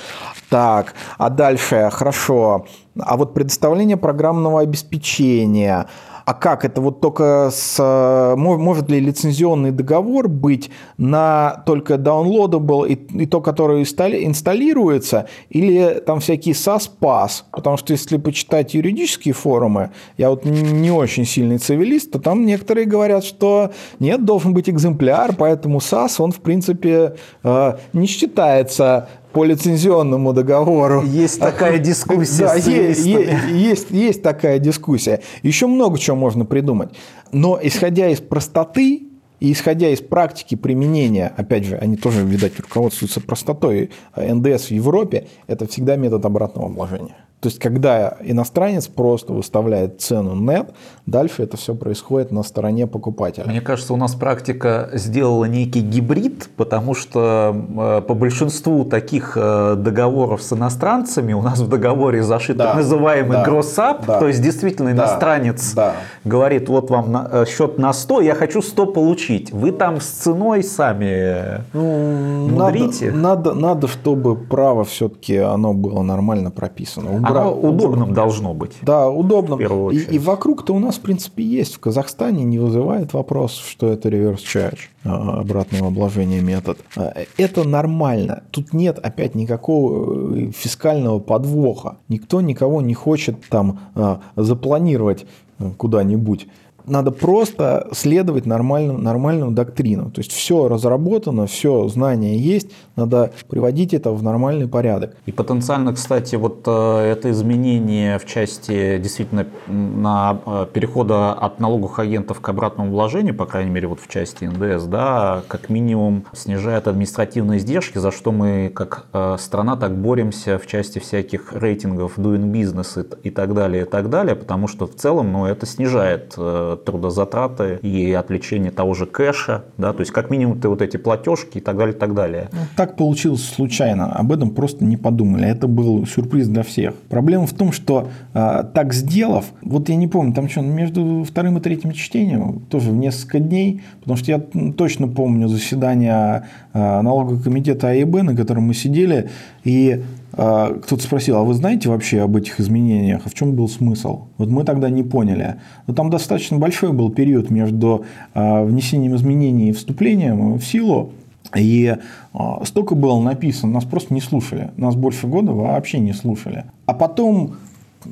Так, 0.49 0.95
а 1.17 1.29
дальше, 1.29 1.89
хорошо. 1.93 2.65
А 2.99 3.15
вот 3.15 3.34
предоставление 3.34 3.95
программного 3.95 4.59
обеспечения– 4.59 5.88
а 6.26 6.34
как 6.34 6.65
это 6.65 6.82
вот 6.82 7.01
только 7.01 7.49
с... 7.51 7.78
Э, 7.80 8.36
может 8.36 8.89
ли 8.89 8.99
лицензионный 8.99 9.72
договор 9.72 10.28
быть 10.28 10.69
на 10.97 11.63
только 11.65 11.95
downloadable 11.95 12.88
и, 12.88 12.93
и 13.24 13.26
то, 13.26 13.41
которое 13.41 13.82
инсталируется, 13.82 15.28
или 15.49 16.01
там 16.05 16.19
всякие 16.19 16.53
SAS-PAS? 16.53 17.43
Потому 17.51 17.78
что 17.78 17.93
если 17.93 18.17
почитать 18.17 18.74
юридические 18.74 19.34
форумы, 19.34 19.91
я 20.17 20.30
вот 20.30 20.45
не 20.45 20.91
очень 20.91 21.26
сильный 21.26 21.57
цивилист, 21.57 22.11
то 22.11 22.19
там 22.19 22.45
некоторые 22.45 22.86
говорят, 22.86 23.24
что 23.24 23.72
нет, 23.99 24.26
должен 24.26 24.53
быть 24.53 24.69
экземпляр, 24.69 25.36
поэтому 25.36 25.80
SAS, 25.80 26.15
он 26.19 26.32
в 26.32 26.39
принципе 26.41 27.15
э, 27.43 27.74
не 27.93 28.07
считается 28.07 29.09
по 29.32 29.43
лицензионному 29.43 30.34
договору. 30.34 31.03
Есть 31.03 31.39
такая 31.39 31.77
дискуссия. 31.79 32.45
Да, 32.45 32.55
есть, 32.55 33.05
есть, 33.05 33.91
есть 33.91 34.21
такая 34.21 34.59
дискуссия. 34.59 35.21
Еще 35.43 35.67
много 35.67 35.97
чего 35.97 36.15
можно 36.15 36.45
придумать. 36.45 36.89
Но 37.32 37.59
исходя 37.61 38.09
из 38.09 38.19
простоты 38.19 39.07
и 39.39 39.51
исходя 39.51 39.89
из 39.89 40.01
практики 40.01 40.55
применения, 40.55 41.34
опять 41.36 41.65
же, 41.65 41.75
они 41.77 41.97
тоже, 41.97 42.23
видать, 42.23 42.59
руководствуются 42.59 43.21
простотой 43.21 43.89
НДС 44.15 44.67
в 44.67 44.71
Европе, 44.71 45.27
это 45.47 45.67
всегда 45.67 45.95
метод 45.95 46.25
обратного 46.25 46.67
вложения. 46.67 47.15
То 47.42 47.48
есть, 47.48 47.58
когда 47.58 48.18
иностранец 48.22 48.88
просто 48.88 49.34
выставляет 49.34 50.00
цену 50.00 50.36
нет, 50.36 50.76
дальше 51.08 51.42
это 51.42 51.58
все 51.58 51.74
происходит 51.74 52.32
на 52.32 52.44
стороне 52.44 52.86
покупателя. 52.86 53.46
Мне 53.48 53.62
кажется, 53.62 53.94
у 53.94 53.98
нас 53.98 54.14
практика 54.14 54.92
сделала 54.94 55.46
некий 55.46 55.82
гибрид, 55.82 56.50
потому 56.56 56.94
что 56.94 57.56
э, 57.56 58.02
по 58.08 58.14
большинству 58.14 58.86
таких 58.86 59.34
э, 59.36 59.74
договоров 59.76 60.44
с 60.44 60.54
иностранцами 60.54 61.34
у 61.34 61.42
нас 61.42 61.60
в 61.60 61.68
договоре 61.68 62.22
зашит 62.22 62.58
да, 62.58 62.68
так 62.68 62.76
называемый 62.76 63.38
да, 63.38 63.44
гроссап, 63.44 64.06
да, 64.06 64.20
то 64.20 64.28
есть 64.28 64.39
действительно 64.44 64.89
иностранец 64.89 65.74
да, 65.74 65.96
говорит, 66.24 66.70
вот 66.70 66.92
вам 66.92 67.12
на, 67.12 67.28
э, 67.32 67.46
счет 67.48 67.80
на 67.80 67.92
100, 67.92 68.22
я 68.22 68.36
хочу 68.36 68.62
100 68.62 68.86
получить. 68.86 69.52
Вы 69.52 69.72
там 69.72 70.00
с 70.00 70.06
ценой 70.06 70.64
сами 70.64 71.64
ну, 71.74 72.50
мудрите. 72.50 73.12
Надо, 73.12 73.54
надо, 73.54 73.54
надо, 73.56 73.88
чтобы 73.88 74.36
право 74.36 74.84
все-таки 74.84 75.38
оно 75.38 75.74
было 75.74 76.04
нормально 76.04 76.52
прописано 76.52 77.30
оно 77.38 77.53
удобным 77.53 78.13
должно 78.13 78.53
быть. 78.53 78.73
Да, 78.82 79.09
удобным. 79.09 79.59
И, 79.91 79.97
и 79.97 80.19
вокруг-то 80.19 80.73
у 80.73 80.79
нас, 80.79 80.95
в 80.95 81.01
принципе, 81.01 81.43
есть. 81.43 81.75
В 81.75 81.79
Казахстане 81.79 82.43
не 82.43 82.59
вызывает 82.59 83.13
вопрос, 83.13 83.57
что 83.57 83.88
это 83.88 84.09
реверс 84.09 84.41
charge, 84.41 84.79
а, 85.03 85.39
обратного 85.39 85.88
обложения 85.88 86.41
метод. 86.41 86.77
А, 86.95 87.13
это 87.38 87.67
нормально. 87.67 88.43
Тут 88.51 88.73
нет 88.73 88.99
опять 88.99 89.36
никакого 89.36 90.36
э, 90.36 90.51
фискального 90.51 91.19
подвоха. 91.19 91.97
Никто 92.09 92.41
никого 92.41 92.82
не 92.82 92.93
хочет 92.93 93.38
там 93.49 93.79
а, 93.95 94.21
запланировать 94.36 95.25
э, 95.59 95.69
куда-нибудь 95.77 96.47
надо 96.86 97.11
просто 97.11 97.88
следовать 97.91 98.45
нормальную, 98.45 98.97
нормальную 98.99 99.51
доктрину. 99.51 100.11
То 100.11 100.19
есть 100.19 100.32
все 100.32 100.67
разработано, 100.67 101.47
все 101.47 101.88
знания 101.88 102.38
есть, 102.38 102.71
надо 102.95 103.32
приводить 103.49 103.93
это 103.93 104.11
в 104.11 104.23
нормальный 104.23 104.67
порядок. 104.67 105.15
И 105.25 105.32
потенциально, 105.32 105.93
кстати, 105.93 106.36
вот 106.36 106.63
э, 106.65 107.11
это 107.11 107.32
изменение 107.32 108.19
в 108.19 108.25
части 108.25 108.97
действительно 108.97 109.47
на 109.67 110.39
э, 110.45 110.67
перехода 110.73 111.34
от 111.34 111.59
налоговых 111.59 111.99
агентов 111.99 112.41
к 112.41 112.49
обратному 112.49 112.91
вложению, 112.91 113.36
по 113.36 113.45
крайней 113.45 113.71
мере, 113.71 113.88
вот 113.88 113.99
в 113.99 114.07
части 114.07 114.45
НДС, 114.45 114.86
да, 114.86 115.43
как 115.47 115.69
минимум 115.69 116.25
снижает 116.34 116.88
административные 116.88 117.59
издержки, 117.59 117.97
за 117.97 118.11
что 118.11 118.32
мы 118.32 118.71
как 118.73 119.05
э, 119.13 119.38
страна 119.39 119.75
так 119.75 119.97
боремся 119.97 120.57
в 120.57 120.67
части 120.67 120.99
всяких 120.99 121.53
рейтингов 121.53 122.17
doing 122.17 122.51
business 122.51 123.19
и 123.23 123.29
так 123.29 123.53
далее, 123.53 123.84
и 123.84 123.86
так 123.86 124.09
далее, 124.09 124.36
потому 124.36 124.67
что 124.67 124.88
в 124.88 124.95
целом, 124.95 125.32
ну, 125.32 125.45
это 125.45 125.65
снижает 125.65 126.36
трудозатраты 126.76 127.80
и 127.82 128.11
отвлечение 128.13 128.72
того 128.72 128.93
же 128.93 129.05
кэша, 129.05 129.63
да, 129.78 129.93
то 129.93 129.99
есть 130.01 130.11
как 130.11 130.30
минимум 130.30 130.59
ты 130.59 130.69
вот 130.69 130.82
эти 130.82 130.97
платежки 130.97 131.57
и 131.57 131.61
так 131.61 131.78
далее, 131.78 131.95
и 131.95 131.97
так 131.97 132.13
далее. 132.13 132.49
Ну, 132.51 132.59
так 132.76 132.95
получилось 132.95 133.43
случайно, 133.43 134.13
об 134.13 134.32
этом 134.32 134.51
просто 134.51 134.84
не 134.84 134.97
подумали, 134.97 135.47
это 135.47 135.67
был 135.67 136.05
сюрприз 136.05 136.47
для 136.47 136.63
всех. 136.63 136.95
Проблема 137.09 137.45
в 137.47 137.53
том, 137.53 137.72
что 137.72 138.09
э, 138.34 138.63
так 138.74 138.93
сделав, 138.93 139.45
вот 139.61 139.89
я 139.89 139.95
не 139.95 140.07
помню, 140.07 140.34
там 140.34 140.49
что, 140.49 140.61
между 140.61 141.24
вторым 141.24 141.57
и 141.57 141.61
третьим 141.61 141.91
чтением, 141.91 142.61
тоже 142.69 142.91
в 142.91 142.95
несколько 142.95 143.39
дней, 143.39 143.82
потому 144.01 144.17
что 144.17 144.32
я 144.32 144.39
точно 144.78 145.07
помню 145.07 145.47
заседание 145.47 146.47
э, 146.74 147.01
налогового 147.01 147.41
комитета 147.41 147.89
АИБ, 147.89 148.24
на 148.24 148.36
котором 148.36 148.63
мы 148.63 148.74
сидели, 148.74 149.30
и 149.64 150.03
а, 150.34 150.74
кто-то 150.74 151.03
спросил, 151.03 151.38
а 151.38 151.43
вы 151.43 151.53
знаете 151.53 151.89
вообще 151.89 152.22
об 152.22 152.36
этих 152.36 152.59
изменениях? 152.59 153.24
А 153.26 153.30
в 153.30 153.34
чем 153.34 153.53
был 153.53 153.68
смысл? 153.68 154.28
Вот 154.38 154.49
мы 154.49 154.64
тогда 154.64 154.89
не 154.89 155.03
поняли. 155.03 155.55
Но 155.88 155.93
там 155.93 156.09
достаточно 156.09 156.57
большой 156.57 156.93
был 156.93 157.12
период 157.12 157.49
между 157.49 158.05
а, 158.34 158.64
внесением 158.64 159.16
изменений 159.16 159.70
и 159.70 159.74
вступлением 159.74 160.57
в 160.57 160.64
силу. 160.64 161.12
И 161.55 161.95
а, 162.34 162.64
столько 162.66 162.95
было 162.95 163.20
написано, 163.20 163.74
нас 163.74 163.84
просто 163.84 164.14
не 164.14 164.22
слушали. 164.22 164.72
Нас 164.78 164.95
больше 164.95 165.28
года 165.28 165.51
вообще 165.51 165.99
не 165.99 166.14
слушали. 166.14 166.66
А 166.86 166.93
потом 166.93 167.55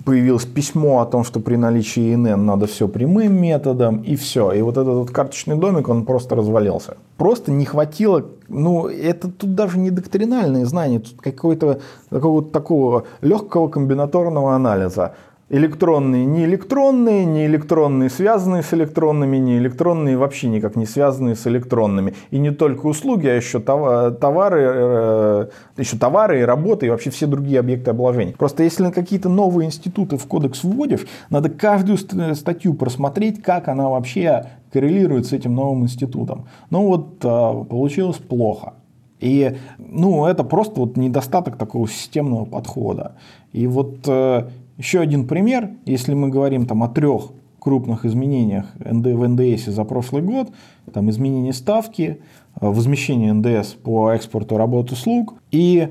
появилось 0.05 0.45
письмо 0.45 1.01
о 1.01 1.05
том, 1.05 1.23
что 1.23 1.39
при 1.39 1.55
наличии 1.55 2.13
ИНН 2.13 2.45
надо 2.45 2.67
все 2.67 2.87
прямым 2.87 3.41
методом, 3.41 4.01
и 4.01 4.15
все. 4.15 4.51
И 4.51 4.61
вот 4.61 4.77
этот 4.77 4.95
вот 4.95 5.11
карточный 5.11 5.55
домик, 5.55 5.89
он 5.89 6.05
просто 6.05 6.35
развалился. 6.35 6.97
Просто 7.17 7.51
не 7.51 7.65
хватило, 7.65 8.25
ну, 8.47 8.87
это 8.87 9.29
тут 9.29 9.55
даже 9.55 9.79
не 9.79 9.91
доктринальные 9.91 10.65
знания, 10.65 10.99
тут 10.99 11.21
какого-то 11.21 11.79
такого, 12.09 12.43
такого 12.43 13.03
легкого 13.21 13.67
комбинаторного 13.67 14.55
анализа 14.55 15.13
электронные, 15.49 16.25
не 16.25 16.45
электронные, 16.45 17.25
не 17.25 17.45
электронные, 17.45 18.09
связанные 18.09 18.63
с 18.63 18.73
электронными, 18.73 19.37
не 19.37 19.57
электронные, 19.57 20.17
вообще 20.17 20.47
никак 20.47 20.75
не 20.75 20.85
связанные 20.85 21.35
с 21.35 21.47
электронными. 21.47 22.13
И 22.31 22.37
не 22.37 22.51
только 22.51 22.85
услуги, 22.85 23.27
а 23.27 23.35
еще 23.35 23.59
товары, 23.59 24.61
э, 24.61 25.47
еще 25.77 25.97
товары 25.97 26.41
и 26.41 26.43
работы, 26.43 26.85
и 26.85 26.89
вообще 26.89 27.09
все 27.09 27.25
другие 27.25 27.59
объекты 27.59 27.91
обложения. 27.91 28.33
Просто 28.33 28.63
если 28.63 28.83
на 28.83 28.91
какие-то 28.91 29.29
новые 29.29 29.67
институты 29.67 30.17
в 30.17 30.27
кодекс 30.27 30.63
вводишь, 30.63 31.07
надо 31.29 31.49
каждую 31.49 31.97
статью 31.97 32.75
просмотреть, 32.75 33.41
как 33.41 33.67
она 33.67 33.89
вообще 33.89 34.45
коррелирует 34.71 35.25
с 35.25 35.33
этим 35.33 35.55
новым 35.55 35.83
институтом. 35.83 36.45
Ну 36.69 36.85
вот 36.85 37.17
а, 37.23 37.63
получилось 37.63 38.17
плохо. 38.17 38.73
И 39.19 39.57
ну, 39.77 40.25
это 40.25 40.43
просто 40.43 40.79
вот 40.79 40.95
недостаток 40.95 41.57
такого 41.57 41.87
системного 41.89 42.45
подхода. 42.45 43.15
И 43.51 43.67
вот 43.67 44.07
э, 44.07 44.47
еще 44.79 45.01
один 45.01 45.27
пример, 45.27 45.71
если 45.85 46.13
мы 46.13 46.29
говорим 46.29 46.65
там, 46.65 46.81
о 46.83 46.87
трех 46.87 47.31
крупных 47.59 48.05
изменениях 48.05 48.65
в 48.75 49.27
НДС 49.27 49.65
за 49.65 49.83
прошлый 49.83 50.23
год, 50.23 50.51
там 50.93 51.09
изменение 51.09 51.51
ставки, 51.51 52.19
возмещение 52.59 53.33
НДС 53.33 53.73
по 53.73 54.11
экспорту 54.11 54.57
работ 54.57 54.91
услуг 54.91 55.35
и, 55.51 55.89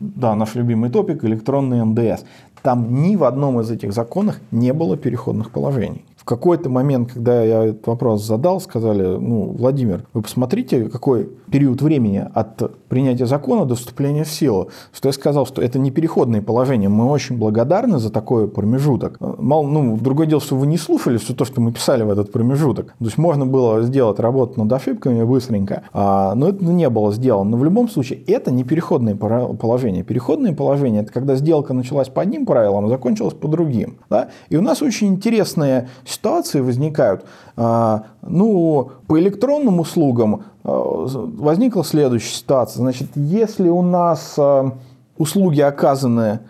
да, 0.00 0.34
наш 0.34 0.56
любимый 0.56 0.90
топик, 0.90 1.24
электронный 1.24 1.84
НДС. 1.84 2.24
Там 2.62 3.02
ни 3.02 3.14
в 3.14 3.22
одном 3.22 3.60
из 3.60 3.70
этих 3.70 3.92
законах 3.92 4.40
не 4.50 4.72
было 4.72 4.96
переходных 4.96 5.52
положений 5.52 6.04
какой-то 6.24 6.70
момент, 6.70 7.12
когда 7.12 7.42
я 7.42 7.64
этот 7.64 7.86
вопрос 7.86 8.24
задал, 8.24 8.60
сказали, 8.60 9.02
ну, 9.02 9.54
Владимир, 9.56 10.06
вы 10.14 10.22
посмотрите, 10.22 10.84
какой 10.88 11.28
период 11.50 11.82
времени 11.82 12.26
от 12.34 12.88
принятия 12.88 13.26
закона 13.26 13.64
до 13.64 13.74
вступления 13.74 14.24
в 14.24 14.30
силу. 14.30 14.70
Что 14.92 15.08
я 15.08 15.12
сказал, 15.12 15.46
что 15.46 15.62
это 15.62 15.78
не 15.78 15.90
переходные 15.90 16.42
положения. 16.42 16.88
Мы 16.88 17.10
очень 17.10 17.36
благодарны 17.36 17.98
за 17.98 18.10
такой 18.10 18.48
промежуток. 18.48 19.18
Мало, 19.20 19.66
ну, 19.66 19.96
другое 19.96 20.26
дело, 20.26 20.40
что 20.40 20.56
вы 20.56 20.66
не 20.66 20.78
слушали 20.78 21.18
все 21.18 21.34
то, 21.34 21.44
что 21.44 21.60
мы 21.60 21.72
писали 21.72 22.02
в 22.02 22.10
этот 22.10 22.32
промежуток. 22.32 22.94
То 22.98 23.04
есть 23.04 23.18
можно 23.18 23.46
было 23.46 23.82
сделать 23.82 24.18
работу 24.18 24.60
над 24.60 24.72
ошибками 24.72 25.22
быстренько, 25.24 25.82
а, 25.92 26.34
но 26.34 26.48
это 26.48 26.64
не 26.64 26.88
было 26.88 27.12
сделано. 27.12 27.50
Но 27.50 27.56
в 27.56 27.64
любом 27.64 27.88
случае 27.88 28.20
это 28.26 28.50
не 28.50 28.64
переходные 28.64 29.14
положения. 29.14 30.02
Переходные 30.02 30.54
положения– 30.54 31.00
это 31.02 31.12
когда 31.12 31.36
сделка 31.36 31.74
началась 31.74 32.08
по 32.08 32.22
одним 32.22 32.46
правилам, 32.46 32.86
а 32.86 32.88
закончилась 32.88 33.34
по 33.34 33.48
другим. 33.48 33.98
Да? 34.08 34.28
И 34.48 34.56
у 34.56 34.62
нас 34.62 34.82
очень 34.82 35.08
интересная 35.08 35.88
ситуации 36.14 36.60
возникают. 36.60 37.24
А, 37.56 38.04
ну, 38.22 38.90
по 39.06 39.18
электронным 39.18 39.80
услугам 39.80 40.44
а, 40.62 40.70
возникла 40.70 41.84
следующая 41.84 42.34
ситуация. 42.34 42.80
Значит, 42.80 43.08
если 43.14 43.68
у 43.68 43.82
нас 43.82 44.34
а, 44.38 44.72
услуги 45.18 45.60
оказаны 45.60 46.40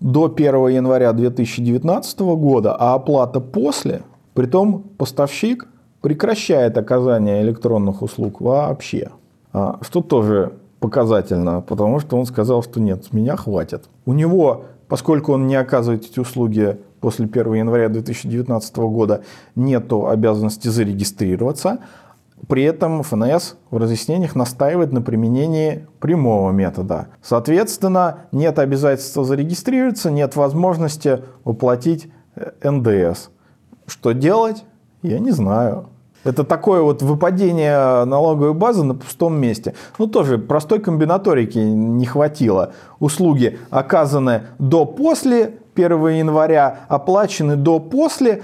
до 0.00 0.26
1 0.26 0.68
января 0.68 1.12
2019 1.12 2.20
года, 2.20 2.76
а 2.78 2.94
оплата 2.94 3.40
после, 3.40 4.02
притом 4.34 4.84
поставщик 4.98 5.66
прекращает 6.02 6.76
оказание 6.78 7.42
электронных 7.42 8.02
услуг 8.02 8.40
вообще. 8.40 9.10
Что 9.80 10.02
тоже 10.02 10.52
показательно, 10.80 11.62
потому 11.62 12.00
что 12.00 12.16
он 12.18 12.26
сказал, 12.26 12.62
что 12.62 12.80
нет, 12.80 13.06
с 13.06 13.12
меня 13.12 13.36
хватит. 13.36 13.84
У 14.04 14.12
него, 14.12 14.64
поскольку 14.88 15.32
он 15.32 15.46
не 15.46 15.56
оказывает 15.56 16.04
эти 16.04 16.20
услуги 16.20 16.78
после 17.00 17.26
1 17.26 17.54
января 17.54 17.88
2019 17.88 18.76
года 18.76 19.22
нет 19.54 19.92
обязанности 19.92 20.68
зарегистрироваться. 20.68 21.78
При 22.48 22.64
этом 22.64 23.02
ФНС 23.02 23.56
в 23.70 23.78
разъяснениях 23.78 24.34
настаивает 24.34 24.92
на 24.92 25.00
применении 25.00 25.86
прямого 26.00 26.52
метода. 26.52 27.08
Соответственно, 27.22 28.26
нет 28.30 28.58
обязательства 28.58 29.24
зарегистрироваться, 29.24 30.10
нет 30.10 30.36
возможности 30.36 31.22
уплатить 31.44 32.10
э, 32.34 32.70
НДС. 32.70 33.30
Что 33.86 34.12
делать? 34.12 34.64
Я 35.02 35.18
не 35.18 35.30
знаю. 35.30 35.88
Это 36.26 36.44
такое 36.44 36.82
вот 36.82 37.02
выпадение 37.02 38.04
налоговой 38.04 38.52
базы 38.52 38.82
на 38.82 38.94
пустом 38.94 39.38
месте. 39.38 39.74
Ну, 39.98 40.06
тоже 40.06 40.38
простой 40.38 40.80
комбинаторики 40.80 41.58
не 41.58 42.04
хватило. 42.04 42.72
Услуги 42.98 43.58
оказаны 43.70 44.42
до-после 44.58 45.54
1 45.74 46.08
января, 46.08 46.80
оплачены 46.88 47.56
до-после. 47.56 48.42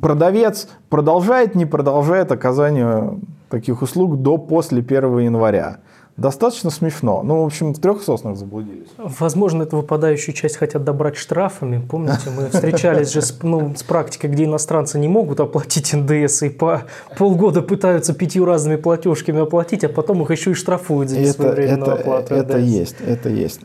Продавец 0.00 0.68
продолжает, 0.88 1.54
не 1.54 1.66
продолжает 1.66 2.32
оказание 2.32 3.18
таких 3.48 3.82
услуг 3.82 4.16
до-после 4.22 4.80
1 4.80 5.18
января. 5.18 5.78
Достаточно 6.16 6.70
смешно. 6.70 7.22
Ну, 7.22 7.42
в 7.42 7.46
общем, 7.46 7.74
в 7.74 7.78
трех 7.78 8.02
соснах 8.02 8.38
заблудились. 8.38 8.88
Возможно, 8.96 9.64
эту 9.64 9.76
выпадающую 9.76 10.34
часть 10.34 10.56
хотят 10.56 10.82
добрать 10.82 11.16
штрафами. 11.16 11.78
Помните, 11.86 12.30
мы 12.34 12.48
встречались 12.48 13.12
же 13.12 13.20
с, 13.20 13.36
ну, 13.42 13.74
с 13.76 13.82
практикой, 13.82 14.30
где 14.30 14.44
иностранцы 14.44 14.98
не 14.98 15.08
могут 15.08 15.40
оплатить 15.40 15.92
НДС 15.92 16.42
и 16.42 16.48
по 16.48 16.84
полгода 17.18 17.60
пытаются 17.60 18.14
пятью 18.14 18.46
разными 18.46 18.76
платежками 18.76 19.42
оплатить, 19.42 19.84
а 19.84 19.90
потом 19.90 20.22
их 20.22 20.30
еще 20.30 20.52
и 20.52 20.54
штрафуют 20.54 21.10
за 21.10 21.20
несвоевременную 21.20 21.92
это, 21.92 22.00
оплату. 22.00 22.34
Это, 22.34 22.54
это 22.54 22.58
есть, 22.58 22.96
это 23.06 23.28
есть. 23.28 23.60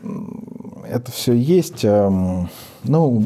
Это 0.90 1.10
все 1.10 1.32
есть. 1.32 1.84
Эм, 1.84 2.50
ну, 2.84 3.24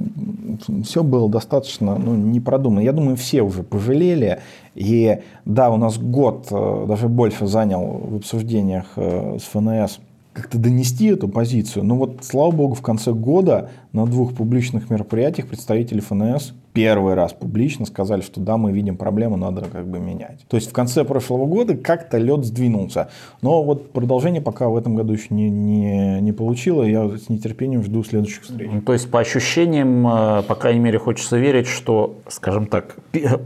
все 0.84 1.02
было 1.02 1.28
достаточно 1.28 1.96
ну, 1.96 2.14
не 2.14 2.38
продумано. 2.38 2.80
Я 2.80 2.92
думаю, 2.92 3.16
все 3.16 3.42
уже 3.42 3.64
пожалели. 3.64 4.40
И 4.76 5.20
да, 5.46 5.70
у 5.70 5.78
нас 5.78 5.98
год, 5.98 6.48
э, 6.50 6.84
даже 6.86 7.08
больше 7.08 7.46
занял 7.46 7.82
в 7.82 8.16
обсуждениях 8.16 8.86
э, 8.96 9.38
с 9.40 9.44
ФНС 9.44 9.98
как-то 10.34 10.58
донести 10.58 11.06
эту 11.06 11.28
позицию. 11.28 11.84
Но 11.84 11.96
вот, 11.96 12.18
слава 12.20 12.50
богу, 12.50 12.74
в 12.74 12.82
конце 12.82 13.12
года 13.12 13.70
на 13.92 14.04
двух 14.04 14.34
публичных 14.34 14.90
мероприятиях 14.90 15.48
представители 15.48 16.00
ФНС 16.00 16.52
первый 16.76 17.14
раз 17.14 17.32
публично 17.32 17.86
сказали, 17.86 18.20
что 18.20 18.38
да, 18.38 18.58
мы 18.58 18.70
видим 18.70 18.98
проблему, 18.98 19.38
надо 19.38 19.62
как 19.62 19.86
бы 19.86 19.98
менять. 19.98 20.44
То 20.46 20.58
есть 20.58 20.68
в 20.68 20.74
конце 20.74 21.04
прошлого 21.04 21.46
года 21.46 21.74
как-то 21.74 22.18
лед 22.18 22.44
сдвинулся. 22.44 23.08
Но 23.40 23.62
вот 23.62 23.92
продолжение 23.92 24.42
пока 24.42 24.68
в 24.68 24.76
этом 24.76 24.94
году 24.94 25.14
еще 25.14 25.28
не, 25.30 25.48
не, 25.48 26.20
не 26.20 26.32
получило. 26.32 26.82
Я 26.82 27.08
с 27.08 27.30
нетерпением 27.30 27.82
жду 27.82 28.04
следующих 28.04 28.42
встреч. 28.42 28.68
Ну, 28.70 28.82
то 28.82 28.92
есть 28.92 29.10
по 29.10 29.20
ощущениям, 29.20 30.06
э, 30.06 30.42
по 30.42 30.54
крайней 30.54 30.80
мере, 30.80 30.98
хочется 30.98 31.38
верить, 31.38 31.66
что, 31.66 32.18
скажем 32.28 32.66
так, 32.66 32.96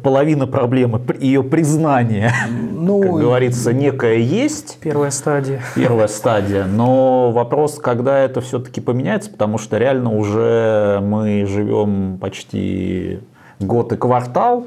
половина 0.02 0.48
проблемы, 0.48 1.00
ее 1.20 1.44
признание, 1.44 2.32
ну, 2.72 3.00
как 3.00 3.12
говорится, 3.12 3.72
некое 3.72 4.18
есть. 4.18 4.78
Первая 4.80 5.12
стадия. 5.12 5.62
Первая 5.76 6.08
стадия. 6.08 6.64
Но 6.64 7.30
вопрос, 7.30 7.78
когда 7.78 8.18
это 8.18 8.40
все-таки 8.40 8.80
поменяется, 8.80 9.30
потому 9.30 9.56
что 9.58 9.78
реально 9.78 10.16
уже 10.16 10.98
мы 11.00 11.46
живем 11.46 12.18
почти 12.18 13.19
год 13.60 13.92
и 13.92 13.96
квартал 13.96 14.64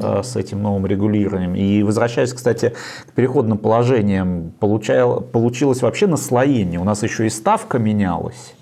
э, 0.00 0.22
с 0.22 0.36
этим 0.36 0.62
новым 0.62 0.86
регулированием. 0.86 1.54
И 1.54 1.82
возвращаясь, 1.82 2.32
кстати, 2.32 2.74
к 3.08 3.12
переходным 3.12 3.58
положениям, 3.58 4.52
получал, 4.60 5.20
получилось 5.20 5.82
вообще 5.82 6.06
наслоение. 6.06 6.80
У 6.80 6.84
нас 6.84 7.02
еще 7.02 7.26
и 7.26 7.30
ставка 7.30 7.78
менялась. 7.78 8.54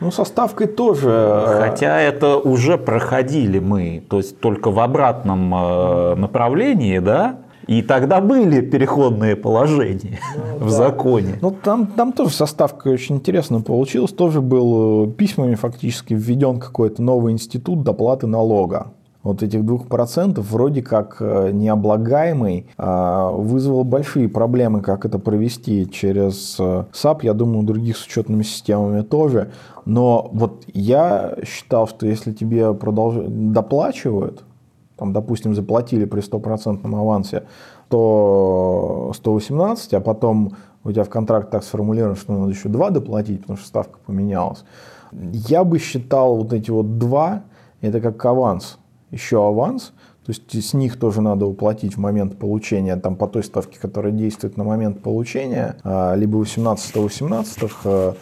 Ну, 0.00 0.10
со 0.10 0.24
ставкой 0.24 0.66
тоже. 0.66 1.08
Э, 1.08 1.60
Хотя 1.60 2.00
это 2.00 2.36
уже 2.36 2.76
проходили 2.76 3.60
мы, 3.60 4.02
то 4.08 4.16
есть 4.18 4.40
только 4.40 4.70
в 4.70 4.80
обратном 4.80 5.54
э, 5.54 6.14
направлении, 6.16 6.98
да? 6.98 7.38
И 7.68 7.82
тогда 7.82 8.20
были 8.20 8.60
переходные 8.60 9.36
положения 9.36 10.18
ну, 10.36 10.58
в 10.66 10.70
да. 10.70 10.76
законе. 10.76 11.38
Ну, 11.40 11.52
там, 11.52 11.86
там 11.86 12.12
тоже 12.12 12.34
составка 12.34 12.88
очень 12.88 13.16
интересно 13.16 13.60
получилась. 13.60 14.10
Тоже 14.10 14.40
был 14.40 15.08
письмами 15.12 15.54
фактически 15.54 16.14
введен 16.14 16.58
какой-то 16.58 17.00
новый 17.00 17.32
институт 17.32 17.84
доплаты 17.84 18.26
налога 18.26 18.88
вот 19.22 19.42
этих 19.42 19.64
двух 19.64 19.86
процентов 19.86 20.50
вроде 20.50 20.82
как 20.82 21.16
э, 21.20 21.50
необлагаемый 21.52 22.66
а, 22.76 23.30
вызвал 23.30 23.84
большие 23.84 24.28
проблемы, 24.28 24.80
как 24.80 25.04
это 25.04 25.18
провести 25.18 25.88
через 25.90 26.58
SAP, 26.58 27.18
э, 27.22 27.26
я 27.26 27.34
думаю, 27.34 27.64
других 27.64 27.96
с 27.96 28.06
учетными 28.06 28.42
системами 28.42 29.02
тоже. 29.02 29.52
Но 29.84 30.28
вот 30.32 30.64
я 30.74 31.36
считал, 31.44 31.86
что 31.86 32.06
если 32.06 32.32
тебе 32.32 32.74
продолж... 32.74 33.16
доплачивают, 33.28 34.44
там, 34.96 35.12
допустим, 35.12 35.54
заплатили 35.54 36.04
при 36.04 36.20
стопроцентном 36.20 36.94
авансе, 36.96 37.44
то 37.88 39.12
118, 39.14 39.94
а 39.94 40.00
потом 40.00 40.56
у 40.84 40.90
тебя 40.90 41.04
в 41.04 41.10
контракт 41.10 41.50
так 41.50 41.62
сформулировано, 41.62 42.16
что 42.16 42.32
надо 42.32 42.50
еще 42.50 42.68
2 42.68 42.90
доплатить, 42.90 43.42
потому 43.42 43.56
что 43.56 43.68
ставка 43.68 43.98
поменялась. 44.04 44.64
Я 45.12 45.62
бы 45.62 45.78
считал 45.78 46.36
вот 46.36 46.52
эти 46.52 46.70
вот 46.70 46.98
2, 46.98 47.42
это 47.82 48.00
как 48.00 48.24
аванс 48.24 48.78
еще 49.12 49.46
аванс, 49.46 49.92
то 50.24 50.30
есть 50.30 50.64
с 50.64 50.72
них 50.72 50.98
тоже 50.98 51.20
надо 51.20 51.46
уплатить 51.46 51.96
в 51.96 52.00
момент 52.00 52.38
получения, 52.38 52.96
там 52.96 53.16
по 53.16 53.26
той 53.26 53.42
ставке, 53.42 53.78
которая 53.80 54.12
действует 54.12 54.56
на 54.56 54.62
момент 54.62 55.02
получения, 55.02 55.76
а, 55.82 56.14
либо 56.14 56.36
18-118, 56.36 57.70
а, 57.84 58.14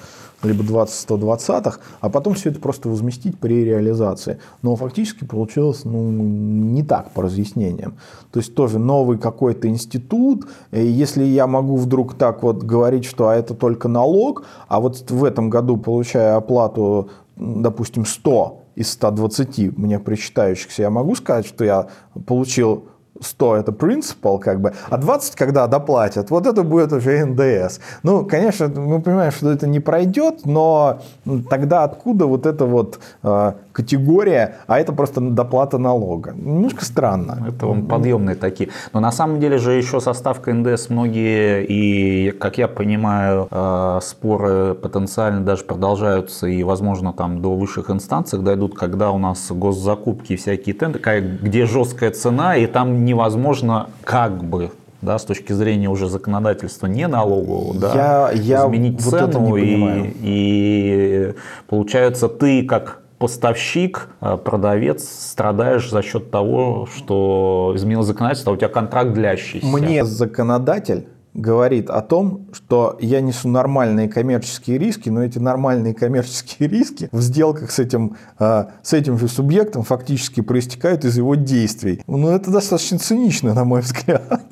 либо 0.43 0.65
20-120, 0.65 1.75
а 2.01 2.09
потом 2.09 2.33
все 2.33 2.49
это 2.49 2.59
просто 2.59 2.89
возместить 2.89 3.39
при 3.39 3.63
реализации. 3.65 4.39
Но 4.63 4.75
фактически 4.77 5.25
получилось 5.25 5.85
ну, 5.85 6.11
не 6.11 6.83
так 6.83 7.11
по 7.11 7.23
разъяснениям. 7.23 7.95
То 8.33 8.41
есть 8.41 8.55
тоже 8.55 8.79
новый 8.79 9.19
какой-то 9.19 9.69
институт, 9.69 10.47
если 10.73 11.25
я 11.25 11.47
могу 11.47 11.77
вдруг 11.77 12.15
так 12.15 12.43
вот 12.43 12.63
говорить, 12.63 13.05
что 13.05 13.29
а 13.29 13.35
это 13.35 13.53
только 13.53 13.89
налог, 13.89 14.45
а 14.69 14.81
вот 14.81 15.11
в 15.11 15.25
этом 15.25 15.51
году 15.51 15.77
получая 15.77 16.37
оплату, 16.37 17.11
допустим, 17.37 18.07
100 18.07 18.60
из 18.75 18.91
120 18.93 19.77
мне 19.77 19.99
причитающихся, 19.99 20.83
я 20.83 20.91
могу 20.91 21.15
сказать, 21.15 21.47
что 21.47 21.65
я 21.65 21.89
получил 22.27 22.89
100 23.21 23.57
это 23.57 23.73
принципал, 23.73 24.39
как 24.39 24.61
бы, 24.61 24.73
а 24.89 24.97
20, 24.97 25.35
когда 25.35 25.67
доплатят, 25.67 26.31
вот 26.31 26.47
это 26.47 26.63
будет 26.63 26.93
уже 26.93 27.25
НДС. 27.25 27.81
Ну, 28.03 28.25
конечно, 28.25 28.69
мы 28.69 29.01
понимаем, 29.03 29.33
что 29.33 29.51
это 29.51 29.67
не 29.67 29.81
пройдет, 29.81 30.47
но 30.47 31.01
тогда 31.49 31.85
откуда 31.85 32.27
вот 32.27 32.47
эта 32.47 32.65
вот 32.65 32.99
э, 33.23 33.53
категория, 33.73 34.57
а 34.67 34.79
это 34.79 34.93
просто 34.93 35.21
доплата 35.21 35.79
налога? 35.79 36.33
Немножко 36.33 36.85
странно. 36.85 37.47
Это 37.49 37.67
он 37.67 37.87
подъемные 37.87 38.37
такие. 38.37 38.71
Но 38.93 39.01
на 39.01 39.13
самом 39.13 39.41
деле 39.41 39.59
же 39.59 39.73
еще 39.73 40.01
со 40.01 40.13
ставкой 40.13 40.55
НДС 40.55 40.89
многие, 40.91 41.65
и, 41.65 42.31
как 42.33 42.59
я 42.59 42.69
понимаю, 42.69 43.49
э, 43.51 43.99
споры 44.03 44.75
потенциально 44.75 45.41
даже 45.41 45.65
продолжаются, 45.65 46.47
и, 46.47 46.63
возможно, 46.63 47.13
там 47.13 47.43
до 47.43 47.55
высших 47.55 47.91
инстанций 47.91 48.39
дойдут, 48.39 48.77
когда 48.77 49.11
у 49.11 49.19
нас 49.19 49.51
госзакупки 49.51 50.33
и 50.33 50.37
всякие 50.37 50.75
тендеры, 50.75 51.21
где 51.21 51.67
жесткая 51.67 52.11
цена, 52.11 52.57
и 52.57 52.67
там 52.67 53.05
невозможно 53.05 53.89
как 54.05 54.43
бы 54.43 54.71
да, 55.03 55.19
с 55.19 55.25
точки 55.25 55.53
зрения 55.53 55.89
уже 55.89 56.09
законодательства 56.09 56.87
не 56.87 57.09
налогового, 57.09 57.75
да, 57.75 57.95
я, 57.95 58.31
я 58.33 58.67
изменить 58.67 59.03
вот 59.03 59.11
цену 59.11 59.57
и, 59.57 60.15
и 60.21 61.35
получается 61.69 62.29
ты 62.29 62.65
как 62.65 63.01
поставщик, 63.21 64.09
э, 64.23 64.39
продавец 64.43 65.07
страдаешь 65.07 65.91
за 65.91 66.03
счет 66.03 66.31
того, 66.31 66.89
что 66.97 67.75
изменил 67.77 68.03
законодательство, 68.03 68.53
а 68.53 68.55
у 68.55 68.57
тебя 68.57 68.69
контракт 68.69 69.13
длящийся. 69.13 69.67
Мне 69.67 70.05
законодатель 70.07 71.07
говорит 71.35 71.91
о 71.91 72.01
том, 72.01 72.47
что 72.53 72.97
я 72.99 73.21
несу 73.21 73.49
нормальные 73.49 74.09
коммерческие 74.09 74.79
риски, 74.79 75.11
но 75.11 75.23
эти 75.23 75.39
нормальные 75.39 75.95
коммерческие 75.95 76.69
риски 76.69 77.11
в 77.13 77.21
сделках 77.21 77.71
с 77.71 77.79
этим, 77.79 78.17
а, 78.39 78.71
с 78.83 78.95
этим 78.95 79.19
же 79.19 79.29
субъектом 79.29 79.83
фактически 79.83 80.41
проистекают 80.41 81.05
из 81.05 81.19
его 81.19 81.35
действий. 81.35 82.03
Ну, 82.07 82.31
это 82.31 82.51
достаточно 82.51 82.99
цинично, 82.99 83.55
на 83.55 83.65
мой 83.65 83.83
взгляд. 83.83 84.43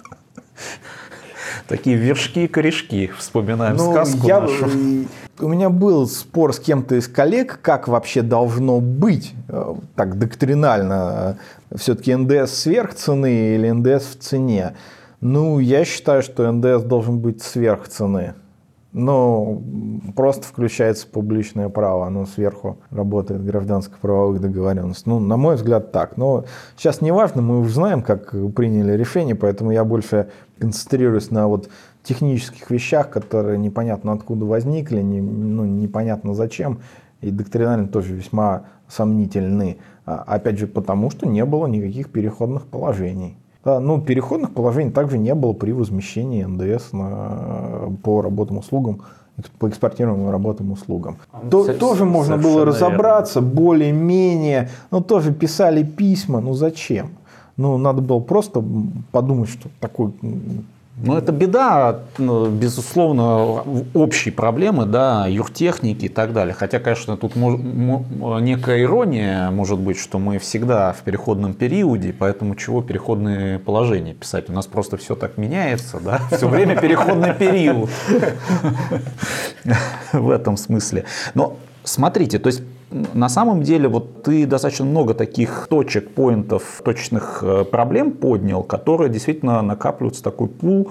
Такие 1.69 1.97
вершки 1.97 2.45
и 2.45 2.49
корешки. 2.49 3.11
Вспоминаем 3.19 3.77
ну, 3.77 3.93
сказку 3.93 4.27
я, 4.27 4.41
нашу. 4.41 4.71
У 5.39 5.49
меня 5.49 5.69
был 5.69 6.09
спор 6.09 6.55
с 6.55 6.59
кем-то 6.59 6.97
из 6.97 7.09
коллег, 7.09 7.61
как 7.61 7.89
вообще 7.89 8.23
должно 8.23 8.81
быть, 8.81 9.35
э, 9.49 9.75
так 9.95 10.19
доктринально, 10.19 11.37
э, 11.71 11.77
все-таки 11.77 12.15
НДС 12.15 12.55
сверх 12.55 12.95
цены 12.95 13.55
или 13.55 13.71
НДС 13.71 14.07
в 14.07 14.19
цене. 14.19 14.77
Ну, 15.21 15.59
я 15.59 15.85
считаю, 15.85 16.23
что 16.23 16.51
НДС 16.51 16.85
должен 16.85 17.19
быть 17.19 17.43
сверх 17.43 17.87
цены. 17.89 18.33
Но 18.93 19.61
просто 20.17 20.45
включается 20.45 21.07
публичное 21.07 21.69
право, 21.69 22.07
оно 22.07 22.25
сверху 22.25 22.79
работает 22.91 23.45
гражданско-правовых 23.45 24.41
договоренностей. 24.41 25.11
Ну, 25.11 25.21
на 25.21 25.37
мой 25.37 25.57
взгляд, 25.57 25.93
так. 25.93 26.17
Но 26.17 26.47
сейчас 26.77 27.03
не 27.03 27.13
важно, 27.13 27.43
мы 27.43 27.61
уже 27.61 27.75
знаем, 27.75 28.03
как 28.03 28.31
приняли 28.55 28.93
решение, 28.93 29.35
поэтому 29.35 29.73
я 29.73 29.85
больше 29.85 30.31
концентрируюсь 30.59 31.31
на 31.31 31.49
вот 31.49 31.69
технических 32.03 32.71
вещах, 32.71 33.11
которые 33.11 33.59
непонятно 33.59 34.13
откуда 34.13 34.47
возникли, 34.47 35.03
не, 35.03 35.21
ну, 35.21 35.65
непонятно 35.65 36.35
зачем, 36.35 36.81
и 37.21 37.31
доктринально 37.31 37.89
тоже 37.89 38.15
весьма 38.15 38.65
сомнительны. 38.89 39.79
А, 40.07 40.25
опять 40.27 40.59
же, 40.59 40.67
потому 40.67 41.11
что 41.11 41.29
не 41.29 41.45
было 41.45 41.67
никаких 41.67 42.11
переходных 42.11 42.67
положений. 42.67 43.37
Да, 43.69 43.81
ну, 43.81 44.01
переходных 44.01 44.55
положений 44.55 44.93
также 44.93 45.19
не 45.19 45.35
было 45.35 45.53
при 45.53 45.73
возмещении 45.73 46.43
НДС 46.43 46.93
на, 46.93 47.91
по 48.03 48.23
работам 48.23 48.57
услугам 48.59 49.03
по 49.59 49.69
экспортируемым 49.69 50.31
работам 50.31 50.73
услугам. 50.73 51.19
То, 51.51 51.65
С- 51.65 51.77
тоже 51.77 52.05
можно 52.07 52.39
было 52.39 52.65
разобраться 52.65 53.41
более-менее, 53.43 54.71
но 54.91 55.01
тоже 55.03 55.33
писали 55.35 55.85
письма, 55.85 56.41
ну 56.41 56.55
зачем? 56.55 57.11
Ну, 57.59 57.77
надо 57.77 58.01
было 58.01 58.21
просто 58.21 58.65
подумать, 59.13 59.51
что 59.51 59.69
такой 59.81 60.13
ну, 61.01 61.17
это 61.17 61.31
беда, 61.33 62.01
ну, 62.19 62.51
безусловно, 62.51 63.63
общей 63.95 64.31
проблемы, 64.31 64.85
да, 64.85 65.27
юртехники 65.29 66.07
и 66.07 66.09
так 66.09 66.33
далее. 66.33 66.55
Хотя, 66.55 66.81
конечно, 66.81 67.17
тут 67.17 67.37
некая 67.37 68.83
ирония 68.83 69.51
может 69.51 69.79
быть, 69.79 69.99
что 69.99 70.19
мы 70.19 70.39
всегда 70.39 70.93
в 70.93 71.03
переходном 71.03 71.55
периоде, 71.55 72.13
поэтому 72.19 72.57
чего 72.57 72.83
переходные 72.83 73.59
положения 73.59 74.15
писать? 74.15 74.51
У 74.51 74.53
нас 74.53 74.67
просто 74.67 74.97
все 74.97 75.15
так 75.15 75.39
меняется, 75.39 76.01
да, 76.01 76.21
все 76.37 76.49
время 76.49 76.77
переходный 76.77 77.35
период 77.35 77.91
в 80.13 80.31
этом 80.31 80.57
смысле. 80.57 81.05
Но 81.35 81.57
смотрите, 81.85 82.39
то 82.39 82.49
есть 82.49 82.63
на 82.91 83.29
самом 83.29 83.63
деле, 83.63 83.89
вот 83.89 84.23
ты 84.23 84.47
достаточно 84.47 84.85
много 84.85 85.15
таких 85.15 85.67
точек, 85.69 86.11
поинтов, 86.11 86.81
точных 86.85 87.41
э, 87.43 87.65
проблем 87.65 88.13
поднял, 88.13 88.63
которые 88.63 89.11
действительно 89.11 89.61
накапливаются 89.61 90.23
такой 90.23 90.49
пул 90.49 90.91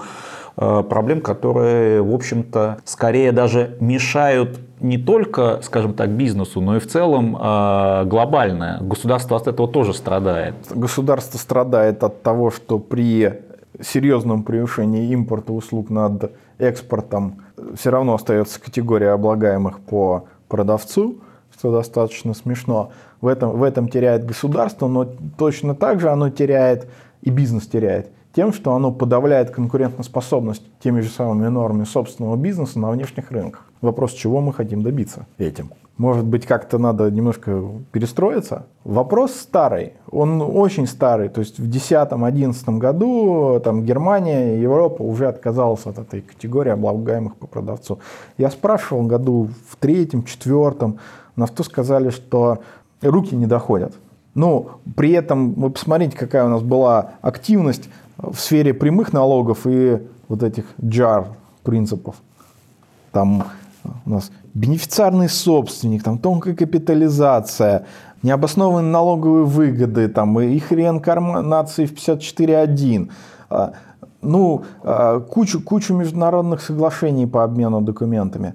э, 0.56 0.82
проблем, 0.88 1.20
которые, 1.20 2.02
в 2.02 2.14
общем-то, 2.14 2.78
скорее 2.84 3.32
даже 3.32 3.76
мешают 3.80 4.60
не 4.80 4.96
только, 4.96 5.60
скажем 5.62 5.94
так, 5.94 6.10
бизнесу, 6.10 6.60
но 6.60 6.76
и 6.76 6.78
в 6.78 6.86
целом 6.86 7.36
э, 7.36 8.04
глобально. 8.04 8.78
Государство 8.80 9.36
от 9.36 9.48
этого 9.48 9.66
тоже 9.66 9.92
страдает. 9.92 10.54
Государство 10.70 11.38
страдает 11.38 12.04
от 12.04 12.22
того, 12.22 12.52
что 12.52 12.78
при 12.78 13.40
серьезном 13.80 14.44
превышении 14.44 15.10
импорта 15.12 15.52
услуг 15.52 15.90
над 15.90 16.32
экспортом 16.58 17.42
все 17.74 17.90
равно 17.90 18.14
остается 18.14 18.60
категория 18.60 19.10
облагаемых 19.10 19.80
по 19.80 20.26
продавцу 20.48 21.18
что 21.58 21.72
достаточно 21.72 22.34
смешно. 22.34 22.90
В 23.20 23.26
этом, 23.26 23.58
в 23.58 23.62
этом 23.62 23.88
теряет 23.88 24.24
государство, 24.24 24.88
но 24.88 25.04
точно 25.36 25.74
так 25.74 26.00
же 26.00 26.08
оно 26.08 26.30
теряет 26.30 26.88
и 27.22 27.30
бизнес 27.30 27.66
теряет 27.66 28.10
тем, 28.38 28.52
что 28.52 28.74
оно 28.74 28.92
подавляет 28.92 29.50
конкурентоспособность 29.50 30.62
теми 30.78 31.00
же 31.00 31.08
самыми 31.08 31.48
нормами 31.48 31.84
собственного 31.84 32.36
бизнеса 32.36 32.78
на 32.78 32.90
внешних 32.90 33.32
рынках. 33.32 33.64
Вопрос, 33.80 34.12
чего 34.12 34.40
мы 34.40 34.52
хотим 34.52 34.82
добиться 34.82 35.26
этим. 35.38 35.72
Может 35.96 36.24
быть, 36.24 36.46
как-то 36.46 36.78
надо 36.78 37.10
немножко 37.10 37.60
перестроиться? 37.90 38.66
Вопрос 38.84 39.32
старый, 39.32 39.94
он 40.08 40.40
очень 40.40 40.86
старый. 40.86 41.28
То 41.28 41.40
есть 41.40 41.58
в 41.58 41.68
2010-2011 41.68 42.78
году 42.78 43.60
там, 43.64 43.82
Германия, 43.82 44.60
Европа 44.60 45.02
уже 45.02 45.26
отказалась 45.26 45.84
от 45.86 45.98
этой 45.98 46.20
категории 46.20 46.70
облагаемых 46.70 47.34
по 47.34 47.48
продавцу. 47.48 47.98
Я 48.36 48.50
спрашивал 48.50 49.02
году 49.02 49.48
в 49.68 49.74
третьем, 49.74 50.22
четвертом, 50.22 51.00
на 51.38 51.46
что 51.46 51.62
сказали, 51.62 52.10
что 52.10 52.58
руки 53.00 53.34
не 53.34 53.46
доходят. 53.46 53.94
Ну, 54.34 54.68
при 54.96 55.12
этом 55.12 55.54
вы 55.54 55.70
посмотрите, 55.70 56.16
какая 56.16 56.44
у 56.44 56.48
нас 56.48 56.62
была 56.62 57.12
активность 57.22 57.88
в 58.18 58.36
сфере 58.36 58.74
прямых 58.74 59.12
налогов 59.12 59.60
и 59.66 59.98
вот 60.28 60.42
этих 60.42 60.64
JAR 60.80 61.26
принципов. 61.62 62.16
Там 63.12 63.44
у 64.04 64.10
нас 64.10 64.30
бенефициарный 64.52 65.28
собственник, 65.28 66.02
там 66.02 66.18
тонкая 66.18 66.54
капитализация, 66.54 67.86
необоснованные 68.22 68.90
налоговые 68.90 69.44
выгоды, 69.44 70.08
там, 70.08 70.38
их 70.40 70.72
реинкарнации 70.72 71.86
в 71.86 71.92
54.1. 71.92 73.10
А, 73.50 73.72
ну, 74.20 74.64
а, 74.82 75.20
кучу, 75.20 75.60
кучу 75.60 75.94
международных 75.94 76.60
соглашений 76.60 77.26
по 77.26 77.44
обмену 77.44 77.80
документами. 77.80 78.54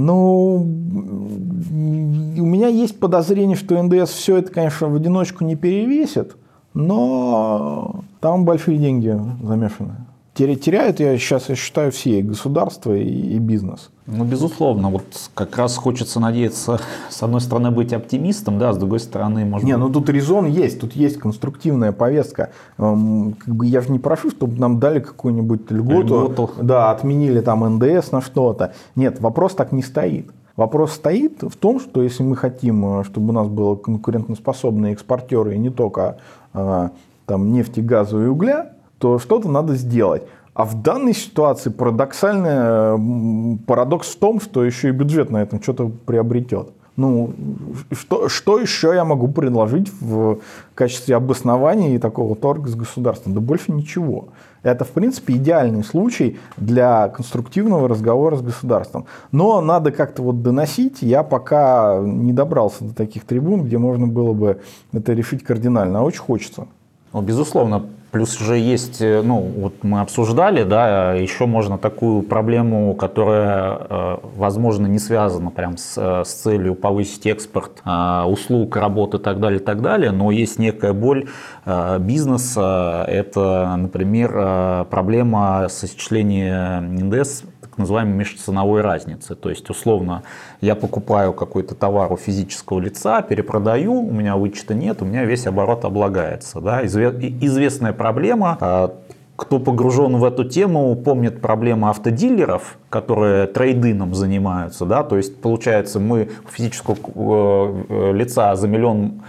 Ну, 0.00 0.58
у 0.58 2.46
меня 2.46 2.68
есть 2.68 3.00
подозрение, 3.00 3.56
что 3.56 3.82
НДС 3.82 4.12
все 4.12 4.36
это, 4.36 4.52
конечно, 4.52 4.86
в 4.86 4.94
одиночку 4.94 5.44
не 5.44 5.56
перевесит, 5.56 6.36
но 6.72 8.04
там 8.20 8.44
большие 8.44 8.78
деньги 8.78 9.18
замешаны 9.42 9.96
теряют, 10.46 11.00
я 11.00 11.16
сейчас 11.18 11.48
я 11.48 11.56
считаю, 11.56 11.90
все, 11.90 12.20
и 12.20 12.22
государство, 12.22 12.94
и, 12.94 13.04
и 13.04 13.38
бизнес. 13.38 13.90
Ну, 14.06 14.24
безусловно, 14.24 14.88
вот 14.88 15.04
как 15.34 15.56
раз 15.58 15.76
хочется 15.76 16.18
надеяться, 16.18 16.80
с 17.10 17.22
одной 17.22 17.40
стороны, 17.40 17.70
быть 17.70 17.92
оптимистом, 17.92 18.58
да, 18.58 18.72
с 18.72 18.78
другой 18.78 19.00
стороны, 19.00 19.44
может 19.44 19.66
Не, 19.66 19.76
ну 19.76 19.90
тут 19.90 20.08
резон 20.08 20.46
есть, 20.46 20.80
тут 20.80 20.94
есть 20.94 21.18
конструктивная 21.18 21.92
повестка. 21.92 22.50
Эм, 22.78 23.36
как 23.38 23.54
бы 23.54 23.66
я 23.66 23.80
же 23.82 23.90
не 23.90 23.98
прошу, 23.98 24.30
чтобы 24.30 24.58
нам 24.58 24.80
дали 24.80 25.00
какую-нибудь 25.00 25.70
льготу, 25.70 26.24
льготу. 26.24 26.50
да, 26.62 26.90
отменили 26.90 27.40
там 27.40 27.76
НДС 27.76 28.12
на 28.12 28.22
что-то. 28.22 28.72
Нет, 28.96 29.20
вопрос 29.20 29.54
так 29.54 29.72
не 29.72 29.82
стоит. 29.82 30.30
Вопрос 30.56 30.92
стоит 30.92 31.42
в 31.42 31.56
том, 31.56 31.78
что 31.78 32.02
если 32.02 32.22
мы 32.22 32.34
хотим, 32.34 33.00
э, 33.00 33.04
чтобы 33.04 33.28
у 33.28 33.32
нас 33.32 33.46
были 33.46 33.76
конкурентоспособные 33.76 34.94
экспортеры, 34.94 35.54
и 35.54 35.58
не 35.58 35.70
только 35.70 36.16
э, 36.54 36.88
там, 37.26 37.52
нефти, 37.52 37.80
газа 37.80 38.20
и 38.20 38.26
угля, 38.26 38.72
то 38.98 39.18
что-то 39.18 39.48
надо 39.48 39.74
сделать. 39.74 40.22
А 40.54 40.64
в 40.64 40.82
данной 40.82 41.14
ситуации 41.14 41.70
парадоксальный 41.70 43.58
парадокс 43.66 44.08
в 44.08 44.18
том, 44.18 44.40
что 44.40 44.64
еще 44.64 44.88
и 44.88 44.92
бюджет 44.92 45.30
на 45.30 45.42
этом 45.42 45.62
что-то 45.62 45.90
приобретет. 46.04 46.70
Ну, 46.96 47.32
что, 47.92 48.28
что 48.28 48.58
еще 48.58 48.92
я 48.92 49.04
могу 49.04 49.28
предложить 49.28 49.88
в 50.00 50.40
качестве 50.74 51.14
обоснования 51.14 51.94
и 51.94 51.98
такого 51.98 52.34
торга 52.34 52.68
с 52.68 52.74
государством? 52.74 53.34
Да 53.34 53.40
больше 53.40 53.70
ничего. 53.70 54.30
Это, 54.64 54.84
в 54.84 54.88
принципе, 54.88 55.34
идеальный 55.34 55.84
случай 55.84 56.40
для 56.56 57.06
конструктивного 57.06 57.86
разговора 57.86 58.34
с 58.34 58.42
государством. 58.42 59.06
Но 59.30 59.60
надо 59.60 59.92
как-то 59.92 60.22
вот 60.22 60.42
доносить. 60.42 61.00
Я 61.00 61.22
пока 61.22 62.00
не 62.02 62.32
добрался 62.32 62.82
до 62.82 62.92
таких 62.96 63.22
трибун, 63.22 63.62
где 63.62 63.78
можно 63.78 64.08
было 64.08 64.32
бы 64.32 64.60
это 64.92 65.12
решить 65.12 65.44
кардинально. 65.44 66.00
А 66.00 66.02
очень 66.02 66.22
хочется. 66.22 66.66
Ну, 67.12 67.22
безусловно, 67.22 67.84
Плюс 68.10 68.38
же 68.38 68.56
есть, 68.56 69.02
э, 69.02 69.20
ну, 69.22 69.40
вот 69.40 69.84
мы 69.84 70.00
обсуждали, 70.00 70.64
да, 70.64 71.12
еще 71.12 71.44
можно 71.44 71.76
такую 71.76 72.22
проблему, 72.22 72.94
которая, 72.94 73.78
э, 73.78 74.16
возможно, 74.34 74.86
не 74.86 74.98
связана 74.98 75.50
прям 75.50 75.76
с, 75.76 75.98
э, 75.98 76.24
с 76.24 76.32
целью 76.32 76.74
повысить 76.74 77.26
экспорт 77.26 77.82
услуг, 78.26 78.76
работы 78.76 79.18
и 79.18 79.20
так 79.20 79.40
далее, 79.40 79.60
и 79.60 79.62
так 79.62 79.82
далее, 79.82 80.10
но 80.10 80.30
есть 80.30 80.58
некая 80.58 80.92
боль 80.92 81.28
бизнеса, 82.00 83.04
это, 83.06 83.74
например, 83.76 84.86
проблема 84.90 85.66
сочисления 85.68 86.80
НДС 86.80 87.44
называемой 87.78 88.14
межценовой 88.14 88.82
разницы. 88.82 89.34
То 89.34 89.50
есть, 89.50 89.68
условно, 89.70 90.22
я 90.60 90.74
покупаю 90.74 91.32
какой-то 91.32 91.74
товар 91.74 92.12
у 92.12 92.16
физического 92.16 92.80
лица, 92.80 93.22
перепродаю, 93.22 93.92
у 93.92 94.12
меня 94.12 94.36
вычета 94.36 94.74
нет, 94.74 95.02
у 95.02 95.04
меня 95.04 95.24
весь 95.24 95.46
оборот 95.46 95.84
облагается. 95.84 96.60
Да? 96.60 96.84
Известная 96.84 97.92
проблема, 97.92 98.58
а, 98.60 98.94
кто 99.36 99.60
погружен 99.60 100.16
в 100.16 100.24
эту 100.24 100.44
тему, 100.44 100.94
помнит 100.96 101.40
проблему 101.40 101.88
автодилеров, 101.88 102.76
которые 102.90 103.46
трейдином 103.46 104.14
занимаются. 104.14 104.84
Да? 104.84 105.04
То 105.04 105.16
есть, 105.16 105.40
получается, 105.40 106.00
мы 106.00 106.30
физического 106.50 107.84
э, 107.88 108.12
лица 108.12 108.56
за 108.56 108.66
миллион 108.66 109.22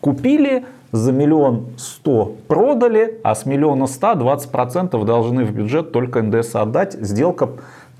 купили, 0.00 0.64
за 0.92 1.12
миллион 1.12 1.66
сто 1.76 2.36
продали, 2.46 3.20
а 3.22 3.34
с 3.34 3.46
миллиона 3.46 3.86
ста 3.86 4.14
20% 4.14 5.04
должны 5.04 5.44
в 5.44 5.52
бюджет 5.52 5.92
только 5.92 6.22
НДС 6.22 6.54
отдать. 6.54 6.94
Сделка 6.94 7.50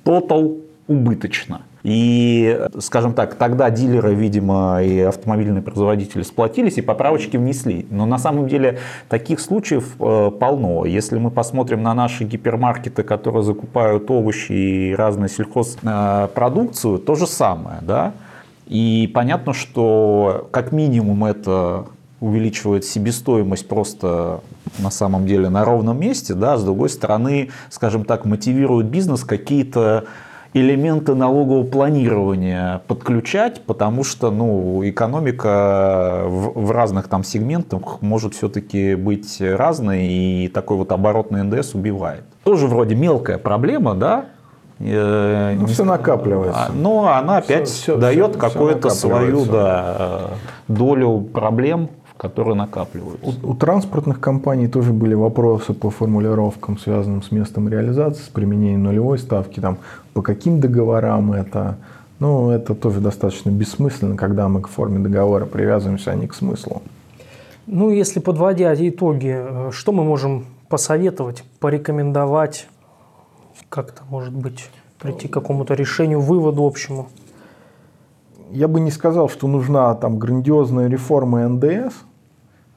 тотал 0.05 0.57
убыточно. 0.87 1.63
И, 1.85 2.67
скажем 2.81 3.13
так, 3.13 3.37
тогда 3.37 3.71
дилеры, 3.71 4.15
видимо, 4.15 4.83
и 4.83 5.01
автомобильные 5.01 5.63
производители 5.63 6.23
сплотились 6.23 6.77
и 6.79 6.83
поправочки 6.83 7.37
внесли. 7.37 7.87
Но 7.91 8.05
на 8.05 8.19
самом 8.19 8.49
деле 8.49 8.79
таких 9.09 9.39
случаев 9.39 9.95
э, 10.01 10.31
полно. 10.39 10.85
Если 10.87 11.19
мы 11.19 11.31
посмотрим 11.31 11.83
на 11.83 11.95
наши 11.95 12.25
гипермаркеты, 12.25 13.05
которые 13.05 13.43
закупают 13.43 14.11
овощи 14.11 14.53
и 14.53 14.95
разную 14.95 15.29
сельхозпродукцию, 15.29 16.99
то 16.99 17.15
же 17.15 17.27
самое. 17.27 17.79
Да? 17.83 18.13
И 18.67 19.11
понятно, 19.15 19.55
что 19.55 20.49
как 20.51 20.73
минимум 20.73 21.25
это 21.25 21.87
увеличивает 22.21 22.85
себестоимость 22.85 23.69
просто 23.69 24.41
на 24.79 24.91
самом 24.91 25.27
деле 25.27 25.49
на 25.49 25.65
ровном 25.65 26.01
месте, 26.01 26.35
да, 26.35 26.57
с 26.57 26.65
другой 26.65 26.89
стороны, 26.89 27.51
скажем 27.71 28.05
так, 28.05 28.25
мотивирует 28.25 28.87
бизнес 28.87 29.25
какие-то 29.25 30.05
элементы 30.55 31.15
налогового 31.15 31.65
планирования 31.65 32.83
подключать, 32.87 33.63
потому 33.67 34.03
что 34.03 34.31
ну, 34.31 34.81
экономика 34.89 36.25
в, 36.27 36.67
в 36.67 36.71
разных 36.71 37.09
там 37.09 37.23
сегментах 37.23 38.01
может 38.01 38.35
все-таки 38.35 38.95
быть 38.95 39.41
разной, 39.41 40.07
и 40.07 40.49
такой 40.49 40.79
вот 40.79 40.91
оборотный 40.93 41.43
НДС 41.43 41.75
убивает. 41.75 42.25
Тоже 42.45 42.67
вроде 42.67 42.95
мелкая 42.95 43.39
проблема, 43.39 43.95
да, 43.95 44.27
э, 44.79 45.55
ну, 45.59 45.67
все 45.67 45.85
накапливается. 45.85 46.67
А, 46.69 46.73
но 46.73 47.13
она 47.13 47.39
опять 47.39 47.69
все, 47.69 47.97
дает 47.97 48.37
какую-то 48.37 48.89
свою 48.91 49.45
да, 49.45 50.31
долю 50.67 51.21
проблем 51.21 51.91
которые 52.19 52.55
накапливаются. 52.55 53.27
У, 53.43 53.53
у 53.53 53.55
транспортных 53.55 54.21
компаний 54.21 54.69
тоже 54.69 54.93
были 54.93 55.15
вопросы 55.15 55.73
по 55.73 55.89
формулировкам, 55.89 56.77
связанным 56.77 57.23
с 57.23 57.31
местом 57.31 57.69
реализации, 57.69 58.23
с 58.23 58.29
применением 58.29 58.83
нулевой 58.83 59.19
ставки, 59.19 59.61
там, 59.61 59.79
по 60.13 60.21
каким 60.21 60.61
договорам 60.61 61.33
это. 61.33 61.79
Ну, 62.19 62.51
это 62.51 62.75
тоже 62.75 63.01
достаточно 63.01 63.51
бессмысленно, 63.51 64.17
когда 64.17 64.49
мы 64.49 64.61
к 64.61 64.69
форме 64.69 64.99
договора 64.99 65.47
привязываемся, 65.47 66.11
а 66.11 66.15
не 66.17 66.27
к 66.27 66.35
смыслу. 66.35 66.83
Ну, 67.67 67.91
если 67.91 68.19
подводя 68.19 68.75
итоги, 68.75 69.37
э, 69.39 69.71
что 69.73 69.93
мы 69.93 70.03
можем 70.03 70.47
посоветовать, 70.69 71.45
порекомендовать, 71.61 72.67
как-то, 73.69 74.03
может 74.11 74.35
быть, 74.35 74.69
прийти 74.99 75.29
к 75.29 75.33
какому-то 75.33 75.75
решению, 75.75 76.21
выводу 76.21 76.67
общему? 76.67 77.09
Я 78.51 78.67
бы 78.67 78.81
не 78.81 78.91
сказал, 78.91 79.29
что 79.29 79.47
нужна 79.47 79.95
там 79.95 80.19
грандиозная 80.19 80.89
реформа 80.89 81.47
НДС. 81.47 81.95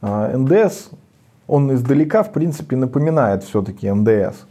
А, 0.02 0.36
НДС, 0.36 0.90
он 1.48 1.74
издалека, 1.74 2.24
в 2.24 2.32
принципе, 2.32 2.76
напоминает 2.76 3.44
все-таки 3.44 3.90
НДС. 3.90 4.46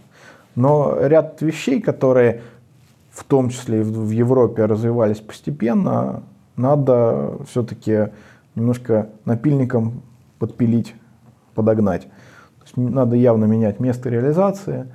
Но 0.55 0.96
ряд 1.01 1.40
вещей, 1.42 1.80
которые 1.80 2.42
в 3.11 3.24
том 3.24 3.51
числе 3.51 3.80
и 3.80 3.82
в 3.82 4.11
Европе 4.11 4.64
развивались 4.64 5.18
постепенно, 5.18 6.22
надо 6.57 7.38
все-таки 7.48 8.09
немножко 8.55 9.09
напильником 9.24 10.03
подпилить, 10.38 10.94
подогнать. 11.55 12.03
То 12.03 12.64
есть 12.64 12.76
надо 12.76 13.16
явно 13.16 13.46
менять 13.46 13.80
место 13.80 14.09
реализации, 14.09 14.86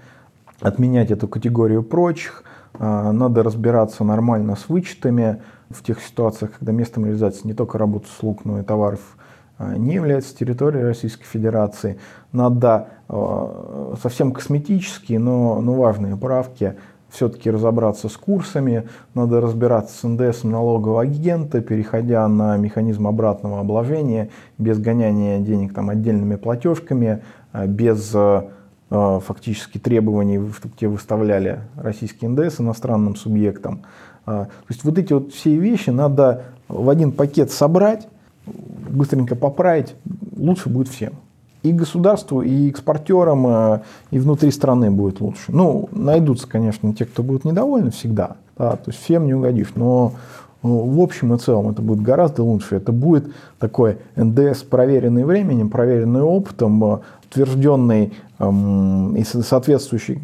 отменять 0.61 1.11
эту 1.11 1.27
категорию 1.27 1.83
прочих, 1.83 2.43
а, 2.73 3.11
надо 3.11 3.43
разбираться 3.43 4.03
нормально 4.03 4.55
с 4.55 4.69
вычетами 4.69 5.41
в 5.69 5.83
тех 5.83 6.01
ситуациях, 6.01 6.51
когда 6.59 6.71
местом 6.71 7.05
реализации 7.05 7.47
не 7.47 7.53
только 7.53 7.77
работа 7.77 8.07
слуг, 8.19 8.45
но 8.45 8.59
и 8.59 8.63
товаров 8.63 8.99
не 9.59 9.95
является 9.95 10.35
территорией 10.35 10.83
Российской 10.83 11.25
Федерации. 11.25 11.97
Надо 12.31 12.89
а, 13.07 13.95
совсем 14.01 14.31
косметические, 14.31 15.19
но, 15.19 15.61
но 15.61 15.73
важные 15.73 16.17
правки 16.17 16.75
все-таки 17.09 17.49
разобраться 17.49 18.09
с 18.09 18.17
курсами, 18.17 18.89
надо 19.13 19.39
разбираться 19.39 19.97
с 19.97 20.03
НДС 20.03 20.43
налогового 20.43 21.03
агента, 21.03 21.61
переходя 21.61 22.27
на 22.27 22.57
механизм 22.57 23.07
обратного 23.07 23.61
обложения, 23.61 24.29
без 24.57 24.79
гоняния 24.79 25.39
денег 25.39 25.73
там, 25.73 25.89
отдельными 25.89 26.35
платежками, 26.35 27.21
а, 27.53 27.67
без 27.67 28.11
а, 28.13 28.49
фактически 28.89 29.77
требований, 29.77 30.39
чтобы 30.51 30.75
те 30.77 30.87
выставляли 30.87 31.59
российский 31.75 32.27
НДС 32.27 32.59
иностранным 32.59 33.15
субъектам. 33.15 33.81
То 34.25 34.47
есть 34.69 34.83
вот 34.83 34.97
эти 34.97 35.11
вот 35.11 35.33
все 35.33 35.55
вещи 35.55 35.89
надо 35.89 36.43
в 36.67 36.89
один 36.89 37.11
пакет 37.11 37.51
собрать, 37.51 38.07
быстренько 38.45 39.35
поправить, 39.35 39.95
лучше 40.35 40.69
будет 40.69 40.87
всем 40.89 41.13
и 41.65 41.71
государству, 41.71 42.41
и 42.41 42.69
экспортерам, 42.69 43.47
э, 43.47 43.81
и 44.11 44.19
внутри 44.19 44.51
страны 44.51 44.91
будет 44.91 45.19
лучше. 45.19 45.45
Ну, 45.51 45.89
найдутся, 45.91 46.47
конечно, 46.47 46.93
те, 46.93 47.05
кто 47.05 47.23
будут 47.23 47.43
недовольны 47.43 47.91
всегда. 47.91 48.35
Да, 48.57 48.71
то 48.71 48.91
есть 48.91 49.03
всем 49.03 49.25
не 49.25 49.33
угодишь. 49.33 49.73
Но 49.75 50.13
ну, 50.63 50.85
в 50.85 51.01
общем 51.01 51.33
и 51.33 51.37
целом 51.37 51.69
это 51.69 51.81
будет 51.81 52.01
гораздо 52.01 52.43
лучше. 52.43 52.75
Это 52.75 52.91
будет 52.91 53.31
такой 53.59 53.97
НДС, 54.15 54.63
проверенный 54.63 55.23
временем, 55.23 55.69
проверенный 55.69 56.21
опытом, 56.21 56.83
э, 56.83 56.99
утвержденный 57.29 58.13
эм, 58.39 59.15
и 59.15 59.23
соответствующий 59.23 60.21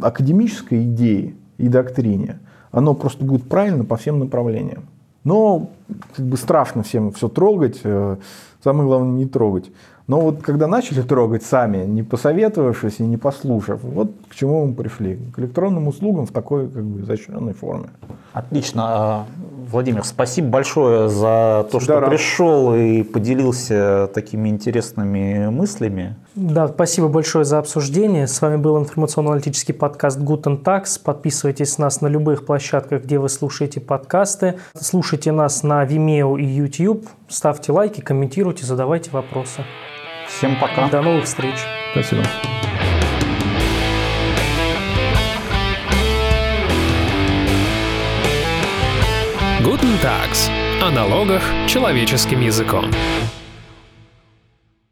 академической 0.00 0.84
идее 0.84 1.34
и 1.58 1.68
доктрине. 1.68 2.38
Оно 2.70 2.94
просто 2.94 3.24
будет 3.24 3.48
правильно 3.48 3.84
по 3.84 3.96
всем 3.96 4.18
направлениям. 4.18 4.84
Но 5.24 5.68
как 6.16 6.26
бы 6.26 6.36
страшно 6.36 6.82
всем 6.82 7.12
все 7.12 7.28
трогать. 7.28 7.80
Э, 7.84 8.16
самое 8.62 8.86
главное 8.86 9.12
не 9.12 9.26
трогать. 9.26 9.70
Но 10.08 10.20
вот 10.20 10.42
когда 10.42 10.66
начали 10.66 11.00
трогать 11.02 11.44
сами, 11.44 11.86
не 11.86 12.02
посоветовавшись 12.02 12.98
и 12.98 13.04
не 13.04 13.16
послушав, 13.16 13.82
вот 13.82 14.12
к 14.28 14.34
чему 14.34 14.66
мы 14.66 14.74
пришли. 14.74 15.18
К 15.34 15.38
электронным 15.38 15.88
услугам 15.88 16.26
в 16.26 16.32
такой 16.32 16.68
как 16.68 16.84
бы 16.84 17.02
изощренной 17.02 17.54
форме. 17.54 17.90
Отлично. 18.32 18.82
А, 18.84 19.26
Владимир, 19.70 20.04
спасибо 20.04 20.48
большое 20.48 21.08
за 21.08 21.66
то, 21.70 21.78
что 21.80 22.00
да, 22.00 22.08
пришел 22.08 22.74
и 22.74 23.02
поделился 23.04 24.10
такими 24.12 24.48
интересными 24.48 25.48
мыслями. 25.48 26.16
Да, 26.34 26.68
спасибо 26.68 27.08
большое 27.08 27.44
за 27.44 27.58
обсуждение. 27.58 28.26
С 28.26 28.40
вами 28.40 28.56
был 28.56 28.78
информационно-аналитический 28.78 29.74
подкаст 29.74 30.18
Guten 30.18 30.62
Tax. 30.62 30.98
Подписывайтесь 31.02 31.76
на 31.76 31.84
нас 31.86 32.00
на 32.00 32.06
любых 32.06 32.46
площадках, 32.46 33.02
где 33.04 33.18
вы 33.18 33.28
слушаете 33.28 33.80
подкасты. 33.80 34.58
Слушайте 34.74 35.30
нас 35.30 35.62
на 35.62 35.84
Vimeo 35.84 36.40
и 36.40 36.44
YouTube. 36.44 37.06
Ставьте 37.28 37.72
лайки, 37.72 38.00
комментируйте, 38.00 38.64
задавайте 38.64 39.10
вопросы. 39.10 39.64
Всем 40.26 40.58
пока. 40.58 40.88
До 40.88 41.02
новых 41.02 41.24
встреч. 41.24 41.56
Спасибо. 41.92 42.22
Guten 49.60 50.00
Tags. 50.02 50.48
О 50.80 50.90
налогах 50.90 51.42
человеческим 51.68 52.40
языком. 52.40 52.86